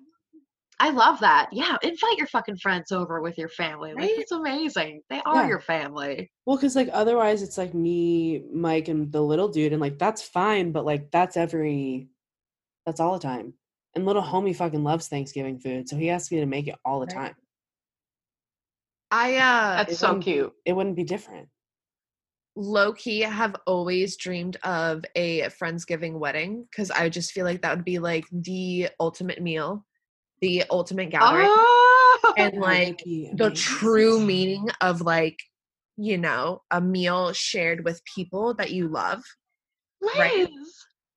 I 0.79 0.91
love 0.91 1.19
that. 1.21 1.49
Yeah, 1.51 1.75
invite 1.81 2.17
your 2.17 2.27
fucking 2.27 2.57
friends 2.57 2.91
over 2.91 3.19
with 3.19 3.35
your 3.37 3.49
family. 3.49 3.93
Like 3.95 4.11
it's 4.11 4.31
amazing. 4.31 5.01
They 5.09 5.21
are 5.25 5.41
Yeah. 5.43 5.47
your 5.47 5.59
family. 5.59 6.31
Well, 6.45 6.55
because 6.57 6.75
like 6.75 6.89
otherwise 6.93 7.41
it's 7.41 7.57
like 7.57 7.73
me, 7.73 8.43
Mike, 8.53 8.87
and 8.87 9.11
the 9.11 9.21
little 9.21 9.47
dude, 9.47 9.73
and 9.73 9.81
like 9.81 9.97
that's 9.97 10.21
fine, 10.21 10.71
but 10.71 10.85
like 10.85 11.09
that's 11.09 11.35
every, 11.35 12.09
that's 12.85 12.99
all 12.99 13.13
the 13.13 13.19
time. 13.19 13.55
And 13.95 14.05
little 14.05 14.21
homie 14.21 14.55
fucking 14.55 14.83
loves 14.83 15.07
Thanksgiving 15.07 15.59
food, 15.59 15.89
so 15.89 15.95
he 15.95 16.11
asks 16.11 16.31
me 16.31 16.39
to 16.41 16.45
make 16.45 16.67
it 16.67 16.75
all 16.85 16.99
the 16.99 17.07
Right. 17.07 17.15
time. 17.15 17.35
I 19.09 19.35
uh 19.37 19.77
That's 19.77 19.93
It 19.93 19.97
so 19.97 20.19
cute. 20.19 20.53
It 20.65 20.73
wouldn't 20.73 20.95
be 20.95 21.03
different. 21.03 21.49
Low 22.59 22.91
key 22.91 23.21
have 23.21 23.55
always 23.67 24.17
dreamed 24.17 24.57
of 24.63 25.05
a 25.15 25.41
Friendsgiving 25.61 26.13
wedding 26.19 26.65
because 26.69 26.89
I 26.89 27.07
just 27.07 27.31
feel 27.31 27.45
like 27.45 27.61
that 27.61 27.75
would 27.75 27.85
be 27.85 27.99
like 27.99 28.25
the 28.31 28.89
ultimate 28.99 29.41
meal, 29.41 29.85
the 30.41 30.63
ultimate 30.71 31.11
gathering, 31.11 31.45
Oh, 31.47 32.33
and 32.35 32.57
like 32.59 32.97
the 33.05 33.27
amazing. 33.31 33.53
true 33.53 34.19
meaning 34.19 34.67
of 34.81 35.01
like, 35.01 35.37
you 35.97 36.17
know, 36.17 36.63
a 36.71 36.81
meal 36.81 37.31
shared 37.31 37.85
with 37.85 38.01
people 38.05 38.55
that 38.55 38.71
you 38.71 38.87
love. 38.87 39.23
right? 40.17 40.47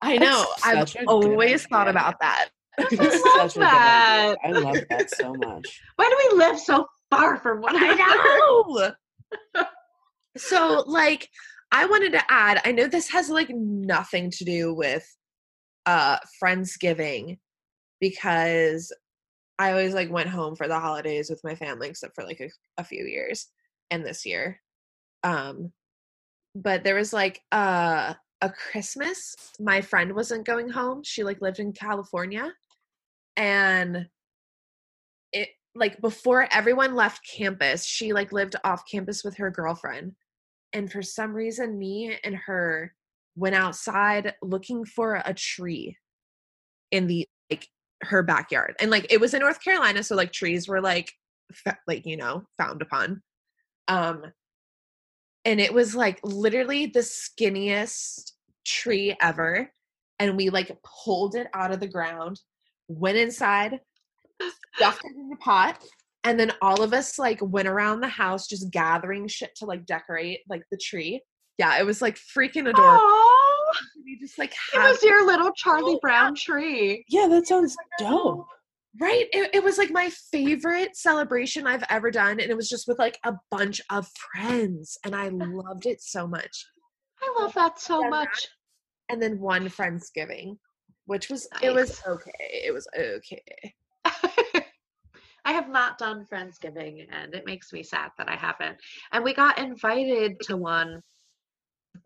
I 0.01 0.17
know. 0.17 0.45
I've 0.63 0.89
such 0.89 0.95
a 0.95 0.99
good 0.99 1.07
always 1.07 1.65
thought 1.65 1.87
idea. 1.87 1.91
about 1.91 2.15
that. 2.21 2.49
I 2.79 2.87
love 2.95 3.11
such 3.53 3.55
a 3.55 3.59
good 3.59 3.65
idea. 3.65 3.81
that. 3.83 4.37
I 4.43 4.51
love 4.51 4.79
that 4.89 5.09
so 5.09 5.33
much. 5.33 5.81
Why 5.95 6.05
do 6.09 6.29
we 6.37 6.37
live 6.45 6.59
so 6.59 6.87
far 7.09 7.37
from 7.37 7.61
one 7.61 7.75
another? 7.75 7.91
I 8.03 8.39
know. 8.39 8.91
So 10.37 10.83
like 10.87 11.27
I 11.71 11.85
wanted 11.85 12.11
to 12.13 12.23
add, 12.29 12.61
I 12.65 12.71
know 12.71 12.87
this 12.87 13.09
has 13.11 13.29
like 13.29 13.49
nothing 13.49 14.29
to 14.31 14.45
do 14.45 14.73
with 14.73 15.05
uh 15.85 16.17
Friendsgiving 16.41 17.39
because 17.99 18.93
I 19.57 19.71
always 19.71 19.93
like 19.93 20.11
went 20.11 20.29
home 20.29 20.55
for 20.55 20.67
the 20.67 20.79
holidays 20.79 21.29
with 21.29 21.41
my 21.43 21.55
family 21.55 21.87
except 21.87 22.15
for 22.15 22.23
like 22.23 22.39
a, 22.39 22.49
a 22.77 22.83
few 22.83 23.05
years 23.05 23.47
and 23.89 24.05
this 24.05 24.25
year. 24.25 24.59
Um 25.23 25.71
but 26.53 26.83
there 26.83 26.95
was 26.95 27.13
like 27.13 27.41
uh 27.51 28.13
a 28.41 28.49
Christmas 28.49 29.35
my 29.59 29.81
friend 29.81 30.13
wasn't 30.13 30.45
going 30.45 30.69
home. 30.69 31.03
She 31.03 31.23
like 31.23 31.41
lived 31.41 31.59
in 31.59 31.73
California 31.73 32.51
and 33.37 34.07
like 35.75 36.01
before 36.01 36.47
everyone 36.51 36.95
left 36.95 37.21
campus, 37.27 37.85
she 37.85 38.13
like 38.13 38.31
lived 38.31 38.55
off 38.63 38.83
campus 38.89 39.23
with 39.23 39.37
her 39.37 39.49
girlfriend. 39.51 40.15
and 40.73 40.91
for 40.91 41.01
some 41.01 41.33
reason, 41.33 41.77
me 41.77 42.17
and 42.23 42.35
her 42.35 42.93
went 43.35 43.55
outside 43.55 44.33
looking 44.41 44.85
for 44.85 45.21
a 45.25 45.33
tree 45.33 45.97
in 46.91 47.07
the 47.07 47.27
like 47.49 47.67
her 48.03 48.23
backyard, 48.23 48.75
and 48.79 48.91
like 48.91 49.07
it 49.09 49.19
was 49.21 49.33
in 49.33 49.41
North 49.41 49.63
Carolina, 49.63 50.03
so 50.03 50.15
like 50.15 50.31
trees 50.31 50.67
were 50.67 50.81
like 50.81 51.13
fa- 51.53 51.77
like 51.87 52.05
you 52.05 52.17
know 52.17 52.43
found 52.57 52.81
upon. 52.81 53.21
Um, 53.87 54.23
and 55.45 55.59
it 55.59 55.73
was 55.73 55.95
like 55.95 56.19
literally 56.23 56.85
the 56.87 56.99
skinniest 56.99 58.31
tree 58.65 59.15
ever, 59.21 59.71
and 60.19 60.37
we 60.37 60.49
like 60.49 60.77
pulled 60.83 61.35
it 61.35 61.47
out 61.53 61.71
of 61.71 61.79
the 61.79 61.87
ground, 61.87 62.39
went 62.87 63.17
inside, 63.17 63.79
stuffed 64.75 65.01
it 65.05 65.15
in 65.15 65.29
the 65.29 65.35
pot 65.37 65.81
and 66.23 66.39
then 66.39 66.51
all 66.61 66.81
of 66.83 66.93
us 66.93 67.17
like 67.17 67.39
went 67.41 67.67
around 67.67 67.99
the 67.99 68.07
house 68.07 68.47
just 68.47 68.69
gathering 68.71 69.27
shit 69.27 69.51
to 69.55 69.65
like 69.65 69.85
decorate 69.85 70.39
like 70.49 70.63
the 70.71 70.77
tree. 70.77 71.21
Yeah 71.57 71.79
it 71.79 71.85
was 71.85 72.01
like 72.01 72.17
freaking 72.17 72.69
adorable. 72.69 72.99
Aww, 72.99 73.73
we 74.05 74.17
just 74.19 74.37
like 74.37 74.53
it 74.73 74.77
was 74.79 75.01
your 75.03 75.25
little 75.25 75.51
Charlie 75.55 75.95
Oh, 75.95 75.99
Brown 76.01 76.35
tree. 76.35 77.03
Yeah, 77.09 77.27
that 77.27 77.47
sounds 77.47 77.75
oh 78.01 78.03
dope. 78.35 78.47
right? 78.99 79.25
It, 79.33 79.49
it 79.55 79.63
was 79.63 79.77
like 79.77 79.91
my 79.91 80.09
favorite 80.31 80.95
celebration 80.95 81.65
i've 81.67 81.83
ever 81.89 82.11
done 82.11 82.39
and 82.39 82.51
it 82.51 82.57
was 82.57 82.69
just 82.69 82.87
with 82.87 82.99
like 82.99 83.17
a 83.25 83.33
bunch 83.49 83.79
of 83.89 84.07
friends 84.33 84.97
and 85.05 85.15
i 85.15 85.29
loved 85.29 85.85
it 85.85 86.01
so 86.01 86.27
much. 86.27 86.65
I 87.23 87.41
love 87.41 87.53
that 87.53 87.79
so 87.79 88.07
much. 88.09 88.47
and 89.09 89.21
then 89.21 89.39
one 89.39 89.67
friendsgiving 89.67 90.57
which 91.05 91.29
was 91.29 91.47
it 91.61 91.73
was 91.73 92.01
okay 92.07 92.31
it 92.39 92.73
was 92.73 92.87
okay 92.97 93.73
have 95.61 95.71
not 95.71 95.97
done 95.97 96.25
Friendsgiving 96.31 97.07
and 97.11 97.33
it 97.35 97.45
makes 97.45 97.71
me 97.71 97.83
sad 97.83 98.11
that 98.17 98.29
I 98.29 98.35
haven't. 98.35 98.77
And 99.11 99.23
we 99.23 99.33
got 99.33 99.59
invited 99.59 100.39
to 100.41 100.57
one 100.57 101.01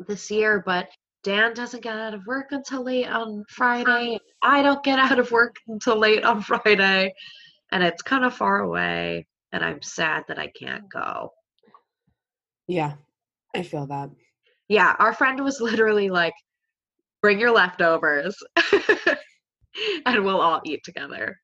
this 0.08 0.30
year, 0.30 0.62
but 0.66 0.90
Dan 1.24 1.54
doesn't 1.54 1.84
get 1.84 1.98
out 1.98 2.14
of 2.14 2.26
work 2.28 2.48
until 2.52 2.84
late 2.84 3.08
on 3.08 3.46
Friday. 3.50 4.20
I 4.42 4.62
don't 4.62 4.84
get 4.84 5.00
out 5.00 5.20
of 5.20 5.32
work 5.32 5.56
until 5.68 5.98
late 5.98 6.24
on 6.24 6.42
Friday. 6.42 7.14
And 7.72 7.84
it's 7.84 8.02
kind 8.02 8.26
of 8.26 8.36
far 8.36 8.60
away. 8.60 9.26
And 9.52 9.64
I'm 9.64 9.82
sad 9.82 10.26
that 10.28 10.38
I 10.38 10.48
can't 10.48 10.90
go. 10.92 11.32
Yeah, 12.68 12.96
I 13.56 13.64
feel 13.64 13.88
that. 13.88 14.10
Yeah, 14.68 14.96
our 15.00 15.14
friend 15.14 15.44
was 15.44 15.62
literally 15.62 16.10
like, 16.10 16.34
bring 17.22 17.40
your 17.40 17.52
leftovers 17.52 18.36
and 20.06 20.26
we'll 20.26 20.42
all 20.42 20.62
eat 20.66 20.84
together. 20.84 21.40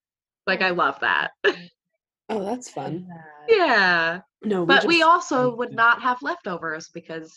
Like, 0.45 0.62
I 0.62 0.72
love 0.72 0.99
that. 0.99 1.32
Oh, 2.32 2.43
that's 2.45 2.69
fun. 2.69 3.07
Yeah. 3.47 4.21
No, 4.43 4.65
But 4.65 4.86
we 4.86 5.01
also 5.03 5.49
we 5.49 5.55
would 5.57 5.73
not 5.73 6.01
have 6.01 6.21
leftovers 6.21 6.89
because 6.93 7.32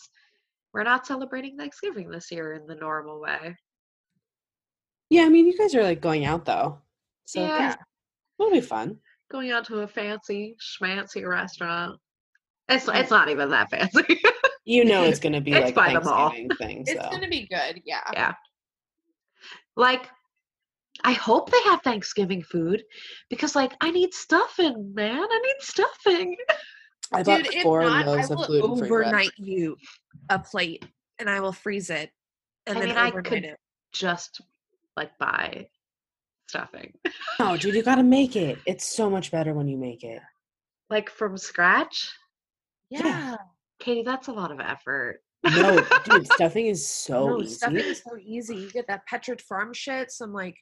we're 0.73 0.83
not 0.83 1.05
celebrating 1.05 1.57
Thanksgiving 1.57 2.09
this 2.09 2.31
year 2.31 2.53
in 2.53 2.65
the 2.65 2.75
normal 2.75 3.19
way. 3.19 3.55
Yeah, 5.09 5.23
I 5.23 5.29
mean, 5.29 5.45
you 5.47 5.57
guys 5.57 5.75
are 5.75 5.83
like 5.83 6.01
going 6.01 6.25
out 6.25 6.45
though, 6.45 6.79
so 7.25 7.41
Yeah. 7.41 7.75
it'll 8.39 8.51
be 8.51 8.61
fun. 8.61 8.97
Going 9.29 9.51
out 9.51 9.65
to 9.65 9.79
a 9.81 9.87
fancy 9.87 10.55
schmancy 10.59 11.27
restaurant. 11.27 11.99
It's 12.69 12.87
it's 12.87 13.11
not 13.11 13.29
even 13.29 13.49
that 13.51 13.69
fancy. 13.69 14.19
You 14.67 14.83
know, 14.83 15.03
it's 15.03 15.19
gonna 15.19 15.41
be 15.41 15.51
It's 15.51 15.65
like 15.65 15.75
by 15.75 15.93
the 15.93 16.01
mall. 16.01 16.31
Thanksgiving 16.31 16.85
thing. 16.85 16.95
it's 16.97 17.09
gonna 17.15 17.27
be 17.27 17.45
good 17.47 17.83
yeah 17.85 18.01
yeah. 18.13 18.33
Like 19.75 20.09
I 21.03 21.13
hope 21.13 21.51
they 21.51 21.61
have 21.65 21.81
Thanksgiving 21.81 22.41
food 22.43 22.83
because 23.29 23.55
like 23.55 23.73
I 23.81 23.91
need 23.91 24.13
stuffing, 24.13 24.93
man. 24.93 25.17
I 25.29 25.39
need 25.43 25.55
stuffing. 25.59 26.35
I 27.13 27.21
bought 27.23 27.43
Dude, 27.43 27.53
if 27.53 27.63
four 27.63 27.81
not, 27.83 28.05
loaves 28.07 28.31
I 28.31 28.33
of 28.33 28.39
will 28.39 28.45
gluten 28.47 28.77
free 28.77 28.87
bread. 28.87 29.07
overnight 29.07 29.31
you 29.37 29.75
a 30.29 30.39
plate 30.39 30.85
and 31.19 31.29
I 31.29 31.39
will 31.39 31.51
freeze 31.53 31.89
it 31.89 32.11
and 32.65 32.77
I 32.77 32.79
then 32.81 32.89
mean, 32.89 32.97
I 32.97 33.11
could- 33.11 33.43
it. 33.45 33.59
Just 33.93 34.41
like 34.97 35.11
buy 35.19 35.67
stuffing. 36.47 36.93
No, 37.05 37.11
oh, 37.51 37.57
dude, 37.57 37.75
you 37.75 37.83
gotta 37.83 38.03
make 38.03 38.35
it. 38.35 38.57
It's 38.65 38.85
so 38.85 39.09
much 39.09 39.31
better 39.31 39.53
when 39.53 39.67
you 39.67 39.77
make 39.77 40.03
it. 40.03 40.21
Like 40.89 41.09
from 41.09 41.37
scratch. 41.37 42.11
Yeah. 42.89 43.35
Katy, 43.79 44.03
that's 44.03 44.27
a 44.27 44.31
lot 44.33 44.51
of 44.51 44.59
effort. 44.59 45.21
No, 45.45 45.81
dude, 46.05 46.27
stuffing 46.33 46.67
is 46.67 46.87
so 46.87 47.27
no, 47.27 47.41
easy. 47.41 47.55
stuffing 47.55 47.77
is 47.77 48.01
so 48.03 48.17
easy. 48.17 48.55
You 48.55 48.71
get 48.71 48.87
that 48.87 49.01
Pepperidge 49.09 49.41
Farm 49.41 49.73
shit, 49.73 50.11
some 50.11 50.33
like 50.33 50.55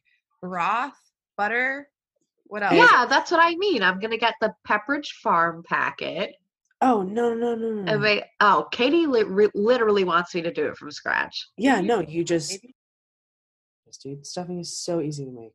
broth, 0.43 0.99
butter. 1.37 1.87
What 2.47 2.63
else? 2.63 2.75
Yeah, 2.75 3.05
that's 3.05 3.31
what 3.31 3.39
I 3.41 3.55
mean. 3.55 3.81
I'm 3.81 3.99
gonna 3.99 4.17
get 4.17 4.35
the 4.41 4.53
Pepperidge 4.67 5.07
Farm 5.23 5.63
packet. 5.67 6.35
Oh 6.81 7.01
no, 7.01 7.33
no, 7.33 7.55
no, 7.55 7.69
no. 7.71 7.91
And 7.91 8.01
wait, 8.01 8.23
oh, 8.41 8.67
Katy 8.71 9.07
li- 9.07 9.23
re- 9.23 9.49
literally 9.55 10.03
wants 10.03 10.35
me 10.35 10.41
to 10.41 10.51
do 10.51 10.67
it 10.67 10.75
from 10.75 10.91
scratch. 10.91 11.47
Yeah, 11.57 11.79
no, 11.79 12.01
you 12.01 12.25
just 12.25 12.51
Maybe. 12.51 12.75
Yes, 13.85 13.97
dude, 13.97 14.25
stuffing 14.25 14.59
is 14.59 14.77
so 14.77 14.99
easy 14.99 15.23
to 15.23 15.31
make. 15.31 15.53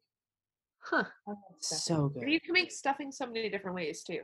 Huh. 0.80 1.04
I 1.26 1.30
love 1.30 1.38
stuffing. 1.60 1.96
So 1.96 2.08
good. 2.08 2.30
You 2.30 2.40
can 2.40 2.54
make 2.54 2.72
stuffing 2.72 3.12
so 3.12 3.26
many 3.26 3.50
different 3.50 3.76
ways 3.76 4.02
too. 4.02 4.20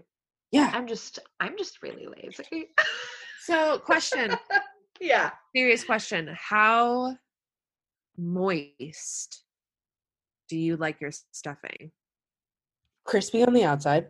Yeah. 0.51 0.71
I'm 0.73 0.87
just, 0.87 1.19
I'm 1.41 1.59
just 1.59 1.83
really 1.83 2.07
lazy. 2.07 2.71
So, 3.41 3.79
question, 3.79 4.35
yeah. 5.01 5.33
serious 5.55 5.85
question: 5.85 6.35
How 6.35 7.15
moist 8.17 9.45
do 10.49 10.57
you 10.57 10.77
like 10.77 11.01
your 11.01 11.11
stuffing? 11.33 11.91
Crispy 13.05 13.45
on 13.45 13.53
the 13.53 13.65
outside. 13.65 14.09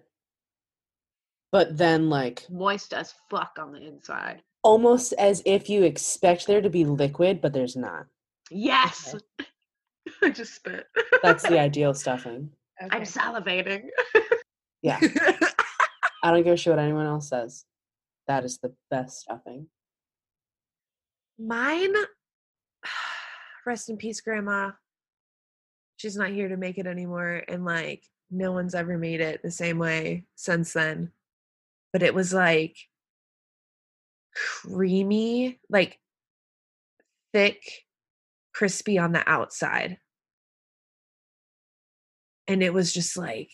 But 1.53 1.77
then 1.77 2.11
like 2.11 2.47
Moist 2.51 2.93
as 2.93 3.15
fuck 3.31 3.57
on 3.61 3.73
the 3.73 3.87
inside. 3.87 4.43
almost 4.63 5.13
as 5.15 5.43
if 5.47 5.69
you 5.71 5.85
expect 5.85 6.47
there 6.47 6.61
to 6.61 6.71
be 6.71 6.85
liquid, 6.85 7.41
but 7.41 7.53
there's 7.53 7.77
not. 7.77 8.07
Yes. 8.51 9.15
I 10.23 10.31
just 10.31 10.55
spit. 10.57 10.87
That's 11.23 11.43
the 11.49 11.59
ideal 11.61 11.95
stuffing. 11.95 12.51
I'm 12.91 13.03
salivating. 13.03 13.85
Yeah. 14.83 14.99
I 16.23 16.31
don't 16.31 16.43
give 16.43 16.55
a 16.55 16.57
shit 16.57 16.73
what 16.73 16.79
anyone 16.83 17.07
else 17.07 17.29
says. 17.29 17.65
That 18.27 18.45
is 18.45 18.59
the 18.59 18.75
best 18.91 19.21
stuffing. 19.21 19.69
Mine, 21.39 21.95
rest 23.67 23.89
in 23.89 23.97
peace, 23.97 24.21
Grandma. 24.21 24.73
She's 26.05 26.17
not 26.19 26.33
here 26.33 26.51
to 26.51 26.59
make 26.59 26.77
it 26.77 26.87
anymore. 26.87 27.45
And 27.49 27.65
like, 27.65 28.03
no 28.31 28.53
one's 28.53 28.75
ever 28.75 28.99
made 28.99 29.23
it 29.23 29.41
the 29.43 29.51
same 29.51 29.79
way 29.79 30.27
since 30.35 30.75
then. 30.75 31.13
But 31.95 32.03
it 32.03 32.15
was 32.15 32.31
like 32.31 32.77
creamy, 34.35 35.61
like 35.71 35.99
thick, 37.33 37.87
crispy 38.53 38.99
on 38.99 39.13
the 39.13 39.27
outside. 39.27 39.97
And 42.49 42.63
it 42.63 42.75
was 42.75 42.93
just 42.93 43.17
like, 43.17 43.53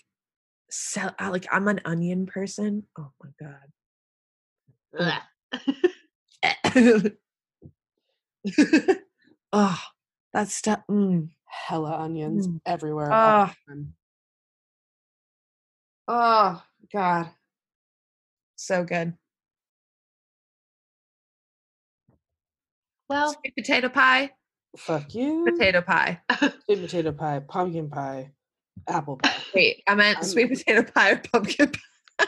so, 0.73 1.09
like 1.21 1.47
I'm 1.53 1.69
an 1.69 1.81
onion 1.85 2.27
person. 2.27 2.83
Oh 2.99 3.13
my 3.23 3.31
god. 4.99 5.23
Oh, 9.53 9.81
that's 10.33 10.53
stuff. 10.53 10.81
Mm. 10.91 11.29
Hella 11.67 11.99
onions 11.99 12.49
Mm. 12.49 12.61
everywhere. 12.67 13.09
time. 13.11 13.95
Oh 16.09 16.63
God, 16.93 17.31
so 18.57 18.83
good. 18.85 19.15
well, 23.09 23.33
Sweet 23.35 23.55
potato 23.57 23.89
pie, 23.89 24.31
Fuck 24.77 25.15
you. 25.15 25.45
potato 25.45 25.83
pie. 25.83 26.21
Sweet 26.65 26.81
potato 26.81 27.13
pie, 27.13 27.41
pumpkin 27.49 27.91
pie, 27.91 28.31
apple 28.89 29.17
pie. 29.17 29.35
Wait, 29.55 29.83
I 29.89 29.95
meant 29.95 30.19
I'm- 30.19 30.25
sweet 30.27 30.49
potato 30.51 30.83
pie 30.93 31.13
or 31.13 31.23
pumpkin 31.33 31.71
pie. 32.19 32.27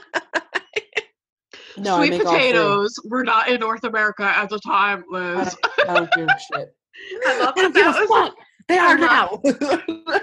No, 1.78 1.96
I 1.96 1.98
sweet 2.06 2.10
make 2.10 2.26
all 2.26 2.32
three. 2.32 2.38
potatoes 2.40 2.94
were 3.04 3.24
not 3.24 3.48
in 3.48 3.58
North 3.60 3.84
America 3.84 4.24
at 4.24 4.48
the 4.50 4.58
time, 4.58 5.04
I 5.12 5.18
Liz. 5.18 5.56
don't, 5.76 5.88
I 5.90 5.94
don't 5.94 6.12
give 6.12 6.28
a 6.28 6.38
shit. 6.38 6.76
I 7.26 7.38
love 7.40 7.54
I 7.56 7.62
that 7.62 7.74
that 7.74 8.06
was. 8.08 8.32
They 8.68 8.78
are 8.78 8.98
love- 8.98 9.40
now. 9.44 9.50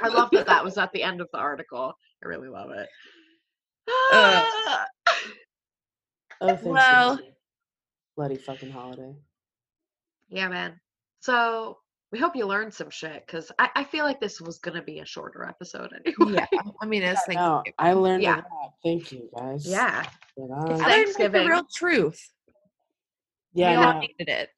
I 0.02 0.08
love 0.10 0.30
that 0.32 0.46
that 0.48 0.64
was 0.64 0.78
at 0.78 0.92
the 0.94 1.04
end 1.04 1.22
of 1.22 1.28
the 1.34 1.40
article. 1.40 1.94
I 2.24 2.28
really 2.28 2.50
love 2.50 2.72
it. 2.72 2.88
Uh, 4.14 4.46
Oh, 6.42 6.48
thanks. 6.48 6.64
Well- 6.64 7.12
Lucy. 7.16 7.34
bloody 8.16 8.36
fucking 8.38 8.72
holiday. 8.72 9.14
yeah, 10.30 10.48
man. 10.48 10.80
So 11.20 11.80
we 12.14 12.20
hope 12.20 12.34
you 12.36 12.46
learned 12.48 12.74
some 12.74 12.90
shit 12.90 13.26
because 13.26 13.52
I, 13.60 13.70
I 13.76 13.84
feel 13.84 14.06
like 14.06 14.22
this 14.22 14.40
was 14.40 14.58
gonna 14.60 14.82
be 14.82 15.00
a 15.00 15.06
shorter 15.06 15.44
episode 15.44 15.92
anyway. 16.06 16.46
yeah, 16.54 16.62
I 16.82 16.86
mean, 16.86 17.04
it's 17.04 17.22
like 17.28 17.36
No, 17.36 17.62
I 17.78 17.92
learned 17.94 18.24
Yeah. 18.24 18.36
a 18.36 18.38
lot. 18.38 18.74
Thank 18.86 19.12
you 19.12 19.30
guys. 19.38 19.68
Yeah. 19.68 20.04
Good 20.38 20.50
It's 20.72 20.82
I 20.82 21.04
learned 21.24 21.34
the 21.34 21.46
real 21.46 21.64
truth. 21.76 22.22
Yeah, 23.54 23.72
we 23.72 23.84
all 23.86 23.94
no, 23.96 24.00
needed 24.00 24.30
it. 24.30 24.50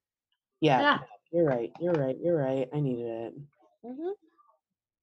yeah, 0.60 0.82
Yeah. 0.82 1.00
You're 1.34 1.46
right. 1.46 1.72
You're 1.80 1.94
right. 1.94 2.18
You're 2.22 2.38
right. 2.38 2.68
I 2.74 2.80
needed 2.80 3.06
it. 3.08 3.34
A 3.84 3.88
little 3.88 4.16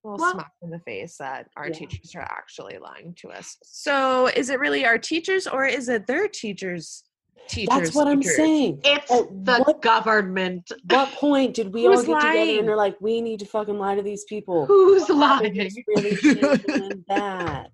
Well- 0.02 0.32
smack 0.32 0.52
in 0.62 0.70
the 0.70 0.78
face 0.80 1.16
that 1.18 1.48
our 1.56 1.66
Yeah. 1.68 1.72
teachers 1.74 2.14
are 2.14 2.22
actually 2.22 2.78
lying 2.78 3.14
to 3.20 3.30
us. 3.30 3.56
So, 3.64 4.26
is 4.28 4.50
it 4.50 4.58
really 4.60 4.86
our 4.86 4.98
teachers 4.98 5.46
or 5.46 5.64
is 5.66 5.88
it 5.88 6.06
their 6.06 6.28
teachers 6.28 7.04
Teachers. 7.48 7.68
That's 7.78 7.94
what 7.94 8.06
I'm 8.08 8.22
saying. 8.22 8.80
It's 8.84 9.10
At 9.10 9.44
the 9.46 9.62
what- 9.64 9.80
government. 9.80 10.70
What 10.90 11.08
point 11.12 11.54
did 11.54 11.72
we 11.72 11.86
all 11.86 11.94
Who's 11.96 12.04
get 12.04 12.20
together 12.20 12.58
and 12.58 12.68
they're 12.68 12.76
like, 12.76 13.00
we 13.00 13.22
need 13.22 13.38
to 13.40 13.46
fucking 13.46 13.78
lie 13.78 13.94
to 13.94 14.02
these 14.02 14.24
people? 14.24 14.66
Who's 14.66 15.08
What 15.08 15.42
lying? 15.42 15.56
was 15.56 15.78
really 15.86 16.94
bad. 17.08 17.70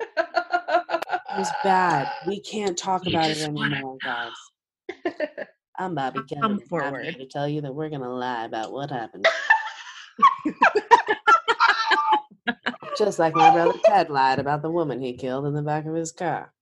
It 0.00 1.36
was 1.36 1.50
bad. 1.62 2.10
We 2.26 2.40
can't 2.40 2.78
talk 2.78 3.04
You 3.04 3.10
about 3.18 3.30
it 3.30 3.38
anymore, 3.42 3.98
guys. 4.02 4.32
I'm 5.78 5.94
Bobby 5.94 6.20
Kennedy. 6.26 6.64
Come 6.70 6.80
and 6.80 6.96
I'm 6.96 7.02
here 7.02 7.12
to 7.12 7.26
tell 7.26 7.46
you 7.46 7.60
that 7.60 7.74
we're 7.74 7.90
gonna 7.90 8.08
lie 8.12 8.44
about 8.46 8.72
what 8.72 8.90
happened. 8.90 9.26
Just 12.98 13.18
like 13.18 13.34
my 13.34 13.50
brother 13.52 13.78
Ted 13.84 14.10
lied 14.10 14.38
about 14.40 14.62
the 14.62 14.70
woman 14.70 15.00
he 15.00 15.12
killed 15.12 15.46
in 15.46 15.54
the 15.54 15.62
back 15.62 15.86
of 15.86 15.94
his 15.94 16.10
car. 16.12 16.52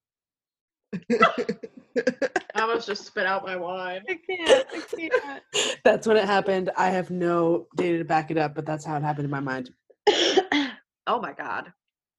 I 1.10 2.60
almost 2.60 2.86
just 2.86 3.06
spit 3.06 3.26
out 3.26 3.44
my 3.44 3.56
wine. 3.56 4.02
I 4.08 4.18
can't. 4.26 4.66
I 4.72 4.80
can't. 4.80 5.78
That's 5.84 6.06
when 6.06 6.16
it 6.16 6.24
happened. 6.26 6.70
I 6.76 6.90
have 6.90 7.10
no 7.10 7.66
data 7.76 7.98
to 7.98 8.04
back 8.04 8.30
it 8.30 8.36
up, 8.38 8.54
but 8.54 8.66
that's 8.66 8.84
how 8.84 8.96
it 8.96 9.02
happened 9.02 9.24
in 9.24 9.30
my 9.30 9.40
mind. 9.40 9.70
oh 11.06 11.20
my 11.20 11.32
god. 11.32 11.72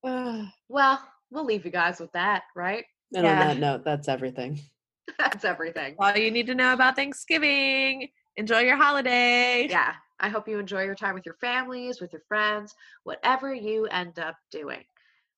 Well, 0.69 1.01
we'll 1.31 1.45
leave 1.45 1.63
you 1.65 1.71
guys 1.71 1.99
with 1.99 2.11
that, 2.13 2.43
right? 2.55 2.85
And 3.15 3.23
Yeah. 3.25 3.31
on 3.31 3.47
that 3.47 3.57
note, 3.59 3.85
that's 3.85 4.07
everything. 4.07 4.59
That's 5.17 5.45
everything. 5.45 5.95
All 5.99 6.15
you 6.17 6.29
need 6.31 6.47
to 6.47 6.55
know 6.55 6.73
about 6.73 6.97
Thanksgiving. 6.97 8.09
Enjoy 8.35 8.59
your 8.59 8.75
holiday. 8.75 9.65
Yeah. 9.69 9.93
I 10.19 10.29
hope 10.29 10.47
you 10.47 10.59
enjoy 10.59 10.83
your 10.83 10.95
time 10.95 11.13
with 11.13 11.25
your 11.25 11.35
families, 11.35 12.01
with 12.01 12.11
your 12.11 12.23
friends, 12.27 12.73
whatever 13.03 13.53
you 13.53 13.85
end 13.87 14.19
up 14.19 14.35
doing. 14.51 14.83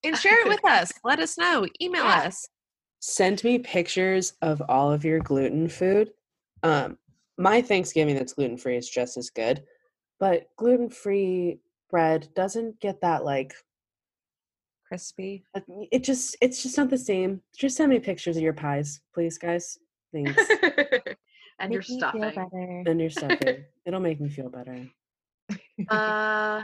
And 0.04 0.16
share 0.16 0.40
it 0.40 0.48
with 0.48 0.64
us. 0.64 0.90
Let 1.04 1.20
us 1.20 1.36
know. 1.36 1.66
Email 1.82 2.04
Yeah. 2.04 2.22
us. 2.26 2.48
Send 3.00 3.42
me 3.44 3.58
pictures 3.58 4.34
of 4.42 4.62
all 4.68 4.92
of 4.92 5.04
your 5.04 5.20
gluten 5.20 5.68
food. 5.68 6.10
Um, 6.62 6.98
my 7.38 7.62
Thanksgiving 7.62 8.14
that's 8.14 8.34
gluten 8.34 8.56
free 8.58 8.76
is 8.76 8.88
just 8.88 9.16
as 9.16 9.30
good, 9.30 9.62
but 10.18 10.48
gluten 10.56 10.90
free 10.90 11.60
bread 11.90 12.28
doesn't 12.34 12.78
get 12.80 13.00
that 13.00 13.24
like 13.24 13.54
Crispy. 14.86 15.44
it 15.90 16.02
just 16.04 16.36
it's 16.40 16.62
just 16.62 16.76
not 16.76 16.90
the 16.90 16.98
same. 16.98 17.40
Just 17.56 17.76
send 17.76 17.90
me 17.90 17.98
pictures 18.00 18.36
of 18.36 18.42
your 18.42 18.52
pies, 18.52 19.00
please, 19.14 19.38
guys. 19.38 19.78
Thanks. 20.12 20.46
And 21.60 21.72
your 21.72 21.82
stuffing. 21.82 22.20
better. 22.20 22.48
and 22.86 23.00
your 23.00 23.10
stuffing. 23.10 23.64
It'll 23.86 24.00
make 24.00 24.20
me 24.20 24.28
feel 24.28 24.48
better. 24.48 24.86
Uh, 25.88 26.62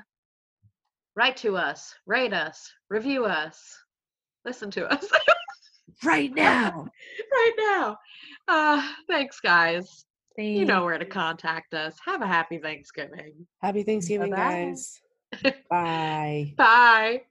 write 1.14 1.36
to 1.38 1.56
us, 1.56 1.94
rate 2.06 2.32
us, 2.32 2.70
review 2.90 3.24
us, 3.24 3.76
listen 4.44 4.70
to 4.72 4.86
us 4.86 5.08
Right 6.04 6.34
now. 6.34 6.86
right 7.32 7.52
now. 7.58 7.96
Uh, 8.48 8.92
thanks, 9.08 9.40
guys. 9.40 10.04
You 10.36 10.66
know 10.66 10.84
where 10.84 10.98
to 10.98 11.06
contact 11.06 11.72
us. 11.72 11.96
Have 12.04 12.20
a 12.20 12.26
happy 12.26 12.58
Thanksgiving. 12.58 13.46
Happy 13.62 13.82
Thanksgiving, 13.82 14.30
Bye-bye. 14.30 14.74
guys. 14.74 15.00
Bye. 15.70 16.54
Bye. 16.56 17.22